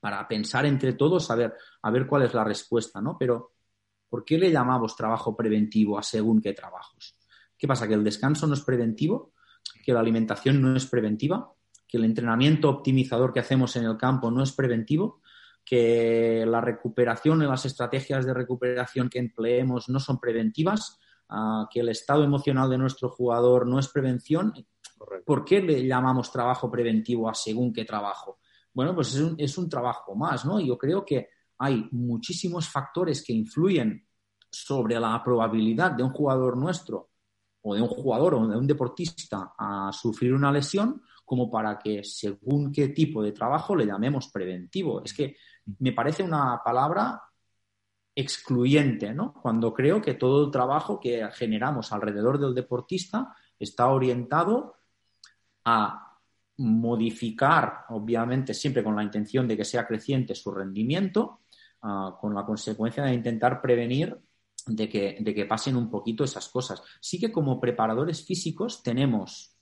para 0.00 0.26
pensar 0.26 0.66
entre 0.66 0.94
todos, 0.94 1.30
a 1.30 1.34
ver, 1.34 1.54
a 1.82 1.90
ver 1.90 2.06
cuál 2.06 2.22
es 2.22 2.34
la 2.34 2.44
respuesta, 2.44 3.00
¿no? 3.00 3.16
Pero, 3.18 3.52
¿por 4.08 4.24
qué 4.24 4.38
le 4.38 4.50
llamamos 4.50 4.96
trabajo 4.96 5.36
preventivo 5.36 5.98
a 5.98 6.02
según 6.02 6.40
qué 6.40 6.52
trabajos? 6.52 7.16
¿Qué 7.56 7.66
pasa? 7.66 7.88
¿Que 7.88 7.94
el 7.94 8.04
descanso 8.04 8.46
no 8.46 8.54
es 8.54 8.60
preventivo? 8.60 9.32
¿Que 9.84 9.92
la 9.92 10.00
alimentación 10.00 10.62
no 10.62 10.76
es 10.76 10.86
preventiva? 10.86 11.52
¿Que 11.86 11.96
el 11.96 12.04
entrenamiento 12.04 12.70
optimizador 12.70 13.32
que 13.32 13.40
hacemos 13.40 13.74
en 13.76 13.84
el 13.84 13.96
campo 13.96 14.30
no 14.30 14.42
es 14.42 14.52
preventivo? 14.52 15.20
¿Que 15.64 16.44
la 16.46 16.60
recuperación 16.60 17.42
y 17.42 17.46
las 17.46 17.66
estrategias 17.66 18.24
de 18.24 18.34
recuperación 18.34 19.08
que 19.08 19.18
empleemos 19.18 19.88
no 19.88 19.98
son 19.98 20.20
preventivas? 20.20 20.98
Ah, 21.28 21.68
¿Que 21.70 21.80
el 21.80 21.88
estado 21.88 22.22
emocional 22.22 22.70
de 22.70 22.78
nuestro 22.78 23.10
jugador 23.10 23.66
no 23.66 23.78
es 23.78 23.88
prevención? 23.88 24.54
¿Por 25.24 25.44
qué 25.44 25.60
le 25.60 25.86
llamamos 25.86 26.32
trabajo 26.32 26.70
preventivo 26.70 27.28
a 27.28 27.34
según 27.34 27.72
qué 27.72 27.84
trabajo? 27.84 28.38
Bueno, 28.72 28.94
pues 28.94 29.14
es 29.14 29.20
un, 29.20 29.34
es 29.38 29.58
un 29.58 29.68
trabajo 29.68 30.14
más, 30.14 30.44
¿no? 30.44 30.60
Yo 30.60 30.78
creo 30.78 31.04
que 31.04 31.28
hay 31.58 31.88
muchísimos 31.92 32.68
factores 32.68 33.24
que 33.24 33.32
influyen 33.32 34.06
sobre 34.50 34.98
la 34.98 35.22
probabilidad 35.22 35.92
de 35.92 36.02
un 36.02 36.10
jugador 36.10 36.56
nuestro 36.56 37.10
o 37.62 37.74
de 37.74 37.82
un 37.82 37.88
jugador 37.88 38.34
o 38.34 38.46
de 38.46 38.56
un 38.56 38.66
deportista 38.66 39.52
a 39.58 39.90
sufrir 39.92 40.32
una 40.32 40.52
lesión 40.52 41.02
como 41.24 41.50
para 41.50 41.78
que 41.78 42.02
según 42.04 42.72
qué 42.72 42.88
tipo 42.88 43.22
de 43.22 43.32
trabajo 43.32 43.76
le 43.76 43.84
llamemos 43.84 44.28
preventivo. 44.28 45.02
Es 45.04 45.12
que 45.12 45.36
me 45.80 45.92
parece 45.92 46.22
una 46.22 46.62
palabra 46.64 47.22
excluyente, 48.14 49.12
¿no? 49.12 49.34
Cuando 49.34 49.74
creo 49.74 50.00
que 50.00 50.14
todo 50.14 50.46
el 50.46 50.50
trabajo 50.50 50.98
que 50.98 51.28
generamos 51.32 51.92
alrededor 51.92 52.38
del 52.38 52.54
deportista 52.54 53.34
está 53.58 53.88
orientado 53.88 54.76
a 55.64 56.16
modificar, 56.56 57.84
obviamente, 57.90 58.54
siempre 58.54 58.82
con 58.82 58.96
la 58.96 59.04
intención 59.04 59.46
de 59.46 59.56
que 59.56 59.64
sea 59.64 59.86
creciente 59.86 60.34
su 60.34 60.50
rendimiento, 60.50 61.40
ah, 61.82 62.16
con 62.20 62.34
la 62.34 62.44
consecuencia 62.44 63.04
de 63.04 63.14
intentar 63.14 63.60
prevenir 63.60 64.16
de 64.66 64.88
que, 64.88 65.16
de 65.20 65.34
que, 65.34 65.46
pasen 65.46 65.76
un 65.76 65.90
poquito 65.90 66.24
esas 66.24 66.48
cosas. 66.48 66.82
Sí 67.00 67.18
que 67.18 67.32
como 67.32 67.60
preparadores 67.60 68.24
físicos 68.24 68.82
tenemos 68.82 69.56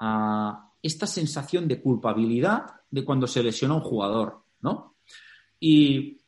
ah, 0.00 0.72
esta 0.82 1.06
sensación 1.06 1.68
de 1.68 1.80
culpabilidad 1.80 2.66
de 2.90 3.04
cuando 3.04 3.26
se 3.26 3.42
lesiona 3.42 3.74
un 3.74 3.82
jugador, 3.82 4.44
¿no? 4.60 4.96
Y, 5.60 6.18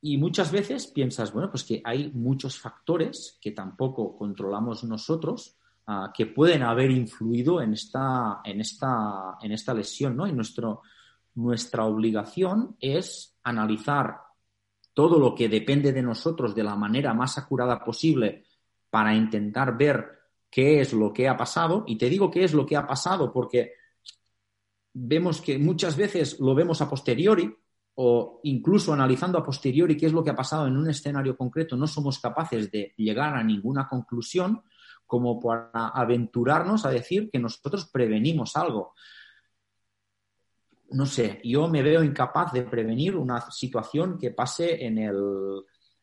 y 0.00 0.16
muchas 0.16 0.50
veces 0.50 0.86
piensas, 0.86 1.32
bueno, 1.32 1.50
pues 1.50 1.64
que 1.64 1.80
hay 1.84 2.10
muchos 2.12 2.58
factores 2.58 3.38
que 3.40 3.52
tampoco 3.52 4.16
controlamos 4.16 4.84
nosotros, 4.84 5.56
Ah, 5.84 6.12
que 6.14 6.26
pueden 6.26 6.62
haber 6.62 6.92
influido 6.92 7.60
en 7.60 7.72
esta, 7.72 8.40
en 8.44 8.60
esta, 8.60 9.36
en 9.42 9.50
esta 9.50 9.74
lesión, 9.74 10.16
¿no? 10.16 10.28
Y 10.28 10.32
nuestro, 10.32 10.82
nuestra 11.34 11.84
obligación 11.86 12.76
es 12.78 13.36
analizar 13.42 14.20
todo 14.94 15.18
lo 15.18 15.34
que 15.34 15.48
depende 15.48 15.92
de 15.92 16.02
nosotros 16.02 16.54
de 16.54 16.64
la 16.64 16.76
manera 16.76 17.14
más 17.14 17.38
acurada 17.38 17.82
posible 17.84 18.44
para 18.90 19.14
intentar 19.14 19.76
ver 19.76 20.20
qué 20.50 20.80
es 20.80 20.92
lo 20.92 21.12
que 21.12 21.28
ha 21.28 21.36
pasado. 21.36 21.84
Y 21.86 21.96
te 21.96 22.08
digo 22.08 22.30
qué 22.30 22.44
es 22.44 22.52
lo 22.52 22.66
que 22.66 22.76
ha 22.76 22.86
pasado 22.86 23.32
porque 23.32 23.72
vemos 24.94 25.40
que 25.40 25.58
muchas 25.58 25.96
veces 25.96 26.38
lo 26.40 26.54
vemos 26.54 26.82
a 26.82 26.88
posteriori 26.88 27.50
o 27.94 28.40
incluso 28.44 28.92
analizando 28.92 29.38
a 29.38 29.44
posteriori 29.44 29.96
qué 29.96 30.06
es 30.06 30.12
lo 30.12 30.22
que 30.22 30.30
ha 30.30 30.36
pasado 30.36 30.66
en 30.66 30.76
un 30.76 30.88
escenario 30.88 31.36
concreto, 31.36 31.76
no 31.76 31.86
somos 31.86 32.18
capaces 32.18 32.70
de 32.70 32.94
llegar 32.96 33.34
a 33.34 33.42
ninguna 33.42 33.88
conclusión 33.88 34.62
como 35.06 35.38
para 35.38 35.88
aventurarnos 35.88 36.86
a 36.86 36.90
decir 36.90 37.30
que 37.30 37.38
nosotros 37.38 37.90
prevenimos 37.92 38.56
algo. 38.56 38.94
No 40.92 41.06
sé, 41.06 41.40
yo 41.44 41.68
me 41.68 41.82
veo 41.82 42.02
incapaz 42.02 42.52
de 42.52 42.62
prevenir 42.62 43.16
una 43.16 43.40
situación 43.50 44.18
que 44.18 44.30
pase 44.30 44.84
en 44.84 44.98
el, 44.98 45.62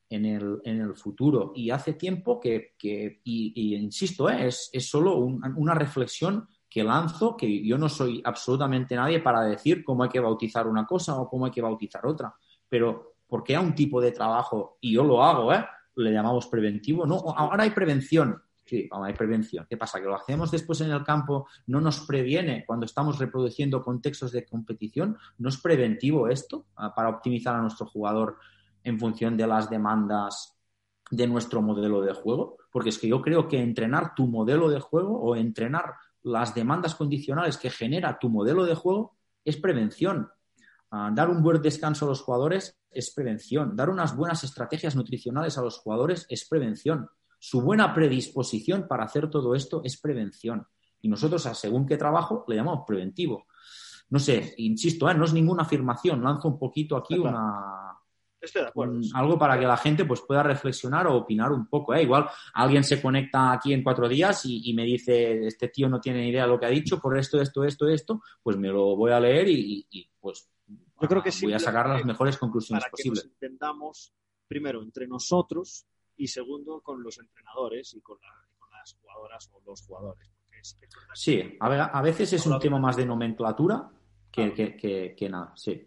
en 0.09 0.25
el, 0.25 0.95
futuro. 0.95 1.51
Y 1.55 1.69
hace 1.69 1.93
tiempo 1.93 2.39
que, 2.39 2.75
y, 2.83 3.75
insisto, 3.75 4.29
¿eh? 4.29 4.47
es, 4.47 4.69
es, 4.73 4.89
solo 4.89 5.17
una 5.17 5.73
reflexión 5.73 6.47
que 6.69 6.83
lanzo, 6.83 7.35
que 7.35 7.65
yo 7.65 7.77
no 7.77 7.89
soy 7.89 8.21
absolutamente 8.23 8.95
nadie 8.95 9.19
para 9.19 9.41
decir 9.41 9.83
cómo 9.83 10.03
hay 10.03 10.09
que 10.09 10.19
bautizar 10.19 10.67
una 10.67 10.85
cosa 10.85 11.19
o 11.19 11.29
cómo 11.29 11.45
hay 11.45 11.51
que 11.51 11.61
bautizar 11.61 12.05
otra. 12.05 12.33
Pero 12.67 13.15
porque 13.27 13.55
a 13.55 13.61
un 13.61 13.75
tipo 13.75 14.01
de 14.01 14.11
trabajo, 14.11 14.77
y 14.81 14.93
yo 14.93 15.03
lo 15.03 15.23
hago, 15.23 15.53
¿eh? 15.53 15.63
le 15.95 16.11
llamamos 16.11 16.47
preventivo, 16.47 17.05
no, 17.05 17.15
ahora 17.35 17.63
hay 17.63 17.71
prevención. 17.71 18.41
Sí, 18.70 18.88
hay 18.91 19.13
prevención. 19.13 19.65
¿Qué 19.67 19.78
pasa? 19.78 19.99
Que 19.99 20.05
lo 20.05 20.13
hacemos 20.13 20.51
después 20.51 20.80
en 20.82 20.91
el 20.91 21.03
campo, 21.03 21.47
no 21.65 21.82
nos 21.82 22.01
previene 22.01 22.65
cuando 22.67 22.86
estamos 22.86 23.17
reproduciendo 23.17 23.82
contextos 23.82 24.32
de 24.32 24.45
competición. 24.45 25.17
¿No 25.39 25.49
es 25.49 25.57
preventivo 25.57 26.28
esto 26.28 26.67
ah, 26.76 26.93
para 26.93 27.09
optimizar 27.09 27.55
a 27.55 27.61
nuestro 27.61 27.88
jugador 27.88 28.38
en 28.84 28.99
función 28.99 29.36
de 29.36 29.47
las 29.47 29.72
demandas 29.72 30.55
de 31.09 31.26
nuestro 31.26 31.63
modelo 31.63 32.01
de 32.01 32.13
juego? 32.13 32.57
Porque 32.72 32.89
es 32.89 32.99
que 32.99 33.07
yo 33.07 33.24
creo 33.24 33.47
que 33.47 33.59
entrenar 33.59 34.13
tu 34.13 34.28
modelo 34.28 34.70
de 34.70 34.80
juego 34.80 35.20
o 35.20 35.36
entrenar 35.36 35.95
las 36.22 36.53
demandas 36.53 36.93
condicionales 36.93 37.57
que 37.57 37.72
genera 37.72 38.20
tu 38.20 38.30
modelo 38.30 38.65
de 38.65 38.76
juego 38.76 39.17
es 39.43 39.57
prevención. 39.57 40.30
Ah, 40.91 41.09
dar 41.11 41.28
un 41.28 41.41
buen 41.41 41.59
descanso 41.59 42.05
a 42.05 42.09
los 42.09 42.22
jugadores 42.22 42.80
es 42.91 43.09
prevención. 43.09 43.76
Dar 43.76 43.89
unas 43.89 44.15
buenas 44.15 44.43
estrategias 44.43 44.95
nutricionales 44.95 45.57
a 45.57 45.63
los 45.63 45.80
jugadores 45.80 46.28
es 46.30 46.47
prevención. 46.47 47.09
Su 47.39 47.61
buena 47.61 47.93
predisposición 47.93 48.87
para 48.87 49.05
hacer 49.05 49.29
todo 49.29 49.55
esto 49.55 49.81
es 49.83 49.99
prevención. 49.99 50.67
Y 51.01 51.07
nosotros, 51.07 51.45
a 51.45 51.53
según 51.53 51.87
qué 51.87 51.97
trabajo, 51.97 52.43
le 52.47 52.57
llamamos 52.57 52.83
preventivo. 52.85 53.47
No 54.09 54.19
sé, 54.19 54.53
insisto, 54.57 55.09
¿eh? 55.09 55.15
no 55.15 55.25
es 55.25 55.33
ninguna 55.33 55.63
afirmación, 55.63 56.23
lanzo 56.23 56.49
un 56.49 56.59
poquito 56.59 56.97
aquí 56.97 57.17
una, 57.17 57.99
Estoy 58.41 58.61
de 58.63 58.67
acuerdo. 58.69 58.99
algo 59.13 59.37
para 59.37 59.59
que 59.59 59.65
la 59.65 59.77
gente 59.77 60.05
pues, 60.05 60.21
pueda 60.21 60.43
reflexionar 60.43 61.07
o 61.07 61.15
opinar 61.15 61.51
un 61.51 61.67
poco. 61.67 61.93
¿eh? 61.93 62.03
Igual 62.03 62.27
alguien 62.53 62.83
se 62.83 63.01
conecta 63.01 63.51
aquí 63.51 63.73
en 63.73 63.83
cuatro 63.83 64.07
días 64.07 64.41
y, 64.45 64.73
me 64.73 64.83
dice, 64.83 65.47
este 65.47 65.67
tío 65.67 65.89
no 65.89 65.99
tiene 65.99 66.21
ni 66.21 66.29
idea 66.29 66.43
de 66.43 66.49
lo 66.49 66.59
que 66.59 66.65
ha 66.65 66.69
dicho, 66.69 66.99
por 66.99 67.17
esto, 67.17 67.41
esto, 67.41 67.63
esto, 67.63 67.87
esto, 67.87 68.21
pues 68.41 68.57
me 68.57 68.69
lo 68.69 68.95
voy 68.95 69.11
a 69.11 69.19
leer 69.19 69.47
y, 69.49 70.09
pues 70.19 70.49
Yo 70.67 71.07
creo 71.07 71.21
que 71.21 71.31
voy 71.41 71.53
a 71.53 71.59
sacar 71.59 71.89
las 71.89 72.05
mejores 72.05 72.37
conclusiones 72.37 72.83
para 72.83 72.91
posibles. 72.91 73.23
Que 73.23 73.45
entendamos, 73.45 74.13
primero, 74.47 74.81
entre 74.81 75.07
nosotros 75.07 75.85
y 76.20 76.28
segundo 76.28 76.82
con 76.82 77.01
los 77.01 77.17
entrenadores 77.17 77.93
y 77.93 78.01
con, 78.01 78.20
las 78.72 78.93
jugadoras 78.93 79.49
o 79.53 79.61
los 79.65 79.82
jugadores. 79.82 80.36
sí, 81.13 81.57
a, 81.59 82.01
veces 82.01 82.34
es 82.34 82.45
un 82.45 82.59
tema 82.59 82.78
más 82.78 82.97
de 82.97 83.05
nomenclatura 83.05 83.89
que, 84.32 84.53
que, 85.17 85.30
nada, 85.30 85.53
sí. 85.55 85.86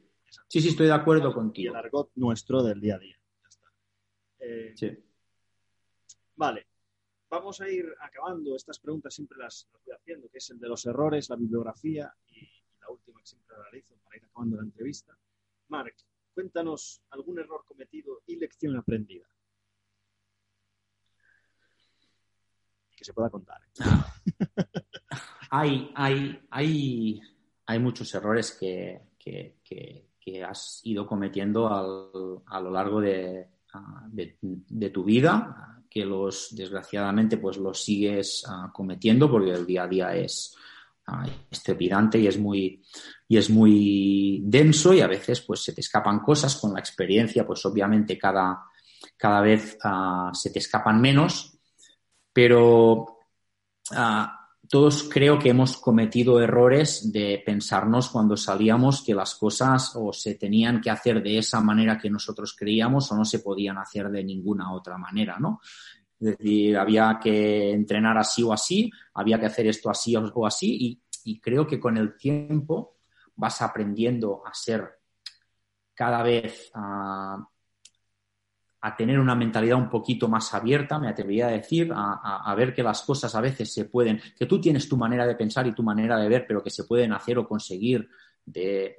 Sí, 0.49 0.61
sí, 0.61 0.69
estoy 0.69 0.87
de 0.87 0.93
acuerdo 0.93 1.33
contigo. 1.33 1.75
Y 1.75 1.77
el 1.77 1.85
argot 1.85 2.11
nuestro 2.15 2.63
del 2.63 2.81
día 2.81 2.97
a 2.97 2.99
día. 2.99 3.17
Eh, 4.39 4.73
sí. 4.75 4.91
Vale. 6.37 6.67
Vamos 7.29 7.61
a 7.61 7.69
ir 7.69 7.87
acabando. 8.01 8.57
Estas 8.57 8.79
preguntas 8.79 9.15
siempre 9.15 9.39
las, 9.39 9.69
voy 9.73 9.95
haciendo, 9.95 10.29
que 10.31 10.39
es 10.39 10.51
el 10.51 10.59
de 10.59 10.69
los 10.69 10.85
errores, 10.87 11.29
la 11.29 11.37
bibliografía 11.37 12.13
y, 12.29 12.49
la 12.81 12.91
última 12.91 13.21
que 13.21 13.27
siempre 13.27 13.57
realizo 13.57 13.95
para 14.03 14.17
ir 14.17 14.25
acabando 14.25 14.57
la 14.57 14.63
entrevista. 14.65 15.17
Marc, 15.69 15.95
cuéntanos 16.35 17.03
algún 17.11 17.39
error 17.39 17.65
cometido 17.67 18.23
y 18.27 18.37
lección 18.37 18.77
aprendida. 18.77 19.27
Se 23.05 23.13
pueda 23.13 23.31
contar. 23.31 23.61
hay, 25.51 25.91
hay, 25.95 26.41
hay, 26.51 27.21
hay 27.67 27.79
muchos 27.79 28.15
errores 28.15 28.57
que, 28.59 29.01
has 30.47 30.81
ido 30.85 31.07
cometiendo 31.07 31.69
a 31.69 32.61
lo 32.61 32.71
largo 32.71 33.01
de, 33.01 33.49
de, 34.11 34.91
tu 34.91 35.05
vida, 35.05 35.83
que 35.89 36.05
los 36.05 36.55
desgraciadamente 36.55 37.37
pues 37.37 37.57
los 37.59 37.83
sigues 37.83 38.45
ah, 38.49 38.71
cometiendo 38.73 39.31
porque 39.31 39.51
el 39.51 39.67
día 39.67 39.85
a 39.85 39.89
día 39.89 40.17
es 40.17 40.57
uh, 41.09 41.29
estrepidante 41.51 42.19
y 42.19 42.27
es 42.27 42.39
muy 42.39 42.83
y 43.29 43.37
es 43.37 43.51
muy 43.51 44.41
denso 44.45 44.95
y 44.95 45.01
a 45.01 45.07
veces 45.07 45.43
pues 45.43 45.63
se 45.63 45.75
te 45.75 45.83
escapan 45.83 46.21
cosas 46.21 46.57
con 46.57 46.73
la 46.73 46.81
experiencia 46.81 47.47
pues 47.47 47.65
obviamente 47.67 48.17
cada 48.17 48.63
cada 49.17 49.41
vez 49.41 49.77
ah, 49.85 50.31
se 50.33 50.51
te 50.51 50.61
escapan 50.61 51.01
menos 51.01 51.52
pero 52.33 53.19
ah, 53.93 54.43
todos 54.69 55.09
creo 55.11 55.39
que 55.39 55.51
hemos 55.51 55.77
cometido 55.77 56.41
errores 56.41 57.13
de 57.13 57.43
pensarnos 57.45 58.09
cuando 58.09 58.39
salíamos 58.39 59.03
que 59.03 59.15
las 59.15 59.35
cosas 59.35 59.93
o 59.97 60.15
se 60.15 60.37
tenían 60.37 60.81
que 60.81 60.89
hacer 60.89 61.23
de 61.23 61.37
esa 61.37 61.61
manera 61.61 61.99
que 61.99 62.09
nosotros 62.09 62.57
creíamos 62.59 63.13
o 63.13 63.17
no 63.17 63.25
se 63.27 63.41
podían 63.41 63.77
hacer 63.77 64.09
de 64.09 64.25
ninguna 64.25 64.73
otra 64.73 64.97
manera, 64.97 65.37
¿no? 65.39 65.61
Es 66.19 66.39
decir, 66.39 66.79
había 66.79 67.19
que 67.21 67.73
entrenar 67.73 68.17
así 68.17 68.43
o 68.45 68.53
así, 68.53 68.91
había 69.13 69.39
que 69.39 69.47
hacer 69.47 69.67
esto 69.67 69.91
así 69.91 70.17
o 70.17 70.47
así, 70.47 70.99
y, 71.25 71.39
creo 71.41 71.67
que 71.67 71.79
con 71.79 71.97
el 71.97 72.17
tiempo 72.17 72.97
vas 73.37 73.61
aprendiendo 73.61 74.43
a 74.47 74.55
ser 74.55 74.89
cada 75.95 76.23
vez 76.23 76.71
a, 78.83 78.97
tener 78.97 79.19
una 79.19 79.35
mentalidad 79.35 79.79
un 79.79 79.89
poquito 79.89 80.29
más 80.29 80.53
abierta, 80.55 80.99
me 80.99 81.09
atrevería 81.09 81.47
a 81.47 81.53
decir, 81.53 81.93
a, 81.95 82.55
ver 82.57 82.75
que 82.75 82.83
las 82.83 83.03
cosas 83.03 83.35
a 83.35 83.41
veces 83.41 83.73
se 83.73 83.87
pueden, 83.87 84.21
que 84.37 84.47
tú 84.47 84.61
tienes 84.61 84.89
tu 84.89 84.97
manera 84.97 85.27
de 85.27 85.37
pensar 85.37 85.67
y 85.67 85.75
tu 85.75 85.83
manera 85.83 86.19
de 86.19 86.29
ver, 86.29 86.45
pero 86.47 86.63
que 86.63 86.71
se 86.71 86.85
pueden 86.85 87.13
hacer 87.13 87.39
o 87.39 87.49
conseguir 87.49 88.09
de, 88.45 88.97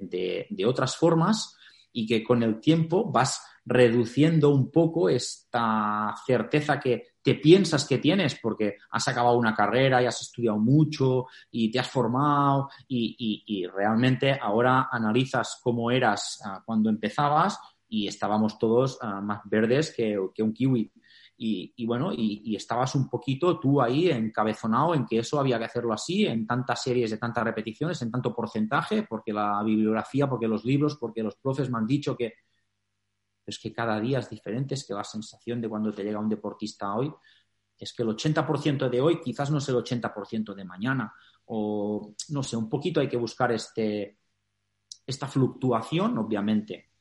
de 0.50 0.66
otras 0.66 0.96
formas 0.96 1.56
y 1.92 2.06
que 2.06 2.24
con 2.24 2.42
el 2.42 2.60
tiempo 2.60 3.10
vas 3.10 3.40
reduciendo 3.66 4.50
un 4.50 4.70
poco 4.70 5.08
esta 5.08 6.14
certeza 6.26 6.78
que 6.78 7.14
te 7.22 7.36
piensas 7.36 7.86
que 7.86 7.98
tienes 7.98 8.38
porque 8.40 8.76
has 8.90 9.08
acabado 9.08 9.38
una 9.38 9.54
carrera 9.54 10.02
y 10.02 10.06
has 10.06 10.20
estudiado 10.20 10.58
mucho 10.58 11.26
y 11.50 11.70
te 11.70 11.78
has 11.78 11.88
formado 11.88 12.68
y, 12.86 13.66
realmente 13.74 14.38
ahora 14.38 14.88
analizas 14.92 15.58
cómo 15.62 15.90
eras 15.90 16.40
ah, 16.44 16.62
cuando 16.64 16.90
empezabas 16.90 17.58
y 17.94 18.08
estábamos 18.08 18.58
todos 18.58 18.98
ah, 19.02 19.20
más 19.20 19.42
verdes 19.44 19.94
que, 19.94 20.18
un 20.18 20.52
kiwi. 20.52 20.92
Y, 21.36 21.86
bueno, 21.86 22.12
y, 22.12 22.56
estabas 22.56 22.96
un 22.96 23.08
poquito 23.08 23.60
tú 23.60 23.80
ahí 23.80 24.10
encabezonado 24.10 24.94
en 24.94 25.06
que 25.06 25.18
eso 25.18 25.38
había 25.38 25.58
que 25.58 25.66
hacerlo 25.66 25.92
así, 25.92 26.26
en 26.26 26.44
tantas 26.44 26.82
series, 26.82 27.12
de 27.12 27.18
tantas 27.18 27.44
repeticiones, 27.44 28.02
en 28.02 28.10
tanto 28.10 28.34
porcentaje, 28.34 29.04
porque 29.04 29.32
la 29.32 29.62
bibliografía, 29.62 30.28
porque 30.28 30.48
los 30.48 30.64
libros, 30.64 30.96
porque 30.96 31.22
los 31.22 31.36
profes 31.36 31.70
me 31.70 31.78
han 31.78 31.86
dicho 31.86 32.16
que, 32.16 32.34
es 33.46 33.58
que 33.60 33.72
cada 33.72 34.00
día 34.00 34.18
es 34.18 34.28
diferente, 34.28 34.74
es 34.74 34.84
que 34.84 34.94
la 34.94 35.04
sensación 35.04 35.60
de 35.60 35.68
cuando 35.68 35.92
te 35.92 36.02
llega 36.02 36.18
un 36.18 36.28
deportista 36.28 36.96
hoy 36.96 37.12
es 37.78 37.92
que 37.92 38.02
el 38.02 38.08
80% 38.08 38.88
de 38.88 39.00
hoy 39.00 39.20
quizás 39.20 39.50
no 39.50 39.58
es 39.58 39.68
el 39.68 39.76
80% 39.76 40.54
de 40.54 40.64
mañana. 40.64 41.12
O 41.46 42.14
no 42.30 42.42
sé, 42.42 42.56
un 42.56 42.68
poquito 42.68 43.00
hay 43.00 43.08
que 43.08 43.16
buscar 43.16 43.52
este, 43.52 44.18
esta 45.06 45.28
fluctuación, 45.28 46.16
obviamente. 46.18 46.93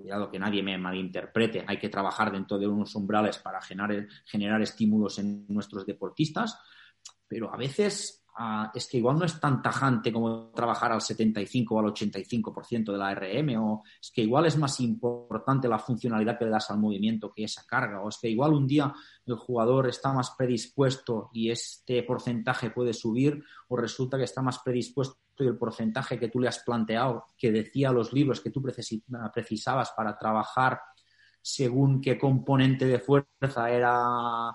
Cuidado 0.00 0.30
que 0.30 0.38
nadie 0.38 0.62
me 0.62 0.78
malinterprete, 0.78 1.64
hay 1.66 1.78
que 1.78 1.88
trabajar 1.88 2.32
dentro 2.32 2.58
de 2.58 2.66
unos 2.66 2.94
umbrales 2.94 3.38
para 3.38 3.60
generar, 3.60 4.06
generar 4.24 4.62
estímulos 4.62 5.18
en 5.18 5.46
nuestros 5.48 5.84
deportistas, 5.84 6.58
pero 7.28 7.52
a 7.52 7.56
veces 7.56 8.19
Ah, 8.42 8.70
es 8.74 8.88
que 8.88 8.96
igual 8.96 9.18
no 9.18 9.26
es 9.26 9.38
tan 9.38 9.60
tajante 9.60 10.10
como 10.10 10.50
trabajar 10.52 10.90
al 10.92 11.02
75 11.02 11.74
o 11.74 11.78
al 11.78 11.92
85% 11.92 12.90
de 12.90 12.96
la 12.96 13.14
RM, 13.14 13.54
o 13.58 13.82
es 14.00 14.10
que 14.10 14.22
igual 14.22 14.46
es 14.46 14.56
más 14.56 14.80
importante 14.80 15.68
la 15.68 15.78
funcionalidad 15.78 16.38
que 16.38 16.46
le 16.46 16.50
das 16.50 16.70
al 16.70 16.78
movimiento 16.78 17.30
que 17.30 17.44
esa 17.44 17.66
carga, 17.66 18.00
o 18.00 18.08
es 18.08 18.16
que 18.16 18.30
igual 18.30 18.54
un 18.54 18.66
día 18.66 18.94
el 19.26 19.34
jugador 19.34 19.88
está 19.90 20.14
más 20.14 20.30
predispuesto 20.30 21.28
y 21.34 21.50
este 21.50 22.02
porcentaje 22.02 22.70
puede 22.70 22.94
subir, 22.94 23.44
o 23.68 23.76
resulta 23.76 24.16
que 24.16 24.24
está 24.24 24.40
más 24.40 24.60
predispuesto 24.60 25.18
y 25.38 25.46
el 25.46 25.58
porcentaje 25.58 26.18
que 26.18 26.28
tú 26.28 26.40
le 26.40 26.48
has 26.48 26.60
planteado, 26.60 27.26
que 27.36 27.52
decía 27.52 27.92
los 27.92 28.14
libros 28.14 28.40
que 28.40 28.48
tú 28.48 28.62
precisabas 28.62 29.90
para 29.94 30.16
trabajar 30.16 30.80
según 31.42 32.00
qué 32.00 32.18
componente 32.18 32.86
de 32.86 33.00
fuerza 33.00 33.70
era 33.70 34.50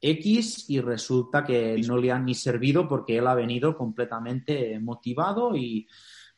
X 0.00 0.70
y 0.70 0.80
resulta 0.80 1.44
que 1.44 1.76
no 1.86 1.96
le 1.96 2.10
han 2.10 2.24
ni 2.24 2.34
servido 2.34 2.88
porque 2.88 3.18
él 3.18 3.26
ha 3.26 3.34
venido 3.34 3.76
completamente 3.76 4.78
motivado 4.80 5.54
y 5.54 5.86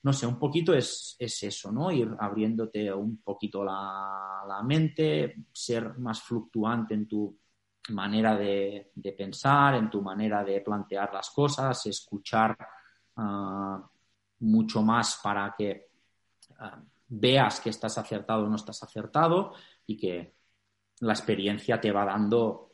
no 0.02 0.12
sé, 0.12 0.26
un 0.26 0.38
poquito 0.38 0.74
es, 0.74 1.16
eso, 1.18 1.70
¿no? 1.70 1.92
Ir 1.92 2.10
abriéndote 2.18 2.92
un 2.92 3.22
poquito 3.22 3.62
la, 3.62 4.60
mente, 4.64 5.44
ser 5.52 5.96
más 5.98 6.20
fluctuante 6.22 6.94
en 6.94 7.06
tu 7.06 7.38
manera 7.90 8.36
de, 8.36 8.90
pensar, 9.16 9.74
en 9.74 9.88
tu 9.88 10.02
manera 10.02 10.42
de 10.42 10.60
plantear 10.60 11.12
las 11.12 11.30
cosas, 11.30 11.86
escuchar 11.86 12.56
ah, 13.16 13.88
mucho 14.40 14.82
más 14.82 15.20
para 15.22 15.54
que 15.56 15.90
ah, 16.58 16.82
veas 17.08 17.60
que 17.60 17.70
estás 17.70 17.96
acertado 17.96 18.44
o 18.44 18.48
no 18.48 18.56
estás 18.56 18.82
acertado 18.82 19.54
y 19.86 19.96
que 19.96 20.34
la 21.00 21.12
experiencia 21.12 21.80
te 21.80 21.92
va 21.92 22.04
dando 22.04 22.71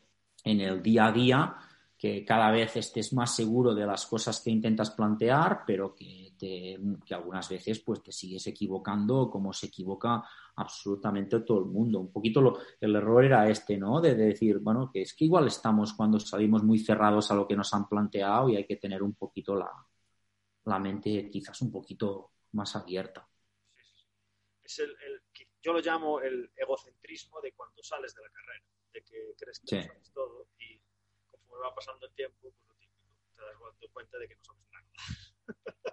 en 0.48 0.60
el 0.60 0.82
día 0.82 1.06
a 1.06 1.12
día, 1.12 1.56
que 1.98 2.24
cada 2.24 2.50
vez 2.50 2.76
estés 2.76 3.12
más 3.12 3.34
seguro 3.34 3.74
de 3.74 3.84
las 3.84 4.06
cosas 4.06 4.40
que 4.40 4.50
intentas 4.50 4.92
plantear, 4.92 5.64
pero 5.66 5.94
que, 5.94 6.32
te, 6.38 6.78
que 7.04 7.14
algunas 7.14 7.48
veces 7.48 7.80
pues 7.80 8.02
te 8.02 8.12
sigues 8.12 8.46
equivocando 8.46 9.28
como 9.28 9.52
se 9.52 9.66
equivoca 9.66 10.22
absolutamente 10.54 11.40
todo 11.40 11.58
el 11.58 11.66
mundo. 11.66 11.98
Un 11.98 12.12
poquito 12.12 12.40
lo, 12.40 12.58
el 12.80 12.94
error 12.94 13.24
era 13.24 13.48
este, 13.50 13.76
¿no? 13.76 14.00
De, 14.00 14.14
decir, 14.14 14.58
bueno, 14.58 14.90
que 14.92 15.02
es 15.02 15.12
que 15.14 15.24
igual 15.24 15.48
estamos 15.48 15.92
cuando 15.92 16.20
salimos 16.20 16.62
muy 16.62 16.78
cerrados 16.78 17.30
a 17.30 17.34
lo 17.34 17.46
que 17.46 17.56
nos 17.56 17.74
han 17.74 17.88
planteado 17.88 18.48
y 18.48 18.56
hay 18.56 18.64
que 18.64 18.76
tener 18.76 19.02
un 19.02 19.14
poquito 19.14 19.56
la, 19.56 19.70
la 20.64 20.78
mente 20.78 21.28
quizás 21.28 21.60
un 21.62 21.72
poquito 21.72 22.30
más 22.52 22.76
abierta. 22.76 23.28
Es 24.62 24.78
el, 24.78 24.94
yo 25.60 25.72
lo 25.72 25.80
llamo 25.80 26.20
el 26.20 26.50
egocentrismo 26.54 27.40
de 27.40 27.52
cuando 27.52 27.82
sales 27.82 28.14
de 28.14 28.22
la 28.22 28.30
carrera 28.30 28.62
que 29.02 29.34
crees 29.38 29.60
que 29.60 29.82
sabes 29.82 30.12
todo 30.12 30.48
y 30.58 30.80
conforme 31.30 31.66
va 31.66 31.74
pasando 31.74 32.06
el 32.06 32.12
tiempo, 32.12 32.36
pues 32.40 32.54
lo 32.68 32.74
típico, 32.74 33.06
te 33.36 33.42
das 33.42 33.90
cuenta 33.92 34.18
de 34.18 34.28
que 34.28 34.34
no 34.36 34.42
sabes 34.44 34.64
nada. 34.72 34.88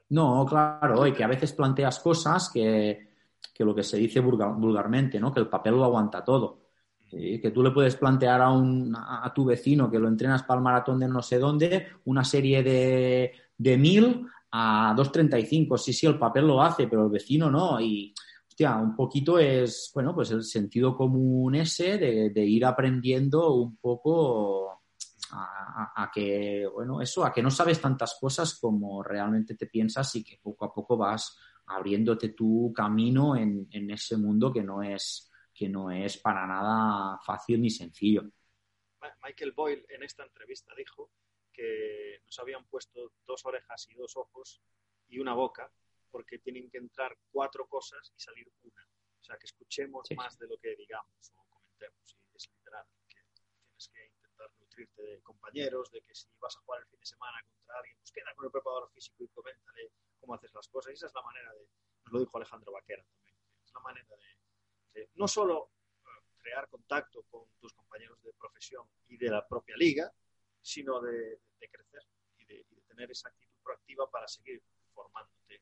No, 0.09 0.45
claro, 0.45 1.07
y 1.07 1.13
que 1.13 1.23
a 1.23 1.27
veces 1.27 1.53
planteas 1.53 1.99
cosas 1.99 2.49
que, 2.53 3.09
que 3.53 3.65
lo 3.65 3.73
que 3.73 3.83
se 3.83 3.97
dice 3.97 4.19
vulgarmente, 4.19 5.19
¿no? 5.19 5.33
Que 5.33 5.39
el 5.39 5.47
papel 5.47 5.75
lo 5.75 5.85
aguanta 5.85 6.23
todo. 6.23 6.65
Que 7.09 7.51
tú 7.53 7.63
le 7.63 7.71
puedes 7.71 7.95
plantear 7.95 8.41
a, 8.41 8.49
un, 8.51 8.93
a 8.95 9.31
tu 9.33 9.45
vecino 9.45 9.89
que 9.89 9.99
lo 9.99 10.09
entrenas 10.09 10.43
para 10.43 10.57
el 10.57 10.63
maratón 10.63 10.99
de 10.99 11.07
no 11.07 11.21
sé 11.21 11.39
dónde, 11.39 11.87
una 12.05 12.25
serie 12.25 12.61
de, 12.61 13.31
de 13.57 13.77
mil 13.77 14.27
a 14.51 14.93
2.35. 14.95 15.77
Sí, 15.77 15.93
sí, 15.93 16.05
el 16.07 16.19
papel 16.19 16.45
lo 16.47 16.61
hace, 16.61 16.87
pero 16.87 17.05
el 17.05 17.11
vecino 17.11 17.49
no. 17.49 17.79
Y, 17.79 18.13
un 18.59 18.95
poquito 18.95 19.37
es, 19.37 19.91
bueno, 19.93 20.15
pues 20.15 20.31
el 20.31 20.43
sentido 20.43 20.95
común 20.95 21.55
ese 21.55 21.97
de, 21.97 22.45
ir 22.45 22.65
aprendiendo 22.65 23.53
un 23.53 23.77
poco 23.77 24.81
a, 25.31 26.09
que, 26.13 26.65
bueno, 26.71 27.01
eso, 27.01 27.25
a 27.25 27.33
que 27.33 27.43
no 27.43 27.51
sabes 27.51 27.81
tantas 27.81 28.17
cosas 28.19 28.57
como 28.59 29.03
realmente 29.03 29.55
te 29.55 29.67
piensas 29.67 30.15
y 30.15 30.23
que 30.23 30.39
poco 30.41 30.65
a 30.65 30.73
poco 30.73 30.95
vas 30.95 31.37
abriéndote 31.67 32.29
tu 32.29 32.71
camino 32.73 33.35
en, 33.35 33.67
ese 33.91 34.17
mundo 34.17 34.53
que 34.53 34.63
no 34.63 34.83
es 34.83 35.31
que 35.53 35.69
no 35.69 35.89
es 35.89 36.17
para 36.17 36.45
nada 36.45 37.17
fácil 37.25 37.61
ni 37.61 37.69
sencillo. 37.69 38.23
Michael 39.23 39.53
Boyle 39.53 39.85
en 39.89 40.03
esta 40.03 40.23
entrevista 40.23 40.73
dijo 40.75 41.11
que 41.51 42.19
nos 42.25 42.37
habían 42.39 42.65
puesto 42.65 43.13
dos 43.25 43.45
orejas 43.45 43.87
y 43.89 43.95
dos 43.95 44.17
ojos 44.17 44.61
y 45.07 45.19
una 45.19 45.33
boca 45.33 45.71
porque 46.11 46.39
tienen 46.39 46.69
que 46.69 46.77
entrar 46.77 47.17
cuatro 47.31 47.67
cosas 47.67 48.11
y 48.15 48.19
salir 48.19 48.51
una. 48.63 48.87
O 49.19 49.23
sea, 49.23 49.37
que 49.37 49.45
escuchemos 49.45 50.07
más 50.15 50.37
de 50.37 50.47
lo 50.47 50.57
que 50.57 50.75
digamos 50.75 51.31
o 51.35 51.45
comentemos. 51.49 52.17
Y 52.31 52.37
es 52.37 52.49
literal, 52.51 52.85
que 53.07 53.21
tienes 53.33 53.89
que 53.89 54.05
intentar 54.05 54.51
nutrirte 54.59 55.01
de 55.01 55.21
compañeros, 55.21 55.89
de 55.91 56.01
que 56.01 56.13
si 56.13 56.27
vas 56.39 56.55
a 56.55 56.59
jugar 56.59 56.81
el 56.81 56.87
fin 56.87 56.99
de 56.99 57.05
semana 57.05 57.43
contra 57.49 57.79
alguien, 57.79 57.97
pues 57.97 58.11
queda 58.11 58.33
con 58.35 58.45
el 58.45 58.51
preparador 58.51 58.89
físico 58.91 59.23
y 59.23 59.27
coméntale 59.29 59.91
cómo 60.19 60.35
haces 60.35 60.53
las 60.53 60.67
cosas. 60.67 60.91
Y 60.91 60.95
esa 60.95 61.07
es 61.07 61.13
la 61.13 61.23
manera 61.23 61.53
de, 61.53 61.67
nos 62.03 62.13
lo 62.13 62.19
dijo 62.19 62.37
Alejandro 62.37 62.71
Vaquera 62.71 63.03
también, 63.03 63.37
es 63.65 63.73
la 63.73 63.79
manera 63.81 64.15
de, 64.93 65.09
no 65.15 65.27
solo 65.27 65.71
eh, 66.03 66.23
crear 66.37 66.69
contacto 66.69 67.23
con 67.23 67.49
tus 67.59 67.73
compañeros 67.73 68.21
de 68.23 68.31
profesión 68.33 68.87
y 69.07 69.17
de 69.17 69.29
la 69.29 69.45
propia 69.47 69.75
liga, 69.75 70.11
sino 70.61 71.01
de, 71.01 71.41
crecer 71.59 72.03
y 72.37 72.45
de, 72.45 72.65
y 72.69 72.75
de 72.75 72.81
tener 72.83 73.11
esa 73.11 73.29
actitud 73.29 73.57
proactiva 73.63 74.09
para 74.09 74.27
seguir 74.27 74.61
formándote 74.93 75.61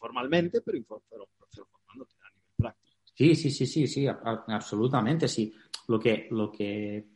formalmente, 0.00 0.62
pero, 0.62 0.82
formándote 0.84 2.14
a 2.22 2.30
nivel 2.34 2.54
práctico. 2.56 2.96
Sí, 3.14 3.34
sí, 3.36 3.50
sí, 3.50 3.66
sí, 3.66 3.86
sí, 3.86 4.06
absolutamente, 4.06 5.28
sí. 5.28 5.54
Lo 5.88 6.00
que, 6.00 6.26
lo 6.30 6.50
que 6.50 7.06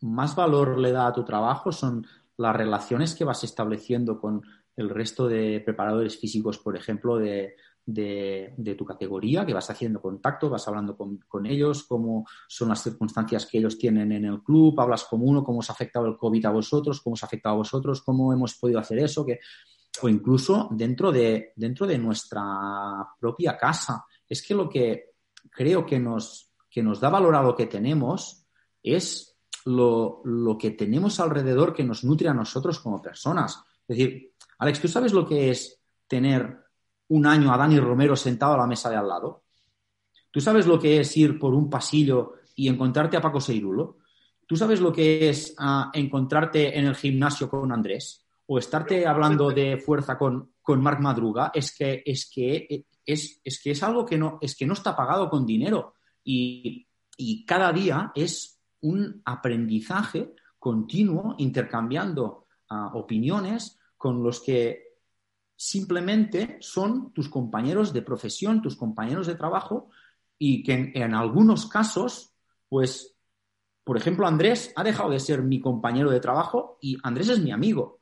más 0.00 0.34
valor 0.34 0.78
le 0.78 0.90
da 0.90 1.06
a 1.06 1.12
tu 1.12 1.24
trabajo 1.24 1.70
son 1.70 2.04
las 2.36 2.56
relaciones 2.56 3.14
que 3.14 3.24
vas 3.24 3.44
estableciendo 3.44 4.18
con 4.18 4.42
el 4.76 4.88
resto 4.88 5.28
de 5.28 5.60
preparadores 5.60 6.18
físicos, 6.18 6.58
por 6.58 6.76
ejemplo, 6.76 7.18
de, 7.18 7.54
de, 7.84 8.74
tu 8.76 8.84
categoría, 8.84 9.44
que 9.44 9.54
vas 9.54 9.68
haciendo 9.68 10.00
contacto, 10.00 10.48
vas 10.48 10.66
hablando 10.66 10.96
con, 10.96 11.18
con, 11.28 11.46
ellos, 11.46 11.84
cómo 11.84 12.26
son 12.48 12.70
las 12.70 12.82
circunstancias 12.82 13.46
que 13.46 13.58
ellos 13.58 13.78
tienen 13.78 14.12
en 14.12 14.24
el 14.24 14.42
club, 14.42 14.80
hablas 14.80 15.04
como 15.04 15.26
uno, 15.26 15.44
cómo 15.44 15.58
os 15.58 15.70
ha 15.70 15.74
afectado 15.74 16.06
el 16.06 16.16
COVID 16.16 16.46
a 16.46 16.50
vosotros, 16.50 17.00
cómo 17.02 17.14
os 17.14 17.22
ha 17.22 17.26
afectado 17.26 17.54
a 17.54 17.58
vosotros, 17.58 18.02
cómo 18.02 18.32
hemos 18.32 18.54
podido 18.54 18.78
hacer 18.78 18.98
eso, 19.00 19.24
que 19.26 19.40
o 20.02 20.08
incluso 20.08 20.68
dentro 20.72 21.12
de, 21.12 21.52
dentro 21.56 21.86
de 21.86 21.98
nuestra 21.98 23.06
propia 23.18 23.56
casa. 23.56 24.04
Es 24.28 24.42
que 24.42 24.54
lo 24.54 24.68
que 24.68 25.10
creo 25.50 25.84
que 25.84 25.98
nos, 25.98 26.52
que 26.68 26.82
nos 26.82 27.00
da 27.00 27.10
valor 27.10 27.34
a 27.34 27.42
lo 27.42 27.54
que 27.54 27.66
tenemos 27.66 28.46
es 28.82 29.36
lo, 29.66 30.22
lo, 30.24 30.56
que 30.56 30.70
tenemos 30.70 31.20
alrededor 31.20 31.74
que 31.74 31.84
nos 31.84 32.04
nutre 32.04 32.28
a 32.28 32.34
nosotros 32.34 32.78
como 32.80 33.02
personas. 33.02 33.62
Es 33.86 33.96
decir, 33.96 34.32
Alex, 34.58 34.80
¿tú 34.80 34.88
sabes 34.88 35.12
lo 35.12 35.26
que 35.26 35.50
es 35.50 35.82
tener 36.06 36.58
un 37.08 37.26
año 37.26 37.52
a 37.52 37.56
Dani 37.56 37.78
Romero 37.78 38.16
sentado 38.16 38.54
a 38.54 38.58
la 38.58 38.66
mesa 38.66 38.88
de 38.88 38.96
al 38.96 39.08
lado? 39.08 39.44
¿Tú 40.30 40.40
sabes 40.40 40.66
lo 40.66 40.78
que 40.78 41.00
es 41.00 41.16
ir 41.16 41.38
por 41.38 41.54
un 41.54 41.68
pasillo 41.68 42.34
y 42.54 42.68
encontrarte 42.68 43.16
a 43.16 43.20
Paco 43.20 43.40
Seirulo? 43.40 43.98
¿Tú 44.46 44.56
sabes 44.56 44.80
lo 44.80 44.92
que 44.92 45.28
es 45.28 45.54
ah, 45.58 45.90
encontrarte 45.92 46.78
en 46.78 46.86
el 46.86 46.94
gimnasio 46.94 47.48
con 47.48 47.72
Andrés? 47.72 48.26
O 48.52 48.58
estarte 48.58 49.06
hablando 49.06 49.52
de 49.52 49.78
fuerza 49.78 50.18
con, 50.18 50.54
con 50.60 50.82
Marc 50.82 50.98
Madruga, 50.98 51.52
es 51.54 51.72
que, 51.72 52.02
es, 52.04 52.28
que, 52.28 52.84
es, 53.06 53.40
es 53.44 53.62
que 53.62 53.70
es 53.70 53.82
algo 53.84 54.04
que 54.04 54.18
no, 54.18 54.38
es 54.40 54.56
que 54.56 54.66
no 54.66 54.72
está 54.72 54.96
pagado 54.96 55.30
con 55.30 55.46
dinero. 55.46 55.94
Y, 56.24 56.88
y 57.16 57.44
cada 57.46 57.72
día 57.72 58.10
es 58.12 58.60
un 58.80 59.22
aprendizaje 59.24 60.34
continuo, 60.58 61.36
intercambiando 61.38 62.48
ah, 62.70 62.90
opiniones 62.94 63.78
con 63.96 64.20
los 64.20 64.40
que 64.40 64.96
simplemente 65.54 66.58
son 66.60 67.12
tus 67.12 67.28
compañeros 67.28 67.92
de 67.92 68.02
profesión, 68.02 68.62
tus 68.62 68.74
compañeros 68.74 69.28
de 69.28 69.36
trabajo, 69.36 69.90
y 70.36 70.64
que 70.64 70.90
en 70.92 71.14
algunos 71.14 71.66
casos, 71.66 72.34
pues 72.68 73.16
por 73.84 73.96
ejemplo, 73.96 74.26
Andrés 74.26 74.72
ha 74.76 74.84
dejado 74.84 75.10
de 75.10 75.20
ser 75.20 75.42
mi 75.42 75.60
compañero 75.60 76.10
de 76.10 76.20
trabajo 76.20 76.78
y 76.80 76.98
Andrés 77.02 77.28
es 77.28 77.40
mi 77.40 77.52
amigo. 77.52 77.99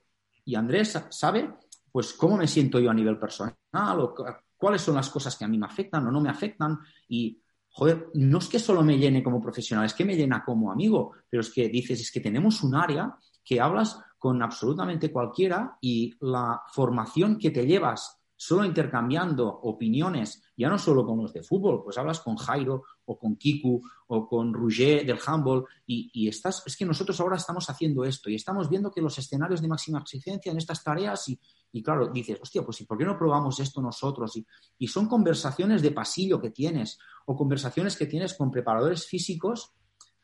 Y 0.49 0.55
Andrés 0.55 0.99
sabe, 1.11 1.57
pues, 1.93 2.15
cómo 2.15 2.39
me 2.39 2.47
siento 2.47 2.81
yo 2.81 2.91
a 2.91 2.95
nivel 2.95 3.19
personal, 3.19 4.01
o 4.01 4.15
cuáles 4.57 4.81
son 4.81 4.95
las 4.95 5.11
cosas 5.11 5.37
que 5.37 5.45
a 5.45 5.49
mí 5.49 5.59
me 5.59 5.67
afectan 5.67 6.07
o 6.07 6.11
no 6.11 6.23
me 6.23 6.31
afectan. 6.31 6.79
Y, 7.07 7.39
joder, 7.69 8.09
no 8.15 8.39
es 8.39 8.49
que 8.49 8.59
solo 8.59 8.83
me 8.83 8.97
llene 8.97 9.23
como 9.23 9.43
profesional, 9.43 9.85
es 9.85 9.93
que 9.93 10.07
me 10.07 10.17
llena 10.17 10.43
como 10.43 10.73
amigo, 10.73 11.13
pero 11.29 11.43
es 11.43 11.53
que 11.53 11.69
dices, 11.69 12.01
es 12.01 12.11
que 12.11 12.21
tenemos 12.21 12.63
un 12.63 12.75
área 12.75 13.15
que 13.45 13.61
hablas 13.61 14.01
con 14.17 14.43
absolutamente 14.43 15.13
cualquiera 15.13 15.77
y 15.83 16.15
la 16.21 16.63
formación 16.73 17.37
que 17.39 17.51
te 17.51 17.67
llevas 17.67 18.18
solo 18.39 18.65
intercambiando 18.65 19.49
opiniones, 19.49 20.41
ya 20.57 20.69
no 20.69 20.79
solo 20.79 21.05
con 21.05 21.21
los 21.21 21.33
de 21.33 21.43
fútbol, 21.43 21.83
pues 21.83 21.99
hablas 21.99 22.21
con 22.21 22.37
Jairo 22.37 22.85
o 23.05 23.19
con 23.19 23.37
Kiku 23.37 23.83
o 24.07 24.29
con 24.29 24.55
Rouget 24.55 25.05
del 25.05 25.19
handball 25.27 25.67
y, 25.85 26.29
estás, 26.29 26.63
es 26.65 26.77
que 26.77 26.87
nosotros 26.87 27.21
ahora 27.21 27.37
estamos 27.37 27.69
haciendo 27.69 28.05
esto 28.05 28.31
y 28.31 28.37
estamos 28.37 28.71
viendo 28.71 28.93
que 28.93 29.03
los 29.03 29.19
escenarios 29.19 29.61
de 29.61 29.67
máxima 29.67 29.99
exigencia 29.99 30.53
en 30.53 30.59
estas 30.59 30.85
tareas 30.85 31.29
y, 31.73 31.83
claro, 31.83 32.09
dices, 32.09 32.39
hostia, 32.41 32.63
pues 32.63 32.81
¿y 32.81 32.85
por 32.85 32.97
qué 32.97 33.05
no 33.05 33.19
probamos 33.19 33.59
esto 33.59 33.83
nosotros? 33.83 34.37
Y, 34.37 34.47
y 34.79 34.87
son 34.87 35.09
conversaciones 35.09 35.83
de 35.83 35.91
pasillo 35.91 36.41
que 36.41 36.51
tienes 36.51 36.97
o 37.27 37.35
conversaciones 37.35 37.97
que 37.97 38.07
tienes 38.07 38.35
con 38.35 38.53
preparadores 38.53 39.05
físicos 39.05 39.73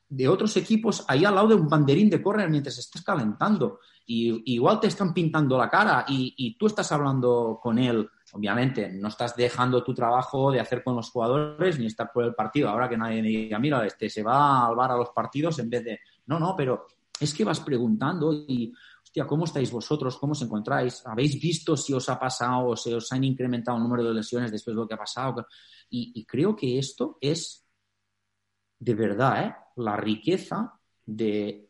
de 0.09 0.29
otros 0.29 0.57
equipos 0.57 1.05
ahí 1.09 1.25
al 1.25 1.35
lado 1.35 1.49
de 1.49 1.55
un 1.55 1.69
banderín 1.69 2.11
de 2.11 2.23
córner 2.23 2.51
mientras 2.51 2.79
estás 2.79 3.03
calentando. 3.03 3.81
Y 4.07 4.55
igual 4.55 4.81
te 4.81 4.89
están 4.89 5.15
pintando 5.15 5.57
la 5.57 5.71
cara 5.71 6.05
y, 6.07 6.57
tú 6.59 6.67
estás 6.67 6.93
hablando 6.93 7.59
con 7.63 7.79
él. 7.79 8.09
Obviamente, 8.33 8.91
no 8.93 9.09
estás 9.09 9.35
dejando 9.35 9.83
tu 9.83 9.95
trabajo 9.95 10.53
de 10.53 10.61
hacer 10.61 10.83
con 10.85 10.97
los 10.97 11.11
jugadores 11.11 11.79
ni 11.79 11.87
estar 11.87 12.11
por 12.13 12.25
el 12.25 12.35
partido. 12.35 12.69
Ahora 12.69 12.89
que 12.89 12.99
nadie 12.99 13.23
me 13.23 13.29
diga, 13.29 13.59
mira, 13.59 13.85
este 13.87 14.11
se 14.11 14.23
va 14.23 14.67
al 14.67 14.77
bar 14.77 14.91
a 14.91 14.97
los 14.97 15.11
partidos 15.11 15.59
en 15.59 15.71
vez 15.71 15.85
de. 15.85 16.01
No, 16.27 16.39
no, 16.39 16.55
pero 16.57 16.87
es 17.19 17.33
que 17.33 17.45
vas 17.45 17.61
preguntando 17.61 18.33
y, 18.33 18.73
hostia, 19.03 19.27
¿cómo 19.27 19.45
estáis 19.45 19.71
vosotros? 19.71 20.19
¿Cómo 20.19 20.33
os 20.33 20.43
encontráis? 20.43 21.03
¿Habéis 21.07 21.41
visto 21.41 21.77
si 21.77 21.95
os 21.95 22.09
ha 22.09 22.19
pasado 22.19 22.69
o 22.69 22.77
se 22.77 22.95
os 22.95 23.11
han 23.13 23.25
incrementado 23.25 23.79
el 23.79 23.85
número 23.85 24.05
de 24.05 24.15
lesiones 24.15 24.53
después 24.53 24.77
de 24.77 24.83
lo 24.83 24.89
que 24.89 24.95
ha 24.95 24.99
pasado? 24.99 25.47
y 25.91 26.25
creo 26.25 26.57
que 26.57 26.77
esto 26.77 27.19
es 27.21 27.64
de 28.79 28.95
verdad, 28.95 29.47
¿eh? 29.47 29.55
la 29.77 29.97
riqueza 29.97 30.79
de, 31.07 31.67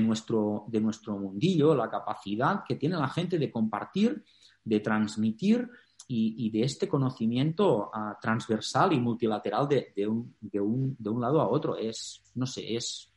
nuestro, 0.00 0.64
de 0.68 0.80
nuestro 0.80 1.16
mundillo, 1.16 1.74
la 1.74 1.90
capacidad 1.90 2.62
que 2.66 2.76
tiene 2.76 2.96
la 2.96 3.08
gente 3.08 3.38
de 3.38 3.50
compartir, 3.50 4.24
de 4.64 4.80
transmitir 4.80 5.68
y, 6.08 6.50
de 6.50 6.62
este 6.62 6.88
conocimiento 6.88 7.90
ah, 7.92 8.18
transversal 8.20 8.92
y 8.92 9.00
multilateral 9.00 9.66
de, 9.68 10.06
un, 10.06 10.36
de, 10.40 10.60
un, 10.60 10.94
de 10.98 11.08
un 11.10 11.20
lado 11.20 11.40
a 11.40 11.48
otro. 11.48 11.76
Es, 11.76 12.22
no 12.34 12.46
sé, 12.46 12.74
es 12.76 13.12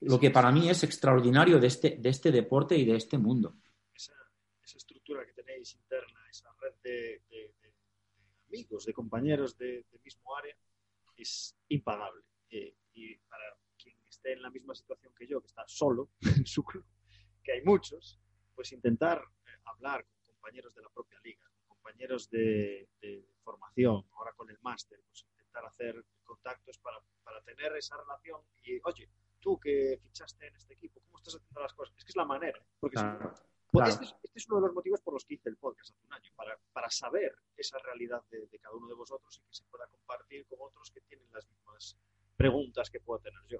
lo 0.00 0.18
que 0.18 0.30
para 0.30 0.50
mí 0.50 0.68
es 0.68 0.82
extraordinario 0.82 1.58
de 1.58 1.66
este, 1.66 1.96
de 1.98 2.08
este 2.08 2.32
deporte 2.32 2.76
y 2.76 2.84
de 2.84 2.96
este 2.96 3.18
mundo. 3.18 3.56
Esa, 3.94 4.14
estructura 4.64 5.24
que 5.26 5.32
tenéis 5.32 5.74
interna, 5.74 6.20
esa 6.30 6.52
red 6.60 6.74
de, 6.82 7.22
amigos, 8.48 8.86
de 8.86 8.92
compañeros 8.92 9.56
del 9.56 9.84
mismo 10.02 10.34
área, 10.34 10.56
es 11.22 11.56
impagable. 11.68 12.22
Eh, 12.50 12.76
y 12.92 13.16
para 13.16 13.44
quien 13.78 13.96
esté 14.08 14.32
en 14.32 14.42
la 14.42 14.50
misma 14.50 14.74
situación 14.74 15.12
que 15.16 15.26
yo, 15.26 15.40
que 15.40 15.46
está 15.46 15.64
solo 15.66 16.10
en 16.20 16.20
su 16.46 16.64
club, 16.64 16.84
que 17.42 17.52
hay 17.52 17.62
muchos, 17.62 18.20
pues 18.54 18.72
intentar 18.72 19.18
eh, 19.18 19.50
hablar 19.64 20.04
con 20.04 20.34
compañeros 20.34 20.74
de 20.74 20.82
la 20.82 20.88
propia 20.90 21.18
liga, 21.22 21.44
compañeros 21.66 22.28
de, 22.30 22.88
formación, 23.42 24.04
ahora 24.12 24.32
con 24.36 24.50
el 24.50 24.58
máster, 24.60 25.00
pues 25.08 25.24
intentar 25.24 25.64
hacer 25.64 26.04
contactos 26.24 26.78
para, 26.78 26.98
para 27.24 27.42
tener 27.42 27.74
esa 27.76 27.96
relación 27.96 28.42
y, 28.62 28.78
oye, 28.84 29.08
tú 29.40 29.58
que 29.58 29.98
fichaste 30.02 30.46
en 30.46 30.54
este 30.56 30.74
equipo, 30.74 31.00
¿cómo 31.00 31.18
estás 31.18 31.36
haciendo 31.36 31.60
las 31.60 31.72
cosas? 31.74 31.96
Es 31.96 32.04
que 32.04 32.10
es 32.10 32.16
la 32.16 32.24
manera, 32.24 32.62
porque 32.78 32.98
este, 33.72 34.04
este, 34.04 34.28
es, 34.34 34.48
uno 34.48 34.60
de 34.60 34.66
los 34.66 34.74
motivos 34.74 35.00
por 35.00 35.14
los 35.14 35.24
que 35.24 35.34
hice 35.34 35.48
el 35.48 35.56
podcast 35.56 35.90
hace 35.90 36.06
un 36.06 36.12
año, 36.12 36.30
para, 36.36 36.58
para 36.72 36.90
saber 36.90 37.34
esa 37.56 37.78
realidad 37.78 38.22
de, 38.30 38.46
de, 38.46 38.58
cada 38.58 38.76
uno 38.76 38.88
de 38.88 38.94
vosotros 38.94 39.38
y 39.38 39.46
que 39.46 39.54
se 39.54 39.64
pueda 39.64 39.86
compartir 39.86 40.46
con 40.46 40.58
otros 40.60 40.90
que 40.90 41.00
tienen 41.02 41.26
las 41.32 41.46
mismas 41.48 41.96
preguntas 42.36 42.90
que 42.90 43.00
puedo 43.00 43.20
tener 43.20 43.40
yo. 43.48 43.58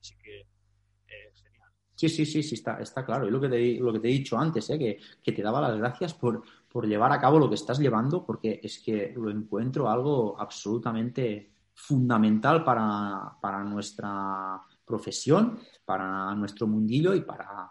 Así 0.00 0.16
que, 0.16 0.40
eh, 0.40 1.32
genial. 1.34 1.70
Sí, 1.94 2.08
sí, 2.08 2.24
sí, 2.24 2.42
sí, 2.42 2.54
está, 2.54 2.80
está 2.80 3.04
claro. 3.04 3.26
Y 3.26 3.30
lo 3.30 3.40
que 3.40 3.48
te, 3.48 3.74
lo 3.78 3.92
que 3.92 4.00
te 4.00 4.08
he 4.08 4.12
dicho 4.12 4.38
antes, 4.38 4.70
¿eh? 4.70 4.78
que, 4.78 4.98
que, 5.22 5.32
te 5.32 5.42
daba 5.42 5.60
las 5.60 5.76
gracias 5.76 6.14
por, 6.14 6.42
por 6.68 6.86
llevar 6.86 7.12
a 7.12 7.20
cabo 7.20 7.38
lo 7.38 7.48
que 7.48 7.56
estás 7.56 7.78
llevando, 7.78 8.24
porque 8.24 8.60
es 8.62 8.78
que 8.78 9.12
lo 9.16 9.30
encuentro 9.30 9.90
algo 9.90 10.40
absolutamente 10.40 11.52
fundamental 11.74 12.64
para, 12.64 13.36
para 13.40 13.64
nuestra 13.64 14.62
profesión, 14.84 15.58
para 15.84 16.34
nuestro 16.34 16.66
mundillo 16.66 17.14
y 17.14 17.22
para 17.22 17.70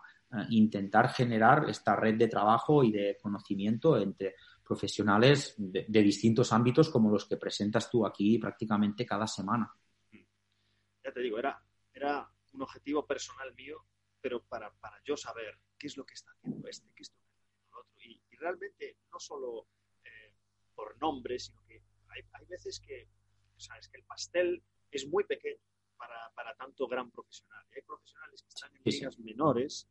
intentar 0.49 1.09
generar 1.09 1.69
esta 1.69 1.95
red 1.95 2.15
de 2.15 2.27
trabajo 2.27 2.83
y 2.83 2.91
de 2.91 3.17
conocimiento 3.21 3.97
entre 3.97 4.35
profesionales 4.63 5.55
de, 5.57 6.03
distintos 6.03 6.53
ámbitos 6.53 6.89
como 6.89 7.09
los 7.09 7.25
que 7.25 7.37
presentas 7.37 7.89
tú 7.89 8.05
aquí 8.05 8.37
prácticamente 8.37 9.05
cada 9.05 9.25
semana. 9.25 9.73
Ya 10.11 11.11
te 11.11 11.21
digo, 11.21 11.39
era, 11.39 11.59
era 11.91 12.29
un 12.53 12.61
objetivo 12.61 13.05
personal 13.05 13.53
mío, 13.55 13.83
pero 14.21 14.43
para, 14.43 14.71
para 14.71 15.01
yo 15.03 15.17
saber 15.17 15.57
qué 15.77 15.87
es 15.87 15.97
lo 15.97 16.05
que 16.05 16.13
está 16.13 16.31
haciendo 16.31 16.67
este, 16.67 16.87
qué 16.93 17.01
es 17.01 17.11
lo 17.11 17.17
que 17.17 17.29
está 17.29 17.39
haciendo 17.41 17.65
el 17.67 17.79
otro. 17.79 17.93
Y, 18.03 18.21
realmente 18.39 18.95
no 19.11 19.19
solo 19.19 19.67
eh, 20.05 20.33
por 20.73 20.97
nombre, 21.01 21.37
sino 21.39 21.61
que 21.65 21.83
hay, 22.07 22.21
hay 22.31 22.45
veces 22.45 22.79
que, 22.79 23.09
sabes, 23.57 23.89
que 23.89 23.97
el 23.97 24.03
pastel 24.03 24.63
es 24.91 25.07
muy 25.07 25.25
pequeño 25.25 25.59
para, 25.97 26.31
para 26.33 26.55
tanto 26.55 26.87
gran 26.87 27.11
profesional. 27.11 27.65
hay 27.75 27.81
profesionales 27.81 28.43
que 28.43 28.49
están 28.49 28.71
en 28.75 28.81
ligas 28.85 29.19
menores 29.19 29.89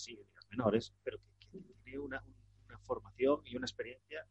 sí, 0.00 0.16
ligas 0.16 0.46
menores, 0.50 0.94
pero 1.02 1.18
que, 1.38 1.60
tiene 1.84 1.98
una, 1.98 2.22
formación 2.82 3.42
y 3.44 3.56
una 3.56 3.66
experiencia 3.66 4.26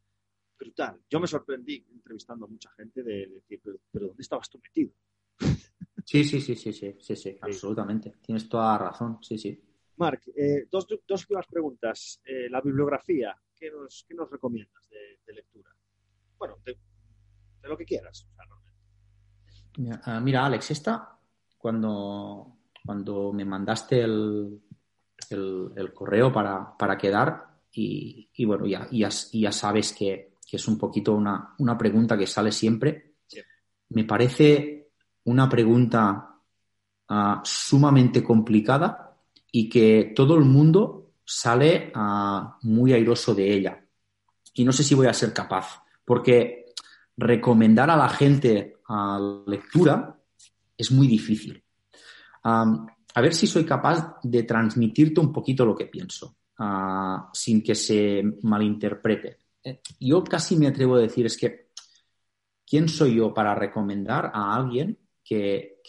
brutal. 0.58 1.00
Yo 1.08 1.20
me 1.20 1.26
sorprendí 1.26 1.86
entrevistando 1.92 2.44
a 2.44 2.48
mucha 2.48 2.70
gente 2.72 3.02
de, 3.02 3.26
decir, 3.28 3.60
pero, 3.62 4.08
¿dónde 4.08 4.20
estabas 4.22 4.50
tú 4.50 4.58
metido? 4.62 4.92
Sí, 6.04 6.24
sí, 6.24 6.40
sí, 6.40 6.56
sí, 6.56 6.72
sí, 6.72 6.96
sí, 7.00 7.16
sí, 7.16 7.36
absolutamente. 7.40 8.16
Tienes 8.20 8.48
toda 8.48 8.72
la 8.72 8.78
razón, 8.90 9.18
sí, 9.22 9.38
sí. 9.38 9.62
Marc, 9.96 10.28
eh, 10.34 10.66
dos, 10.70 10.86
dos, 11.06 11.20
últimas 11.22 11.46
preguntas. 11.46 12.20
Eh, 12.24 12.48
la 12.50 12.60
bibliografía, 12.60 13.36
¿qué 13.54 13.70
nos, 13.70 14.04
qué 14.08 14.14
nos 14.14 14.30
recomiendas 14.30 14.88
de, 14.88 15.32
lectura? 15.32 15.70
Bueno, 16.38 16.56
de, 16.64 16.78
lo 17.62 17.76
que 17.76 17.84
quieras. 17.84 18.26
Ah, 20.04 20.20
mira, 20.20 20.46
Alex, 20.46 20.70
esta, 20.70 21.18
cuando, 21.56 22.58
cuando 22.84 23.32
me 23.32 23.44
mandaste 23.44 24.00
el, 24.00 24.60
el, 25.30 25.92
correo 25.94 26.32
para, 26.32 26.76
para, 26.76 26.98
quedar 26.98 27.46
y, 27.72 28.44
bueno, 28.44 28.66
ya, 28.66 28.88
ya, 28.90 29.08
ya 29.32 29.52
sabes 29.52 29.92
que, 29.92 30.36
que, 30.46 30.56
es 30.56 30.68
un 30.68 30.78
poquito 30.78 31.14
una, 31.14 31.54
una 31.58 31.78
pregunta 31.78 32.16
que 32.16 32.26
sale 32.26 32.52
siempre. 32.52 33.14
Me 33.90 34.04
parece 34.04 34.90
una 35.24 35.48
pregunta 35.48 36.36
ah, 37.08 37.40
sumamente 37.44 38.22
complicada 38.22 39.16
y 39.52 39.68
que 39.68 40.12
todo 40.14 40.34
el 40.36 40.44
mundo 40.44 41.12
sale 41.24 41.92
ah, 41.94 42.58
muy 42.62 42.92
airoso 42.92 43.34
de 43.34 43.52
ella. 43.52 43.84
Y 44.54 44.64
no 44.64 44.72
sé 44.72 44.82
si 44.82 44.94
voy 44.94 45.06
a 45.06 45.12
ser 45.12 45.32
capaz, 45.32 45.82
porque 46.04 46.66
recomendar 47.16 47.90
a 47.90 47.96
la 47.96 48.08
gente 48.08 48.76
a 48.88 49.42
lectura 49.46 50.18
es 50.76 50.90
muy 50.90 51.06
difícil 51.06 51.62
a 53.14 53.20
ver 53.20 53.34
si 53.34 53.46
soy 53.46 53.64
capaz 53.64 54.18
de 54.22 54.42
transmitirte 54.44 55.20
un 55.20 55.32
poquito 55.32 55.64
lo 55.64 55.76
que 55.76 55.86
pienso, 55.86 56.36
ah, 56.58 57.30
sin 57.32 57.62
que 57.62 57.74
se 57.74 58.22
malinterprete. 58.42 59.38
Eh, 59.62 59.80
yo 60.00 60.22
casi 60.24 60.56
me 60.56 60.68
atrevo 60.68 60.96
a 60.96 61.00
decir 61.00 61.26
es 61.26 61.36
que, 61.36 61.70
¿quién 62.66 62.88
soy 62.88 63.16
yo 63.16 63.34
para 63.34 63.54
recomendar 63.54 64.30
a 64.32 64.54
alguien 64.54 64.98
que, 65.24 65.80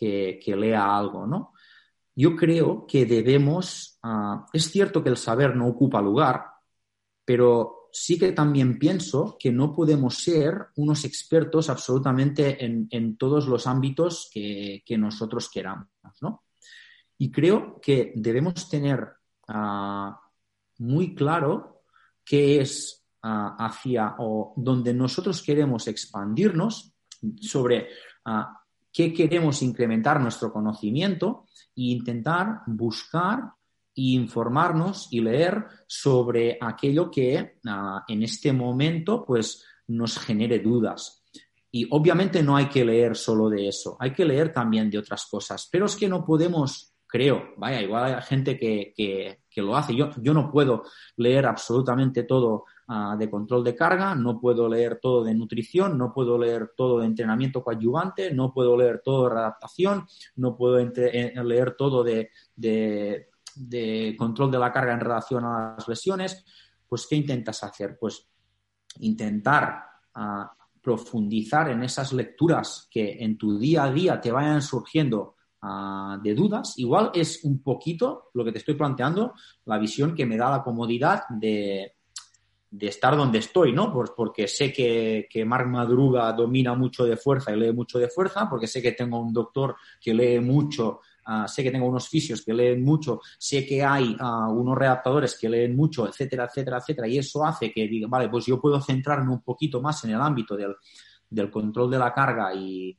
lea 0.45 0.97
algo, 0.97 1.25
no? 1.25 1.53
Yo 2.13 2.35
creo 2.35 2.85
que 2.85 3.05
debemos, 3.05 3.99
ah, 4.03 4.45
es 4.51 4.69
cierto 4.71 5.03
que 5.03 5.09
el 5.09 5.17
saber 5.17 5.55
no 5.55 5.67
ocupa 5.67 6.01
lugar, 6.01 6.45
pero 7.23 7.89
sí 7.91 8.17
que 8.17 8.31
también 8.31 8.79
pienso 8.79 9.37
que 9.39 9.51
no 9.51 9.73
podemos 9.73 10.15
ser 10.15 10.67
unos 10.77 11.05
expertos 11.05 11.69
absolutamente 11.69 12.63
en, 12.65 13.17
todos 13.17 13.47
los 13.47 13.67
ámbitos 13.67 14.29
que, 14.33 14.81
que 14.85 14.97
nosotros 14.97 15.49
queramos, 15.51 15.87
¿no? 16.21 16.43
Y 17.21 17.29
creo 17.29 17.79
que 17.79 18.13
debemos 18.15 18.67
tener 18.67 19.07
ah, 19.47 20.19
muy 20.79 21.13
claro 21.13 21.83
qué 22.25 22.59
es 22.59 23.05
ah, 23.21 23.55
hacia 23.59 24.15
o 24.17 24.55
donde 24.57 24.91
nosotros 24.91 25.43
queremos 25.43 25.87
expandirnos 25.87 26.95
sobre 27.39 27.89
ah, 28.25 28.63
qué 28.91 29.13
queremos 29.13 29.61
incrementar 29.61 30.19
nuestro 30.19 30.51
conocimiento 30.51 31.45
e 31.75 31.93
intentar 31.93 32.61
buscar 32.65 33.53
e 33.95 34.17
informarnos 34.17 35.07
y 35.11 35.21
leer 35.21 35.67
sobre 35.85 36.57
aquello 36.59 37.11
que 37.11 37.59
en 38.07 38.23
este 38.23 38.51
momento 38.51 39.23
pues 39.23 39.63
nos 39.85 40.17
genere 40.17 40.57
dudas. 40.57 41.21
Y 41.69 41.87
obviamente 41.91 42.41
no 42.41 42.55
hay 42.55 42.67
que 42.67 42.83
leer 42.83 43.15
solo 43.15 43.47
de 43.47 43.67
eso, 43.67 43.95
hay 43.99 44.11
que 44.11 44.25
leer 44.25 44.51
también 44.51 44.89
de 44.89 44.97
otras 44.97 45.25
cosas, 45.27 45.69
pero 45.71 45.85
es 45.85 45.95
que 45.95 46.09
no 46.09 46.25
podemos, 46.25 46.90
creo, 47.11 47.53
vaya, 47.57 47.81
igual 47.81 48.15
hay 48.15 48.21
gente 48.23 48.57
que, 48.57 48.93
que, 48.95 49.61
lo 49.61 49.75
hace, 49.75 49.93
yo, 49.93 50.11
yo 50.21 50.33
no 50.33 50.49
puedo 50.49 50.83
leer 51.17 51.45
absolutamente 51.45 52.23
todo 52.23 52.63
ah, 52.87 53.17
de 53.19 53.29
control 53.29 53.65
de 53.65 53.75
carga, 53.75 54.15
no 54.15 54.39
puedo 54.39 54.69
leer 54.69 54.97
todo 55.01 55.21
de 55.21 55.35
nutrición, 55.35 55.97
no 55.97 56.13
puedo 56.13 56.37
leer 56.37 56.71
todo 56.75 56.99
de 56.99 57.07
entrenamiento 57.07 57.61
coadyuvante, 57.61 58.33
no 58.33 58.53
puedo 58.53 58.77
leer 58.77 59.01
todo 59.03 59.25
de 59.25 59.35
readaptación, 59.35 60.07
no 60.37 60.55
puedo 60.55 60.79
eh, 60.79 61.33
leer 61.43 61.75
todo 61.75 62.01
de, 62.01 62.29
de, 62.55 63.27
de 63.55 64.15
control 64.17 64.49
de 64.49 64.59
la 64.59 64.71
carga 64.71 64.93
en 64.93 65.01
relación 65.01 65.43
a 65.43 65.75
las 65.75 65.87
lesiones. 65.89 66.45
Pues, 66.87 67.05
¿qué 67.07 67.17
intentas 67.17 67.61
hacer? 67.65 67.97
Pues 67.99 68.25
intentar 68.99 69.83
a 70.13 70.49
profundizar 70.81 71.69
en 71.69 71.83
esas 71.83 72.13
lecturas 72.13 72.87
que 72.89 73.17
en 73.19 73.37
tu 73.37 73.59
día 73.59 73.83
a 73.83 73.91
día 73.91 74.21
te 74.21 74.31
vayan 74.31 74.61
surgiendo 74.61 75.35
ah, 75.61 76.19
de 76.21 76.33
dudas, 76.33 76.73
igual 76.77 77.11
es 77.13 77.43
un 77.43 77.61
poquito 77.61 78.29
lo 78.33 78.43
que 78.43 78.51
te 78.51 78.59
estoy 78.59 78.75
planteando, 78.75 79.33
la 79.65 79.77
visión 79.77 80.15
que 80.15 80.25
me 80.25 80.37
da 80.37 80.49
la 80.49 80.63
comodidad 80.63 81.23
de, 81.29 81.95
de 82.69 82.87
estar 82.87 83.15
donde 83.15 83.39
estoy, 83.39 83.73
¿no? 83.73 83.91
Pues 83.91 84.11
porque 84.15 84.47
sé 84.47 84.71
que, 84.71 85.27
que 85.29 85.45
Marc 85.45 85.67
Madruga 85.67 86.31
domina 86.33 86.73
mucho 86.75 87.05
de 87.05 87.17
fuerza 87.17 87.51
y 87.51 87.59
lee 87.59 87.73
mucho 87.73 87.99
de 87.99 88.09
fuerza, 88.09 88.49
porque 88.49 88.67
sé 88.67 88.81
que 88.81 88.91
tengo 88.93 89.19
un 89.19 89.33
doctor 89.33 89.75
que 89.99 90.13
lee 90.13 90.39
mucho 90.39 91.01
Ah, 91.25 91.47
sé 91.47 91.63
que 91.63 91.71
tengo 91.71 91.85
unos 91.85 92.09
fisios 92.09 92.43
que 92.43 92.53
leen 92.53 92.83
mucho, 92.83 93.21
sé 93.37 93.65
que 93.65 93.83
hay 93.83 94.15
ah, 94.19 94.49
unos 94.49 94.77
redactadores 94.77 95.37
que 95.37 95.49
leen 95.49 95.75
mucho, 95.75 96.07
etcétera, 96.07 96.45
etcétera, 96.45 96.77
etcétera, 96.77 97.07
y 97.07 97.19
eso 97.19 97.45
hace 97.45 97.71
que 97.71 97.87
diga, 97.87 98.07
vale, 98.07 98.27
pues 98.27 98.45
yo 98.47 98.59
puedo 98.59 98.81
centrarme 98.81 99.31
un 99.31 99.41
poquito 99.41 99.81
más 99.81 100.03
en 100.03 100.11
el 100.11 100.21
ámbito 100.21 100.57
del, 100.57 101.51
control 101.51 101.91
de 101.91 101.99
la 101.99 102.13
carga 102.13 102.53
y, 102.55 102.97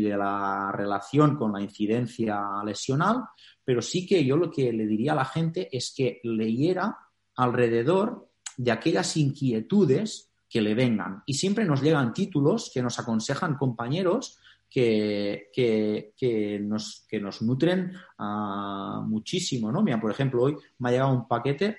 de 0.00 0.16
la 0.16 0.72
relación 0.72 1.36
con 1.36 1.52
la 1.52 1.60
incidencia 1.60 2.40
lesional, 2.64 3.24
pero 3.64 3.82
sí 3.82 4.06
que 4.06 4.24
yo 4.24 4.36
lo 4.36 4.50
que 4.50 4.72
le 4.72 4.86
diría 4.86 5.12
a 5.12 5.16
la 5.16 5.24
gente 5.24 5.68
es 5.70 5.92
que 5.96 6.20
leyera 6.24 6.96
alrededor 7.36 8.28
de 8.56 8.72
aquellas 8.72 9.16
inquietudes 9.16 10.30
que 10.48 10.60
le 10.60 10.74
vengan. 10.74 11.22
Y 11.26 11.34
siempre 11.34 11.64
nos 11.64 11.82
llegan 11.82 12.12
títulos 12.12 12.70
que 12.72 12.82
nos 12.82 12.98
aconsejan 12.98 13.56
compañeros 13.56 14.38
que, 14.68 15.50
que, 15.52 16.58
nos, 16.62 17.06
que 17.08 17.20
nos 17.20 17.42
nutren 17.42 17.92
uh, 18.18 19.02
muchísimo, 19.02 19.70
¿no? 19.70 19.82
Mira, 19.82 20.00
por 20.00 20.10
ejemplo, 20.10 20.44
hoy 20.44 20.56
me 20.78 20.88
ha 20.88 20.92
llegado 20.92 21.12
un 21.12 21.28
paquete 21.28 21.78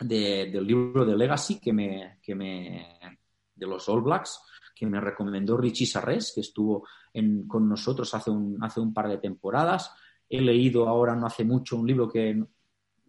de, 0.00 0.50
del 0.50 0.66
libro 0.66 1.04
de 1.04 1.16
Legacy 1.16 1.60
que 1.60 1.72
me, 1.72 2.18
que 2.20 2.34
me, 2.34 3.18
de 3.54 3.66
los 3.66 3.88
All 3.88 4.02
Blacks 4.02 4.40
que 4.76 4.86
me 4.86 5.00
recomendó 5.00 5.56
Richie 5.56 5.86
Sarres, 5.86 6.32
que 6.34 6.42
estuvo 6.42 6.86
en, 7.14 7.48
con 7.48 7.66
nosotros 7.66 8.12
hace 8.14 8.30
un, 8.30 8.62
hace 8.62 8.78
un 8.78 8.92
par 8.92 9.08
de 9.08 9.16
temporadas. 9.16 9.90
He 10.28 10.42
leído 10.42 10.86
ahora 10.86 11.16
no 11.16 11.26
hace 11.26 11.44
mucho 11.44 11.78
un 11.78 11.86
libro 11.86 12.06
que 12.06 12.44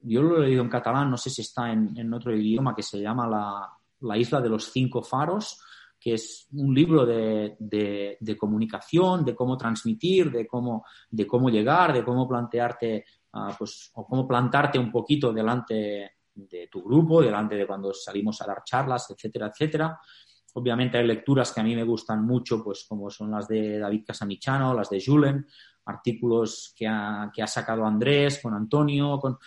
yo 0.04 0.22
lo 0.22 0.38
he 0.38 0.48
leído 0.48 0.64
en 0.64 0.70
catalán, 0.70 1.12
no 1.12 1.18
sé 1.18 1.30
si 1.30 1.42
está 1.42 1.74
en, 1.74 1.92
en 1.98 2.14
otro 2.14 2.34
idioma, 2.34 2.74
que 2.74 2.84
se 2.84 3.02
llama 3.02 3.28
la, 3.28 3.70
la, 4.00 4.18
Isla 4.18 4.40
de 4.40 4.48
los 4.48 4.72
Cinco 4.72 5.04
Faros, 5.04 5.60
que 6.00 6.14
es 6.14 6.48
un 6.54 6.74
libro 6.74 7.06
de, 7.06 7.58
de, 7.60 8.38
comunicación, 8.38 9.26
de 9.26 9.36
cómo 9.36 9.58
transmitir, 9.58 10.32
de 10.32 10.48
cómo, 10.48 10.86
de 11.10 11.28
cómo 11.28 11.50
llegar, 11.50 11.92
de 11.92 12.06
cómo 12.06 12.28
plantearte, 12.30 13.04
uh, 13.34 13.52
pues, 13.58 13.92
o 13.96 14.06
cómo 14.06 14.26
plantarte 14.26 14.80
un 14.80 14.92
poquito 14.92 15.34
delante 15.34 16.12
de 16.34 16.70
tu 16.72 16.84
grupo, 16.84 17.22
delante 17.22 17.56
de 17.56 17.68
cuando 17.68 17.94
salimos 17.94 18.40
a 18.42 18.46
dar 18.46 18.64
charlas, 18.64 19.10
etcétera, 19.10 19.48
etcétera. 19.48 20.00
Obviamente 20.58 20.98
hay 20.98 21.06
lecturas 21.06 21.52
que 21.52 21.62
a 21.62 21.64
mí 21.64 21.76
me 21.76 21.84
gustan 21.84 22.26
mucho, 22.26 22.64
pues 22.64 22.86
como 22.90 23.12
son 23.12 23.30
las 23.30 23.48
de 23.48 23.78
David 23.78 24.06
Casamichano, 24.08 24.74
las 24.74 24.90
de 24.90 25.00
Julen, 25.00 25.46
artículos 25.86 26.74
que 26.76 26.88
ha, 26.88 27.32
que 27.32 27.44
ha 27.44 27.48
sacado 27.48 27.86
Andrés 27.86 28.40
con 28.42 28.56
Antonio, 28.56 29.20
con... 29.20 29.38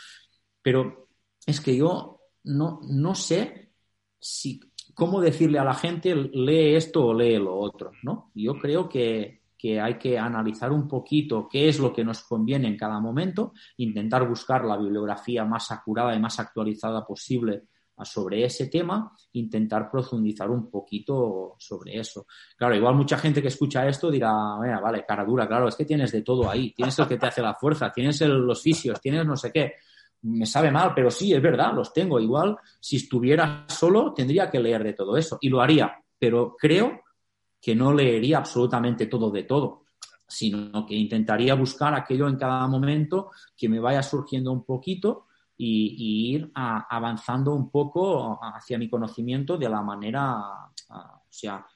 pero 0.62 1.08
es 1.44 1.60
que 1.60 1.76
yo 1.76 2.20
no, 2.44 2.78
no 2.84 3.14
sé 3.16 3.72
si 4.20 4.60
cómo 4.94 5.20
decirle 5.20 5.58
a 5.58 5.64
la 5.64 5.74
gente 5.74 6.14
lee 6.14 6.76
esto 6.76 7.06
o 7.06 7.14
lee 7.14 7.38
lo 7.38 7.58
otro, 7.58 7.90
¿no? 8.04 8.30
Yo 8.36 8.56
creo 8.56 8.88
que, 8.88 9.40
hay 9.82 9.98
que 9.98 10.16
analizar 10.16 10.70
un 10.70 10.86
poquito 10.86 11.48
qué 11.50 11.68
es 11.68 11.80
lo 11.80 11.92
que 11.92 12.04
nos 12.04 12.22
conviene 12.22 12.68
en 12.68 12.76
cada 12.76 13.00
momento, 13.00 13.52
intentar 13.78 14.28
buscar 14.28 14.64
la 14.64 14.76
bibliografía 14.76 15.44
más 15.44 15.72
acurada 15.72 16.14
y 16.14 16.20
más 16.20 16.38
actualizada 16.38 17.04
posible 17.04 17.64
sobre 18.04 18.44
ese 18.44 18.66
tema, 18.66 19.12
intentar 19.32 19.90
profundizar 19.90 20.50
un 20.50 20.70
poquito 20.70 21.56
sobre 21.58 21.98
eso. 21.98 22.26
Claro, 22.56 22.74
igual 22.74 22.94
mucha 22.94 23.18
gente 23.18 23.42
que 23.42 23.48
escucha 23.48 23.86
esto 23.88 24.10
dirá, 24.10 24.32
vale, 24.82 25.04
cara 25.06 25.24
dura, 25.24 25.46
claro, 25.46 25.68
es 25.68 25.76
que 25.76 25.84
tienes 25.84 26.12
de 26.12 26.22
todo 26.22 26.48
ahí, 26.48 26.72
tienes 26.72 26.98
el 26.98 27.06
que 27.06 27.18
te 27.18 27.26
hace 27.26 27.42
la 27.42 27.54
fuerza, 27.54 27.92
tienes 27.92 28.20
los 28.20 28.62
fisios, 28.62 29.00
tienes 29.00 29.26
no 29.26 29.36
sé 29.36 29.52
qué 29.52 29.74
me 30.22 30.46
sabe 30.46 30.70
mal, 30.70 30.92
pero 30.94 31.10
sí, 31.10 31.32
es 31.32 31.40
verdad, 31.40 31.72
los 31.74 31.92
tengo. 31.92 32.20
Igual, 32.20 32.56
si 32.78 32.96
estuviera 32.96 33.64
solo, 33.68 34.12
tendría 34.12 34.50
que 34.50 34.60
leer 34.60 34.84
de 34.84 34.92
todo 34.92 35.16
eso 35.16 35.38
y 35.40 35.48
lo 35.48 35.60
haría, 35.60 35.96
pero 36.18 36.56
creo 36.58 37.02
que 37.60 37.74
no 37.74 37.92
leería 37.92 38.38
absolutamente 38.38 39.06
todo 39.06 39.30
de 39.30 39.44
todo, 39.44 39.84
sino 40.26 40.86
que 40.86 40.94
intentaría 40.94 41.54
buscar 41.54 41.94
aquello 41.94 42.28
en 42.28 42.36
cada 42.36 42.66
momento 42.66 43.30
que 43.56 43.68
me 43.68 43.80
vaya 43.80 44.02
surgiendo 44.02 44.52
un 44.52 44.64
poquito 44.64 45.26
y, 45.62 46.34
ir 46.34 46.50
avanzando 46.54 47.52
un 47.52 47.70
poco 47.70 48.38
hacia 48.42 48.78
mi 48.78 48.88
conocimiento 48.88 49.58
de 49.58 49.68
la 49.68 49.82
manera, 49.82 50.38
o 50.88 51.28
sea, 51.28 51.66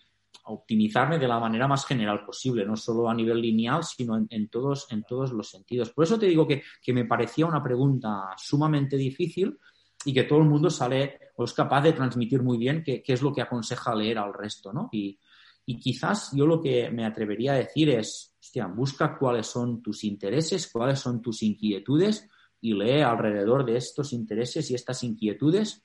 optimizarme 0.47 1.19
de 1.19 1.29
la 1.29 1.39
manera 1.39 1.69
más 1.69 1.85
general 1.85 2.25
posible, 2.25 2.65
no 2.65 2.77
solo 2.77 3.11
a 3.11 3.15
nivel 3.15 3.41
lineal, 3.41 3.85
sino 3.85 4.17
en, 4.17 4.49
todos, 4.49 4.87
en 4.91 5.05
todos 5.05 5.33
los 5.33 5.51
sentidos. 5.51 5.91
Por 5.91 6.05
eso 6.05 6.19
te 6.19 6.27
digo 6.27 6.47
que, 6.49 6.63
me 6.95 7.05
parecía 7.05 7.45
una 7.45 7.63
pregunta 7.63 8.31
sumamente 8.39 8.97
difícil 8.97 9.59
y 10.05 10.15
que 10.15 10.25
todo 10.25 10.39
el 10.39 10.49
mundo 10.49 10.71
sale 10.71 11.19
o 11.37 11.45
es 11.45 11.53
capaz 11.53 11.83
de 11.83 11.93
transmitir 11.93 12.43
muy 12.43 12.57
bien 12.57 12.83
qué, 12.83 13.03
es 13.07 13.21
lo 13.21 13.35
que 13.35 13.43
aconseja 13.43 13.95
leer 13.95 14.19
al 14.19 14.33
resto, 14.33 14.73
¿no? 14.73 14.89
Y, 14.93 15.19
quizás 15.67 16.31
yo 16.33 16.47
lo 16.47 16.61
que 16.61 16.91
me 16.91 17.05
atrevería 17.05 17.53
a 17.53 17.57
decir 17.57 17.91
es, 17.91 18.35
hostia, 18.39 18.67
busca 18.67 19.17
cuáles 19.19 19.47
son 19.47 19.83
tus 19.83 20.05
intereses, 20.05 20.71
cuáles 20.71 21.01
son 21.01 21.21
tus 21.21 21.43
inquietudes 21.43 22.29
y 22.65 22.73
lee 22.73 23.03
alrededor 23.03 23.67
de 23.67 23.77
estos 23.77 24.15
intereses 24.15 24.71
y 24.71 24.75
estas 24.75 25.05
inquietudes 25.05 25.85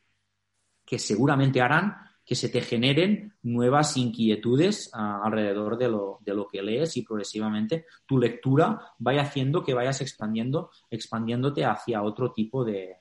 que 0.86 0.98
seguramente 0.98 1.60
harán 1.60 1.94
que 2.24 2.36
se 2.36 2.48
te 2.48 2.62
generen 2.62 3.36
nuevas 3.42 3.98
inquietudes 3.98 4.90
ah, 4.94 5.20
alrededor 5.26 5.78
de 5.78 5.90
lo, 5.90 6.20
de 6.22 6.34
lo, 6.34 6.48
que 6.48 6.62
lees 6.62 6.96
y 6.96 7.02
progresivamente 7.02 7.86
tu 8.06 8.18
lectura 8.18 8.94
vaya 8.98 9.24
haciendo 9.24 9.62
que 9.62 9.74
vayas 9.74 10.00
expandiendo, 10.00 10.72
expandiéndote 10.90 11.66
hacia 11.66 12.02
otro 12.02 12.32
tipo 12.32 12.64
de, 12.64 12.96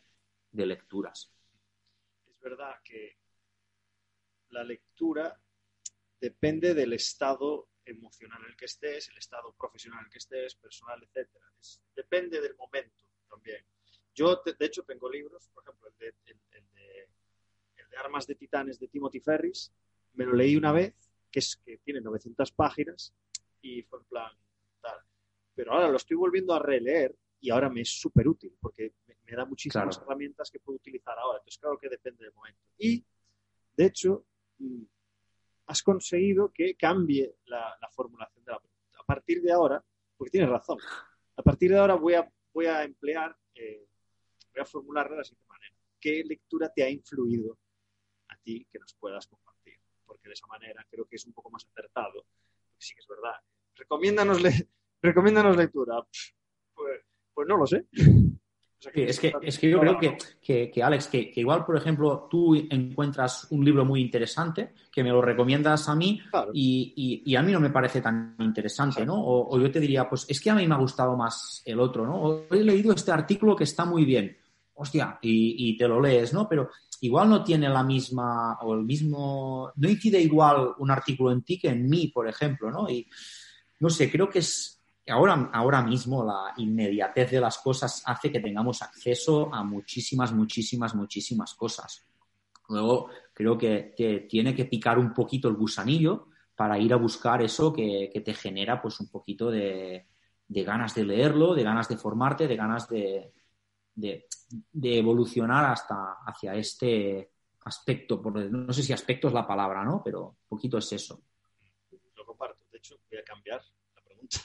lecturas. 0.50 1.32
Es 2.26 2.40
verdad 2.40 2.74
que 2.82 3.16
la 4.48 4.64
lectura 4.64 5.40
depende 6.20 6.74
del 6.74 6.94
estado 6.94 7.68
emocional 7.84 8.40
en 8.42 8.50
el 8.50 8.56
que 8.56 8.64
estés, 8.64 9.08
el 9.10 9.18
estado 9.18 9.54
profesional 9.56 10.00
en 10.00 10.06
el 10.06 10.10
que 10.10 10.18
estés, 10.18 10.56
personal, 10.56 11.00
etcétera. 11.04 11.46
depende 11.94 12.40
del 12.40 12.56
momento 12.56 13.07
también. 13.28 13.64
Yo, 14.14 14.42
de 14.44 14.66
hecho, 14.66 14.82
tengo 14.82 15.08
libros, 15.08 15.48
por 15.54 15.62
ejemplo, 15.62 15.88
el 15.88 15.96
de 15.98 16.14
de 17.90 17.96
Armas 17.96 18.26
de 18.26 18.34
Titanes 18.34 18.78
de 18.78 18.88
Timothy 18.88 19.20
Ferris, 19.20 19.72
me 20.14 20.24
lo 20.24 20.34
leí 20.34 20.56
una 20.56 20.72
vez, 20.72 20.94
que 21.30 21.40
es 21.40 21.56
que 21.64 21.78
tiene 21.78 22.00
900 22.00 22.52
páginas 22.52 23.14
y 23.62 23.82
fue 23.82 24.00
en 24.00 24.04
plan 24.06 24.32
tal. 24.80 24.98
Pero 25.54 25.72
ahora 25.72 25.88
lo 25.88 25.96
estoy 25.96 26.16
volviendo 26.16 26.54
a 26.54 26.58
releer 26.58 27.16
y 27.40 27.50
ahora 27.50 27.68
me 27.68 27.82
es 27.82 28.00
súper 28.00 28.26
útil 28.28 28.56
porque 28.60 28.94
me, 29.06 29.36
da 29.36 29.44
muchísimas 29.44 29.98
herramientas 29.98 30.50
que 30.50 30.58
puedo 30.58 30.76
utilizar 30.76 31.18
ahora. 31.18 31.38
Entonces, 31.38 31.60
claro 31.60 31.78
que 31.78 31.88
depende 31.88 32.24
del 32.24 32.34
momento. 32.34 32.60
Y, 32.78 33.04
de 33.76 33.84
hecho, 33.84 34.24
mm, 34.58 34.82
has 35.66 35.82
conseguido 35.82 36.50
que 36.52 36.74
cambie 36.74 37.36
la, 37.44 37.76
formulación 37.92 38.44
de 38.44 38.52
la 38.52 38.58
pregunta. 38.58 38.98
A 38.98 39.04
partir 39.04 39.42
de 39.42 39.52
ahora, 39.52 39.84
porque 40.16 40.30
tienes 40.30 40.48
razón, 40.48 40.78
a 41.36 41.42
partir 41.42 41.70
de 41.70 41.78
ahora 41.78 41.94
voy 41.94 42.14
a, 42.14 42.32
voy 42.58 42.66
a 42.66 42.82
emplear, 42.82 43.36
eh, 43.54 43.86
voy 44.52 44.62
a 44.62 44.64
formularla 44.64 45.12
de 45.12 45.18
la 45.18 45.24
siguiente 45.24 45.48
manera. 45.48 45.76
¿Qué 46.00 46.24
lectura 46.24 46.68
te 46.74 46.82
ha 46.82 46.90
influido 46.90 47.56
que 48.44 48.78
nos 48.78 48.94
puedas 48.94 49.26
compartir, 49.26 49.78
porque 50.06 50.28
de 50.28 50.34
esa 50.34 50.46
manera 50.46 50.84
creo 50.90 51.04
que 51.06 51.16
es 51.16 51.26
un 51.26 51.32
poco 51.32 51.50
más 51.50 51.66
acertado. 51.66 52.24
sí 52.78 52.94
que 52.94 53.00
es 53.00 53.08
verdad. 53.08 53.36
Recomiéndanos, 53.74 54.40
le 54.40 54.50
recomiéndanos 55.02 55.56
lectura. 55.56 56.02
Pues, 56.74 57.02
Pues 57.34 57.46
no 57.46 57.58
lo 57.58 57.66
sé. 57.66 57.86
Es, 58.80 59.18
que, 59.18 59.32
es 59.42 59.58
que 59.58 59.70
yo 59.70 59.80
creo 59.80 59.98
que, 59.98 60.70
que, 60.70 60.82
Alex, 60.82 61.08
que, 61.08 61.32
igual, 61.34 61.64
por 61.64 61.76
ejemplo, 61.76 62.28
tú 62.30 62.54
encuentras 62.54 63.48
un 63.50 63.64
libro 63.64 63.84
muy 63.84 64.00
interesante, 64.00 64.72
que 64.92 65.02
me 65.02 65.10
lo 65.10 65.20
recomiendas 65.20 65.88
a 65.88 65.96
mí 65.96 66.20
y, 66.52 67.22
y, 67.24 67.36
a 67.36 67.42
mí 67.42 67.52
no 67.52 67.60
me 67.60 67.70
parece 67.70 68.00
tan 68.00 68.36
interesante, 68.38 69.04
¿no? 69.04 69.14
O, 69.16 69.58
yo 69.58 69.70
te 69.70 69.80
diría, 69.80 70.08
pues 70.08 70.26
es 70.28 70.40
que 70.40 70.50
a 70.50 70.54
mí 70.54 70.66
me 70.66 70.74
ha 70.74 70.78
gustado 70.78 71.16
más 71.16 71.62
el 71.64 71.80
otro, 71.80 72.06
¿no? 72.06 72.22
O 72.22 72.46
he 72.54 72.62
leído 72.62 72.92
este 72.92 73.10
artículo 73.10 73.56
que 73.56 73.64
está 73.64 73.84
muy 73.84 74.04
bien, 74.04 74.36
hostia, 74.74 75.18
y, 75.22 75.70
y 75.70 75.76
te 75.76 75.88
lo 75.88 76.00
lees, 76.00 76.32
¿no? 76.32 76.48
Pero 76.48 76.70
igual 77.00 77.28
no 77.28 77.42
tiene 77.42 77.68
la 77.68 77.82
misma 77.82 78.58
o 78.62 78.74
el 78.74 78.84
mismo, 78.84 79.72
no 79.74 79.88
incide 79.88 80.20
igual 80.20 80.74
un 80.78 80.90
artículo 80.90 81.32
en 81.32 81.42
ti 81.42 81.58
que 81.58 81.68
en 81.68 81.88
mí, 81.88 82.08
por 82.08 82.28
ejemplo, 82.28 82.70
¿no? 82.70 82.88
Y 82.88 83.08
no 83.80 83.90
sé, 83.90 84.10
creo 84.10 84.28
que 84.28 84.40
es 84.40 84.77
ahora, 85.08 85.50
ahora 85.52 85.82
mismo 85.82 86.24
la 86.24 86.52
inmediatez 86.56 87.30
de 87.30 87.40
las 87.40 87.58
cosas 87.58 88.02
hace 88.06 88.30
que 88.30 88.40
tengamos 88.40 88.82
acceso 88.82 89.52
a 89.52 89.62
muchísimas, 89.64 90.32
muchísimas, 90.32 90.94
muchísimas 90.94 91.54
cosas. 91.54 92.08
Luego 92.68 93.08
creo 93.32 93.56
que, 93.56 93.94
tiene 94.28 94.54
que 94.54 94.66
picar 94.66 94.98
un 94.98 95.14
poquito 95.14 95.48
el 95.48 95.54
gusanillo 95.54 96.28
para 96.54 96.78
ir 96.78 96.92
a 96.92 96.96
buscar 96.96 97.40
eso 97.42 97.72
que, 97.72 98.10
te 98.24 98.34
genera 98.34 98.80
pues 98.80 99.00
un 99.00 99.10
poquito 99.10 99.50
de, 99.50 100.06
ganas 100.48 100.94
de 100.94 101.04
leerlo, 101.04 101.54
de 101.54 101.62
ganas 101.62 101.88
de 101.88 101.96
formarte, 101.96 102.46
de 102.46 102.56
ganas 102.56 102.88
de, 102.88 103.32
evolucionar 104.82 105.64
hasta 105.66 106.18
hacia 106.26 106.54
este 106.54 107.32
aspecto, 107.64 108.20
no 108.22 108.72
sé 108.72 108.82
si 108.82 108.92
aspecto 108.92 109.28
es 109.28 109.34
la 109.34 109.46
palabra, 109.46 109.84
¿no? 109.84 110.02
Pero 110.02 110.28
un 110.28 110.48
poquito 110.48 110.78
es 110.78 110.92
eso. 110.92 111.22
Lo 112.16 112.24
comparto. 112.24 112.64
De 112.70 112.78
hecho, 112.78 112.96
voy 113.10 113.18
a 113.18 113.24
cambiar 113.24 113.62
la 113.94 114.02
pregunta. 114.02 114.38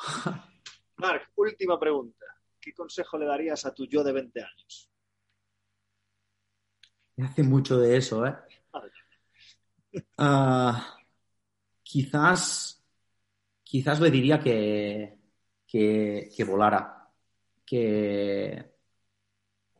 Marc, 0.96 1.30
última 1.36 1.78
pregunta. 1.78 2.26
¿Qué 2.60 2.72
consejo 2.74 3.18
le 3.18 3.26
darías 3.26 3.64
a 3.64 3.74
tu 3.74 3.86
yo 3.86 4.04
de 4.04 4.12
20 4.12 4.42
años? 4.42 4.90
Me 7.16 7.26
hace 7.26 7.42
mucho 7.42 7.78
de 7.78 7.96
eso, 7.96 8.26
¿eh? 8.26 8.36
Ah, 10.18 10.96
quizás, 11.82 12.80
quizás 13.64 13.98
le 13.98 14.10
diría 14.10 14.38
que, 14.38 15.18
que, 15.66 16.30
que 16.34 16.44
volara 16.44 17.00
que, 17.70 18.74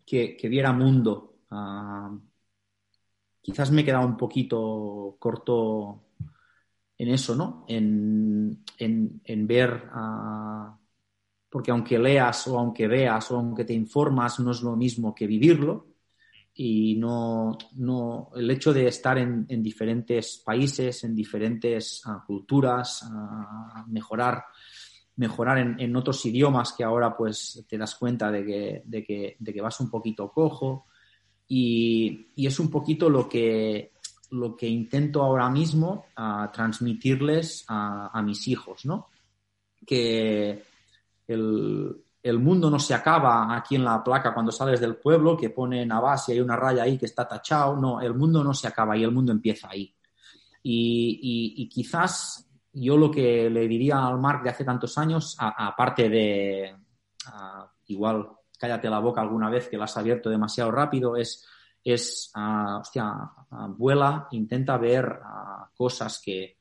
que, 0.06 0.48
viera 0.48 0.72
mundo. 0.72 1.40
Ah, 1.50 2.16
quizás 3.42 3.70
me 3.70 3.82
he 3.82 3.84
quedado 3.84 4.06
un 4.06 4.16
poquito 4.16 5.16
corto 5.18 6.09
en 7.01 7.09
eso, 7.09 7.34
¿no? 7.34 7.64
En, 7.66 9.46
ver, 9.46 9.88
ah, 9.90 10.78
porque 11.48 11.70
aunque 11.70 11.98
leas 11.98 12.46
o 12.46 12.59
aunque 12.59 12.86
veas 12.86 13.30
o 13.30 13.38
aunque 13.38 13.64
te 13.64 13.72
informas, 13.72 14.38
no 14.40 14.51
es 14.51 14.61
lo 14.61 14.76
mismo 14.76 15.14
que 15.14 15.26
vivirlo. 15.26 15.86
Y 16.53 16.96
no, 16.96 17.57
no 17.76 18.30
el 18.36 18.51
hecho 18.51 18.74
de 18.74 18.86
estar 18.88 19.16
en, 19.16 19.46
diferentes 19.62 20.42
países, 20.44 21.03
en 21.05 21.14
diferentes 21.16 22.03
ah, 22.05 22.22
culturas, 22.26 23.09
mejorar 23.86 24.44
mejorar 25.16 25.59
en, 25.59 25.96
otros 25.96 26.24
idiomas 26.24 26.72
que 26.72 26.84
ahora 26.84 27.14
pues 27.14 27.64
te 27.68 27.76
das 27.76 27.94
cuenta 27.94 28.30
de 28.30 28.44
que, 28.44 29.36
de 29.38 29.53
que, 29.53 29.61
vas 29.61 29.78
un 29.80 29.90
poquito 29.90 30.30
cojo 30.32 30.86
y, 31.46 32.28
es 32.36 32.59
un 32.59 32.70
poquito 32.70 33.11
lo 33.11 33.28
que, 33.28 33.92
lo 34.30 34.56
que 34.56 34.66
intento 34.68 35.22
ahora 35.22 35.48
mismo 35.48 36.06
a 36.16 36.50
transmitirles 36.52 37.64
a, 37.68 38.20
mis 38.24 38.48
hijos, 38.48 38.84
¿no? 38.84 39.08
Que 39.86 40.62
el, 41.26 42.38
mundo 42.38 42.70
no 42.70 42.78
se 42.78 42.94
acaba 42.94 43.54
aquí 43.56 43.76
en 43.76 43.84
la 43.84 44.02
placa 44.02 44.32
cuando 44.34 44.52
sales 44.52 44.80
del 44.80 44.96
pueblo, 44.96 45.36
que 45.36 45.50
pone 45.50 45.84
Navas 45.84 46.28
y 46.28 46.32
hay 46.32 46.40
una 46.40 46.56
raya 46.56 46.84
ahí 46.84 46.96
que 46.98 47.06
está 47.06 47.26
tachado. 47.26 47.76
No, 47.76 48.00
el 48.00 48.14
mundo 48.14 48.44
no 48.44 48.54
se 48.54 48.68
acaba 48.68 48.96
y 48.96 49.04
el 49.04 49.12
mundo 49.12 49.32
empieza 49.32 49.68
ahí. 49.70 49.94
y 50.62 51.68
quizás 51.68 52.50
yo 52.72 52.96
lo 52.96 53.10
que 53.10 53.50
le 53.50 53.66
diría 53.66 54.06
al 54.06 54.18
Mark 54.18 54.42
de 54.42 54.50
hace 54.50 54.64
tantos 54.64 54.96
años, 54.98 55.36
aparte 55.38 56.08
de, 56.08 56.76
igual, 57.88 58.28
cállate 58.58 58.88
la 58.88 59.00
boca 59.00 59.20
alguna 59.20 59.50
vez 59.50 59.68
que 59.68 59.76
la 59.76 59.84
has 59.84 59.96
abierto 59.96 60.30
demasiado 60.30 60.70
rápido, 60.70 61.16
es, 61.16 61.46
es 61.84 62.32
hostia, 62.34 63.30
vuela, 63.76 64.28
intenta 64.32 64.76
ver 64.76 65.20
cosas 65.74 66.20
que 66.24 66.58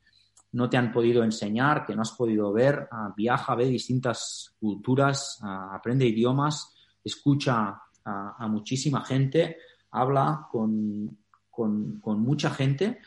no 0.51 0.69
te 0.69 0.77
han 0.77 0.91
podido 0.91 1.23
enseñar, 1.23 1.85
que 1.85 1.95
no 1.95 2.01
has 2.01 2.11
podido 2.11 2.51
ver, 2.51 2.87
viaja, 3.15 3.55
ve 3.55 3.65
distintas 3.65 4.55
culturas, 4.59 5.39
aprende 5.43 6.07
idiomas, 6.07 6.73
escucha 7.03 7.81
a, 8.03 8.47
muchísima 8.47 9.03
gente, 9.03 9.57
habla 9.91 10.47
con, 10.51 11.17
con, 11.49 11.99
con 11.99 12.19
mucha 12.21 12.49
gente 12.49 12.99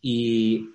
y 0.00 0.70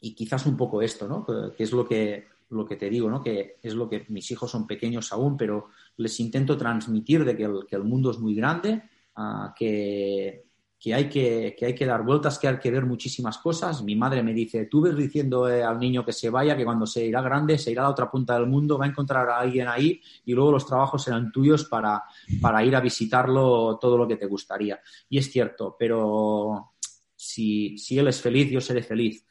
y 0.00 0.14
quizás 0.14 0.46
un 0.46 0.56
poco 0.56 0.82
esto, 0.82 1.08
¿no? 1.08 1.24
Que 1.24 1.62
es 1.62 1.72
lo 1.72 1.86
que, 1.86 2.26
lo 2.50 2.66
que 2.66 2.76
te 2.76 2.90
digo, 2.90 3.10
¿no? 3.10 3.22
Que 3.22 3.56
es 3.62 3.74
lo 3.74 3.88
que 3.88 4.06
mis 4.08 4.30
hijos 4.30 4.50
son 4.50 4.66
pequeños 4.66 5.12
aún, 5.12 5.36
pero 5.36 5.70
les 5.96 6.20
intento 6.20 6.56
transmitir 6.56 7.24
de 7.24 7.36
que 7.36 7.44
el, 7.44 7.66
que 7.66 7.76
el 7.76 7.84
mundo 7.84 8.10
es 8.10 8.18
muy 8.18 8.34
grande, 8.34 8.82
ah, 9.16 9.54
que, 9.56 10.44
que, 10.78 10.94
hay 10.94 11.08
que, 11.08 11.56
que, 11.58 11.66
hay 11.66 11.74
que 11.74 11.86
dar 11.86 12.04
vueltas, 12.04 12.38
que 12.38 12.48
hay 12.48 12.58
que 12.58 12.70
ver 12.70 12.86
muchísimas 12.86 13.38
cosas. 13.38 13.82
Mi 13.82 13.96
madre 13.96 14.22
me 14.22 14.32
dice, 14.32 14.66
tú 14.66 14.82
ves 14.82 14.96
diciendo 14.96 15.48
eh, 15.48 15.62
al 15.62 15.78
niño 15.78 16.04
que 16.04 16.12
se 16.12 16.30
vaya, 16.30 16.56
que 16.56 16.64
cuando 16.64 16.86
se 16.86 17.04
irá 17.04 17.20
grande, 17.22 17.58
se 17.58 17.72
irá 17.72 17.82
a 17.82 17.84
la 17.86 17.90
otra 17.90 18.10
punta 18.10 18.34
del 18.34 18.46
mundo, 18.46 18.78
va 18.78 18.84
a 18.84 18.88
encontrar 18.88 19.28
a 19.28 19.38
alguien 19.38 19.68
ahí 19.68 20.00
y 20.24 20.32
luego 20.32 20.52
los 20.52 20.66
trabajos 20.66 21.02
serán 21.02 21.32
tuyos 21.32 21.64
para, 21.64 22.04
para 22.40 22.64
ir 22.64 22.76
a 22.76 22.80
visitarlo 22.80 23.78
todo 23.80 23.98
lo 23.98 24.06
que 24.06 24.16
te 24.16 24.26
gustaría. 24.26 24.80
Y 25.08 25.18
es 25.18 25.30
cierto, 25.30 25.76
pero 25.78 26.74
si, 27.16 27.76
si 27.78 27.98
él 27.98 28.08
es 28.08 28.20
feliz, 28.20 28.50
yo 28.50 28.60
seré 28.60 28.82
feliz 28.82 29.26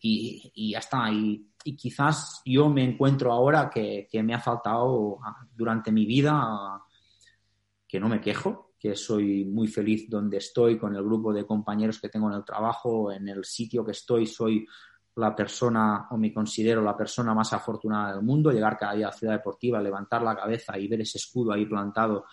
y, 0.00 0.70
ya 0.72 0.78
está. 0.78 1.10
Y, 1.12 1.46
quizás 1.76 2.40
yo 2.44 2.70
me 2.70 2.82
encuentro 2.82 3.32
ahora 3.32 3.68
que, 3.68 4.08
me 4.22 4.34
ha 4.34 4.40
faltado 4.40 5.18
durante 5.54 5.92
mi 5.92 6.06
vida, 6.06 6.82
que 7.86 8.00
no 8.00 8.08
me 8.08 8.20
quejo, 8.20 8.69
que 8.80 8.96
soy 8.96 9.44
muy 9.44 9.68
feliz 9.68 10.08
donde 10.08 10.38
estoy, 10.38 10.78
con 10.78 10.96
el 10.96 11.04
grupo 11.04 11.34
de 11.34 11.44
compañeros 11.44 12.00
que 12.00 12.08
tengo 12.08 12.30
en 12.30 12.36
el 12.36 12.44
trabajo, 12.44 13.12
en 13.12 13.28
el 13.28 13.44
sitio 13.44 13.84
que 13.84 13.90
estoy, 13.90 14.26
soy 14.26 14.66
la 15.16 15.36
persona 15.36 16.08
o 16.10 16.16
me 16.16 16.32
considero 16.32 16.80
la 16.80 16.96
persona 16.96 17.34
más 17.34 17.52
afortunada 17.52 18.14
del 18.14 18.22
mundo, 18.22 18.50
llegar 18.50 18.78
cada 18.78 18.94
día 18.94 19.08
a 19.08 19.10
la 19.10 19.16
ciudad 19.16 19.34
deportiva, 19.34 19.82
levantar 19.82 20.22
la 20.22 20.34
cabeza 20.34 20.78
y 20.78 20.88
ver 20.88 21.02
ese 21.02 21.18
escudo 21.18 21.52
ahí 21.52 21.66
plantado, 21.66 22.24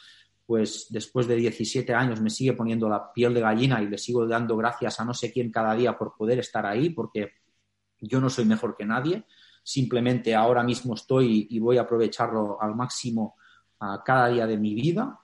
pues 0.46 0.88
después 0.90 1.28
de 1.28 1.36
17 1.36 1.94
años 1.94 2.22
me 2.22 2.30
sigue 2.30 2.54
poniendo 2.54 2.88
la 2.88 3.12
piel 3.12 3.34
de 3.34 3.42
gallina 3.42 3.82
y 3.82 3.90
le 3.90 3.98
sigo 3.98 4.26
dando 4.26 4.56
gracias 4.56 5.02
a 5.02 5.04
no 5.04 5.14
sé 5.14 5.34
quién 5.34 5.52
cada 5.52 5.76
día 5.76 5.98
por 5.98 6.16
poder 6.16 6.40
estar 6.40 6.66
ahí, 6.66 6.92
porque 6.92 7.34
yo 8.00 8.22
no 8.22 8.30
soy 8.30 8.46
mejor 8.46 8.78
que 8.78 8.86
nadie, 8.86 9.26
simplemente 9.64 10.34
ahora 10.34 10.64
mismo 10.64 10.94
estoy 10.94 11.46
y 11.50 11.60
voy 11.60 11.78
a 11.78 11.82
aprovecharlo 11.82 12.62
al 12.62 12.74
máximo 12.74 13.36
a 13.82 14.02
cada 14.02 14.30
día 14.30 14.48
de 14.48 14.58
mi 14.58 14.74
vida 14.74 15.20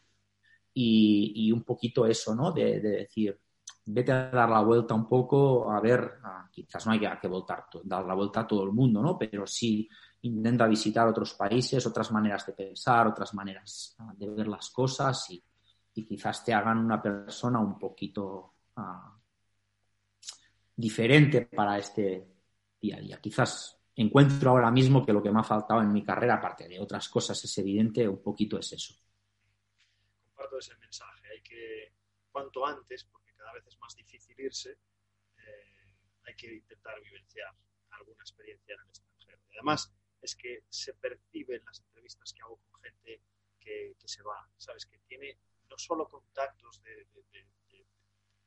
y, 0.73 1.51
un 1.51 1.63
poquito 1.63 2.05
eso, 2.05 2.33
¿no? 2.35 2.51
De, 2.51 2.79
decir, 2.79 3.39
vete 3.85 4.11
a 4.11 4.29
dar 4.29 4.49
la 4.49 4.61
vuelta 4.61 4.93
un 4.93 5.07
poco, 5.07 5.71
a 5.71 5.79
ver, 5.79 6.13
quizás 6.51 6.85
no 6.85 6.93
hay 6.93 6.99
que, 6.99 7.27
voltar, 7.27 7.65
dar 7.83 8.05
la 8.05 8.13
vuelta 8.13 8.41
a 8.41 8.47
todo 8.47 8.63
el 8.63 8.71
mundo, 8.71 9.01
¿no? 9.01 9.17
Pero 9.17 9.45
sí 9.45 9.87
intenta 10.21 10.67
visitar 10.67 11.07
otros 11.07 11.33
países, 11.33 11.85
otras 11.85 12.11
maneras 12.11 12.45
de 12.45 12.53
pensar, 12.53 13.07
otras 13.07 13.33
maneras 13.33 13.95
ah, 13.99 14.13
de 14.15 14.29
ver 14.29 14.47
las 14.47 14.69
cosas 14.69 15.29
y, 15.29 15.43
quizás 15.93 16.43
te 16.43 16.53
hagan 16.53 16.79
una 16.79 16.99
persona 16.99 17.59
un 17.59 17.77
poquito 17.77 18.53
ah, 18.77 19.15
diferente 20.75 21.45
para 21.45 21.77
este, 21.77 22.27
día 22.81 22.97
a 22.97 22.99
día. 22.99 23.19
Quizás 23.21 23.79
encuentro 23.95 24.49
ahora 24.49 24.71
mismo 24.71 25.05
que 25.05 25.13
lo 25.13 25.21
que 25.21 25.31
me 25.31 25.41
ha 25.41 25.43
faltado 25.43 25.81
en 25.81 25.91
mi 25.91 26.03
carrera, 26.03 26.35
aparte 26.35 26.67
de 26.67 26.79
otras 26.79 27.09
cosas, 27.09 27.43
es 27.43 27.57
evidente, 27.59 28.07
un 28.07 28.23
poquito 28.23 28.57
es 28.57 28.73
eso. 28.73 28.95
Comparto 30.53 30.59
ese 30.59 30.77
mensaje. 30.77 31.27
Hay 31.29 31.41
que, 31.41 31.93
cuanto 32.31 32.65
antes, 32.65 33.05
porque 33.05 33.33
cada 33.33 33.53
vez 33.53 33.65
es 33.65 33.79
más 33.79 33.95
difícil 33.95 34.39
irse, 34.39 34.77
eh, 35.37 35.95
hay 36.25 36.35
que 36.35 36.53
intentar 36.53 37.01
vivenciar 37.01 37.55
alguna 37.91 38.21
experiencia 38.21 38.75
en 38.75 38.81
el 38.81 38.87
extranjero. 38.87 39.39
Y 39.49 39.53
además, 39.55 39.91
es 40.21 40.35
que 40.35 40.63
se 40.69 40.93
percibe 40.93 41.55
en 41.55 41.65
las 41.65 41.79
entrevistas 41.81 42.33
que 42.33 42.41
hago 42.43 42.57
con 42.57 42.81
gente 42.81 43.21
que, 43.59 43.95
se 44.05 44.21
va, 44.21 44.47
¿sabes? 44.57 44.85
Que 44.85 44.99
tiene 45.07 45.39
no 45.69 45.77
solo 45.77 46.07
contactos 46.07 46.81
de, 46.83 47.07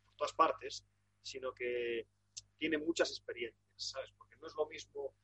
por 0.05 0.17
todas 0.17 0.35
partes, 0.35 0.85
sino 1.23 1.53
que 1.53 2.07
tiene 2.57 2.79
muchas 2.79 3.11
experiencias, 3.11 3.65
¿sabes? 3.77 4.13
no 4.41 4.47
es 4.47 4.55
lo 4.55 4.67
mismo, 4.67 5.15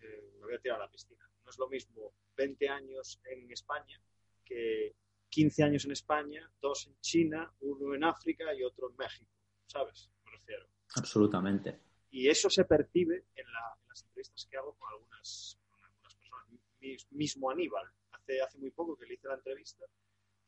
eh, 0.00 0.32
me 0.34 0.44
voy 0.44 0.54
a 0.54 0.60
tirar 0.60 0.76
a 0.80 0.84
la 0.84 0.90
piscina, 0.90 1.28
no 1.42 1.50
es 1.50 1.58
lo 1.58 1.68
mismo 1.68 2.14
20 2.36 2.68
años 2.68 3.20
en 3.24 3.50
España 3.50 4.00
que 4.44 4.94
15 5.30 5.62
años 5.62 5.84
en 5.84 5.92
España, 5.92 6.50
dos 6.60 6.86
en 6.88 7.00
China, 7.00 7.50
uno 7.60 7.94
en 7.94 8.04
África 8.04 8.52
y 8.54 8.62
otro 8.62 8.90
en 8.90 8.96
México, 8.96 9.30
¿sabes? 9.66 10.10
Me 10.24 10.32
refiero. 10.32 10.66
Absolutamente. 10.96 11.80
Y 12.10 12.28
eso 12.28 12.50
se 12.50 12.64
percibe 12.64 13.26
en, 13.34 13.46
las 13.88 14.02
entrevistas 14.02 14.46
que 14.50 14.56
hago 14.56 14.74
con 14.74 14.92
algunas, 14.92 15.58
personas. 16.02 17.06
Mismo 17.10 17.50
Aníbal, 17.50 17.88
hace 18.10 18.40
hace, 18.42 18.58
muy 18.58 18.70
poco 18.72 18.96
que 18.96 19.06
le 19.06 19.14
hice 19.14 19.28
la 19.28 19.34
entrevista. 19.34 19.84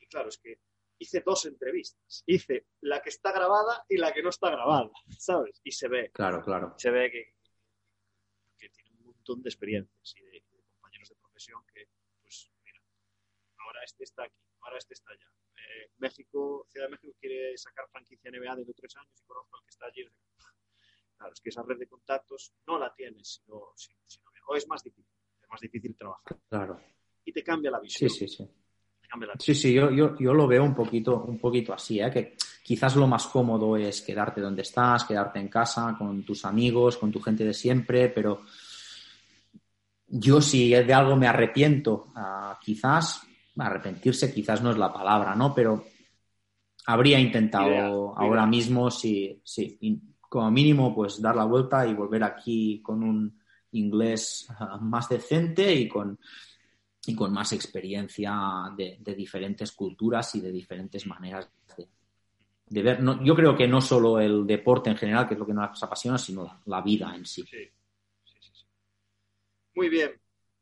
Y 0.01 0.07
claro, 0.07 0.29
es 0.29 0.39
que 0.39 0.59
hice 0.99 1.23
dos 1.25 1.47
entrevistas. 1.47 2.25
Hice 2.27 2.67
la 2.81 3.01
que 3.01 3.11
está 3.11 3.33
grabada 3.33 3.85
y 3.89 3.97
la 3.97 4.13
que 4.13 4.23
no 4.23 4.31
está 4.31 4.51
grabada, 4.51 4.91
¿sabes? 5.19 5.61
Y 5.63 5.71
se 5.71 5.89
ve. 5.89 6.11
Claro, 6.13 6.43
claro. 6.43 6.75
Se 6.79 6.91
ve 6.91 7.11
que, 7.11 7.37
que 8.59 8.69
tiene 8.71 8.91
un 8.99 9.07
montón 9.07 9.43
de 9.43 9.49
experiencias 9.49 10.15
y 10.17 10.25
de, 10.25 10.45
compañeros 10.73 11.09
de 11.09 11.17
profesión 11.17 11.63
que, 11.73 11.87
pues, 12.23 12.51
mira, 12.65 12.81
ahora 13.59 13.85
este 13.85 14.05
está 14.05 14.25
aquí, 14.25 14.43
ahora 14.63 14.79
este 14.79 14.95
está 14.95 15.13
allá. 15.13 15.31
Eh, 15.57 15.91
México, 15.99 16.67
Ciudad 16.69 16.87
de 16.87 16.93
México 16.93 17.15
quiere 17.21 17.57
sacar 17.57 17.87
franquicia 17.91 18.31
NBA 18.31 18.57
de 18.57 18.75
tres 18.75 18.97
años 18.97 19.21
y 19.21 19.27
conozco 19.27 19.57
al 19.57 19.65
que 19.65 19.71
está 19.71 19.87
allí. 19.87 20.09
Claro, 21.17 21.33
es 21.33 21.41
que 21.41 21.49
esa 21.51 21.63
red 21.63 21.79
de 21.79 21.87
contactos 21.87 22.55
no 22.67 22.79
la 22.79 22.93
tienes, 22.95 23.43
sino, 23.45 23.73
sino, 23.77 23.97
o 24.49 24.57
es 24.57 24.67
más 24.67 24.83
difícil, 24.83 25.07
es 25.41 25.49
más 25.49 25.61
difícil 25.61 25.97
trabajar. 25.97 26.39
Claro. 26.49 26.81
Y 27.25 27.33
te 27.33 27.45
cambia 27.45 27.71
la 27.71 27.81
visión. 27.81 28.11
Sí, 28.11 28.27
sí, 28.27 28.29
sí. 28.29 28.49
Sí, 29.39 29.55
sí, 29.55 29.73
yo, 29.75 29.91
yo, 29.91 30.17
yo, 30.19 30.33
lo 30.33 30.47
veo 30.47 30.65
un 30.65 30.75
poquito, 30.75 31.23
un 31.25 31.39
poquito 31.39 31.75
así, 31.75 32.01
¿eh? 32.01 32.11
que 32.11 32.35
quizás 32.63 32.97
lo 32.97 33.07
más 33.07 33.27
cómodo 33.27 33.77
es 33.77 34.01
quedarte 34.01 34.41
donde 34.41 34.63
estás, 34.63 35.05
quedarte 35.05 35.39
en 35.39 35.49
casa, 35.49 35.95
con 35.99 36.23
tus 36.23 36.47
amigos, 36.47 36.97
con 36.97 37.13
tu 37.13 37.21
gente 37.21 37.45
de 37.45 37.53
siempre, 37.53 38.09
pero 38.09 38.43
yo 40.07 40.41
si 40.41 40.71
de 40.71 40.95
algo 40.95 41.17
me 41.17 41.27
arrepiento, 41.27 42.13
uh, 42.17 42.59
quizás, 42.61 43.23
arrepentirse 43.59 44.33
quizás 44.33 44.63
no 44.63 44.71
es 44.71 44.79
la 44.79 44.93
palabra, 44.93 45.35
¿no? 45.35 45.55
Pero 45.55 45.85
habría 46.87 47.19
intentado 47.19 48.17
ahora 48.17 48.47
mismo, 48.47 48.91
sí, 48.91 49.41
sí, 49.45 49.79
como 50.21 50.51
mínimo, 50.51 50.95
pues 50.95 51.21
dar 51.21 51.37
la 51.37 51.45
vuelta 51.45 51.87
y 51.87 51.95
volver 51.95 52.25
aquí 52.25 52.81
con 52.83 53.03
un 53.03 53.39
inglés 53.73 54.49
uh, 54.61 54.83
más 54.83 55.09
decente 55.09 55.75
y 55.75 55.89
con 55.89 56.19
y 57.05 57.17
con 57.17 57.33
más 57.33 57.53
experiencia 57.53 58.33
de, 58.77 58.99
diferentes 59.15 59.73
culturas 59.73 60.37
y 60.37 60.41
de 60.41 60.53
diferentes 60.53 61.05
maneras 61.07 61.51
de, 62.69 62.83
ver. 62.83 63.03
No, 63.03 63.23
yo 63.25 63.35
creo 63.35 63.57
que 63.57 63.67
no 63.67 63.81
solo 63.81 64.21
el 64.21 64.47
deporte 64.47 64.89
en 64.89 64.97
general, 64.97 65.27
que 65.27 65.35
es 65.35 65.41
lo 65.41 65.47
que 65.47 65.53
nos 65.53 65.83
apasiona, 65.83 66.17
sino 66.17 66.61
la, 66.67 66.81
vida 66.81 67.13
en 67.15 67.27
sí. 67.27 67.43
Sí, 67.43 67.69
sí, 68.25 68.39
sí. 68.41 68.65
Muy 69.75 69.89
bien. 69.89 70.13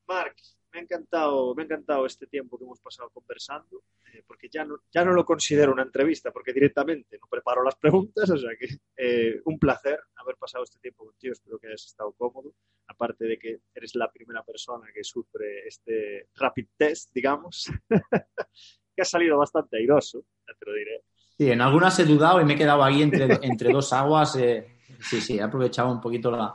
Marc, 0.09 0.35
me 0.73 0.79
ha 0.79 0.83
encantado, 0.83 1.55
me 1.55 1.63
ha 1.63 1.65
encantado 1.65 2.07
este 2.07 2.27
tiempo 2.27 2.59
que 2.59 2.65
hemos 2.65 2.81
pasado 2.81 3.11
conversando, 3.11 3.83
eh, 4.13 4.23
porque 4.27 4.49
ya 4.49 4.65
no, 4.65 4.77
ya 4.93 5.05
no 5.05 5.13
lo 5.13 5.25
considero 5.25 5.73
una 5.73 5.83
entrevista, 5.83 6.31
porque 6.31 6.53
directamente 6.53 7.19
no 7.19 7.27
preparo 7.29 7.63
las 7.63 7.77
preguntas, 7.77 8.31
o 8.31 8.37
sea 8.37 8.51
que 8.59 8.69
eh, 8.97 9.41
un 9.45 9.59
placer 9.59 9.99
haber 10.17 10.37
pasado 10.37 10.65
este 10.65 10.79
tiempo 10.79 11.05
contigo, 11.05 11.33
espero 11.33 11.59
que 11.59 11.69
hayas 11.69 11.87
estado 11.87 12.13
cómodo, 12.13 12.55
aparte 12.87 13.25
de 13.25 13.39
que 13.39 13.61
eres 13.75 13.95
la 13.95 14.11
primera 14.11 14.43
persona 14.45 14.87
que 14.95 15.03
sufre 15.03 15.67
este 15.67 16.29
rapid 16.37 16.67
test, 16.77 17.11
digamos, 17.13 17.71
que 18.95 19.03
ha 19.03 19.05
salido 19.05 19.39
bastante 19.39 19.79
airoso, 19.79 20.25
ya 20.47 20.55
te 20.55 20.67
lo 20.67 20.75
diré. 20.75 21.03
Sí, 21.37 21.51
en 21.51 21.61
algunas 21.63 21.99
he 21.99 22.05
dudado 22.05 22.41
y 22.41 22.45
me 22.45 22.53
he 22.53 22.57
quedado 22.57 22.85
ahí 22.85 23.03
entre, 23.03 23.39
entre 23.43 23.73
dos 23.73 23.95
aguas. 23.95 24.37
Eh, 24.37 24.77
sí, 25.01 25.23
sí, 25.23 25.39
he 25.39 25.43
aprovechado 25.43 25.91
un 25.91 26.01
poquito 26.01 26.31
la, 26.31 26.55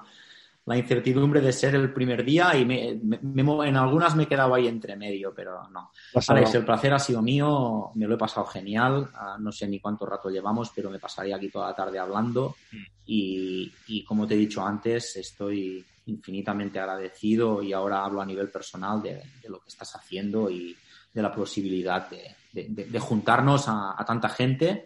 la 0.66 0.78
incertidumbre 0.78 1.41
de 1.41 1.53
ser 1.53 1.76
el 1.76 1.93
primer 1.93 2.26
día 2.26 2.55
y 2.57 2.66
me, 2.66 2.89
en 2.89 3.78
algunas 3.78 4.16
me 4.16 4.24
he 4.24 4.28
quedado 4.28 4.55
ahí 4.55 4.68
entre 4.68 4.95
medio, 4.95 5.32
pero 5.36 5.70
no. 5.70 5.91
Alex, 6.28 6.55
el 6.55 6.66
placer 6.66 6.93
ha 6.93 6.99
sido 6.99 7.22
mío, 7.22 7.91
me 7.93 8.07
lo 8.07 8.16
he 8.16 8.18
pasado 8.18 8.47
genial, 8.47 9.09
ah, 9.13 9.38
no 9.39 9.51
sé 9.51 9.68
ni 9.68 9.80
cuánto 9.80 10.05
rato 10.07 10.30
llevamos, 10.30 10.72
pero 10.76 10.89
me 10.89 10.99
pasaría 10.99 11.36
aquí 11.36 11.49
toda 11.49 11.68
la 11.68 11.76
tarde 11.76 11.99
hablando 11.99 12.55
mm. 12.72 12.84
y, 13.05 14.03
como 14.07 14.26
te 14.26 14.34
he 14.34 14.38
dicho 14.38 14.66
antes, 14.66 15.16
estoy 15.18 15.86
infinitamente 16.07 16.80
agradecido 16.80 17.61
y 17.61 17.72
ahora 17.72 18.03
hablo 18.03 18.22
a 18.22 18.26
nivel 18.26 18.49
personal 18.49 19.01
de, 19.03 19.22
lo 19.47 19.59
que 19.59 19.70
estás 19.70 19.95
haciendo 19.95 20.49
y 20.49 20.76
de 21.13 21.22
la 21.22 21.32
posibilidad 21.32 22.09
de, 22.09 22.99
juntarnos 22.99 23.66
a 23.68 24.03
tanta 24.05 24.30
gente 24.30 24.86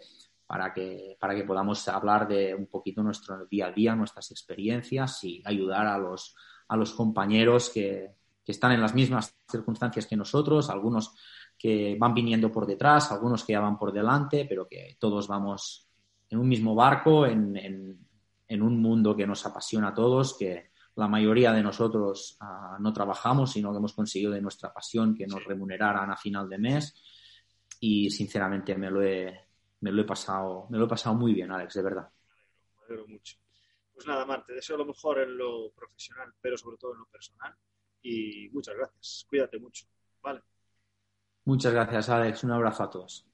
para 0.50 0.74
que, 0.74 1.16
para 1.20 1.32
que 1.32 1.44
podamos 1.44 1.86
hablar 1.86 2.26
de 2.26 2.56
un 2.56 2.66
poquito 2.66 3.04
nuestro 3.04 3.46
día 3.46 3.68
a 3.68 3.70
día, 3.70 3.94
nuestras 3.94 4.32
experiencias 4.32 5.22
y 5.22 5.40
ayudar 5.44 5.86
a 5.86 5.96
los, 5.96 6.34
a 6.66 6.76
los 6.76 6.90
compañeros 6.90 7.70
que, 7.72 8.16
que 8.44 8.50
están 8.50 8.72
en 8.72 8.80
las 8.80 8.92
mismas 8.92 9.32
circunstancias 9.48 10.06
que 10.06 10.16
nosotros, 10.16 10.68
algunos 10.68 11.14
que 11.56 11.96
van 12.00 12.14
viniendo 12.14 12.50
por 12.50 12.66
detrás, 12.66 13.12
algunos 13.12 13.44
que 13.44 13.52
ya 13.52 13.60
van 13.60 13.78
por 13.78 13.92
delante, 13.92 14.44
pero 14.44 14.66
que 14.66 14.96
todos 14.98 15.28
vamos 15.28 15.86
en 16.28 16.40
un 16.40 16.48
mismo 16.48 16.74
barco, 16.74 17.26
en, 17.26 17.56
en, 17.56 18.04
en 18.48 18.62
un 18.62 18.82
mundo 18.82 19.14
que 19.14 19.28
nos 19.28 19.46
apasiona 19.46 19.90
a 19.90 19.94
todos, 19.94 20.36
que 20.36 20.72
la 20.96 21.06
mayoría 21.06 21.52
de 21.52 21.62
nosotros 21.62 22.36
uh, 22.40 22.82
no 22.82 22.92
trabajamos, 22.92 23.52
sino 23.52 23.70
que 23.70 23.78
hemos 23.78 23.92
conseguido 23.92 24.32
de 24.32 24.42
nuestra 24.42 24.74
pasión 24.74 25.14
que 25.14 25.28
nos 25.28 25.44
remuneraran 25.44 26.10
a 26.10 26.16
final 26.16 26.48
de 26.48 26.58
mes. 26.58 26.92
Y 27.78 28.10
sinceramente 28.10 28.74
me 28.74 28.90
lo 28.90 29.00
he, 29.00 29.49
me 29.80 29.92
lo 29.92 30.02
he 30.02 30.04
pasado, 30.04 30.66
me 30.70 30.78
lo 30.78 30.84
he 30.84 30.88
pasado 30.88 31.14
muy 31.14 31.34
bien, 31.34 31.50
Alex, 31.50 31.74
de 31.74 31.82
verdad. 31.82 32.08
Me 32.78 32.84
alegro, 32.86 33.06
mucho. 33.08 33.36
Pues 33.92 34.06
nada, 34.06 34.24
Mar, 34.24 34.44
te 34.46 34.54
deseo 34.54 34.76
lo 34.76 34.84
mejor 34.86 35.20
en 35.20 35.36
lo 35.36 35.72
profesional, 35.72 36.32
pero 36.40 36.56
sobre 36.56 36.76
todo 36.78 36.92
en 36.92 37.00
lo 37.00 37.06
personal. 37.06 37.54
Y 38.02 38.48
muchas 38.50 38.76
gracias. 38.76 39.26
Cuídate 39.28 39.58
mucho. 39.58 39.86
Vale. 40.22 40.42
Muchas 41.44 41.72
gracias, 41.72 42.08
Alex. 42.08 42.44
Un 42.44 42.52
abrazo 42.52 42.82
a 42.84 42.90
todos. 42.90 43.26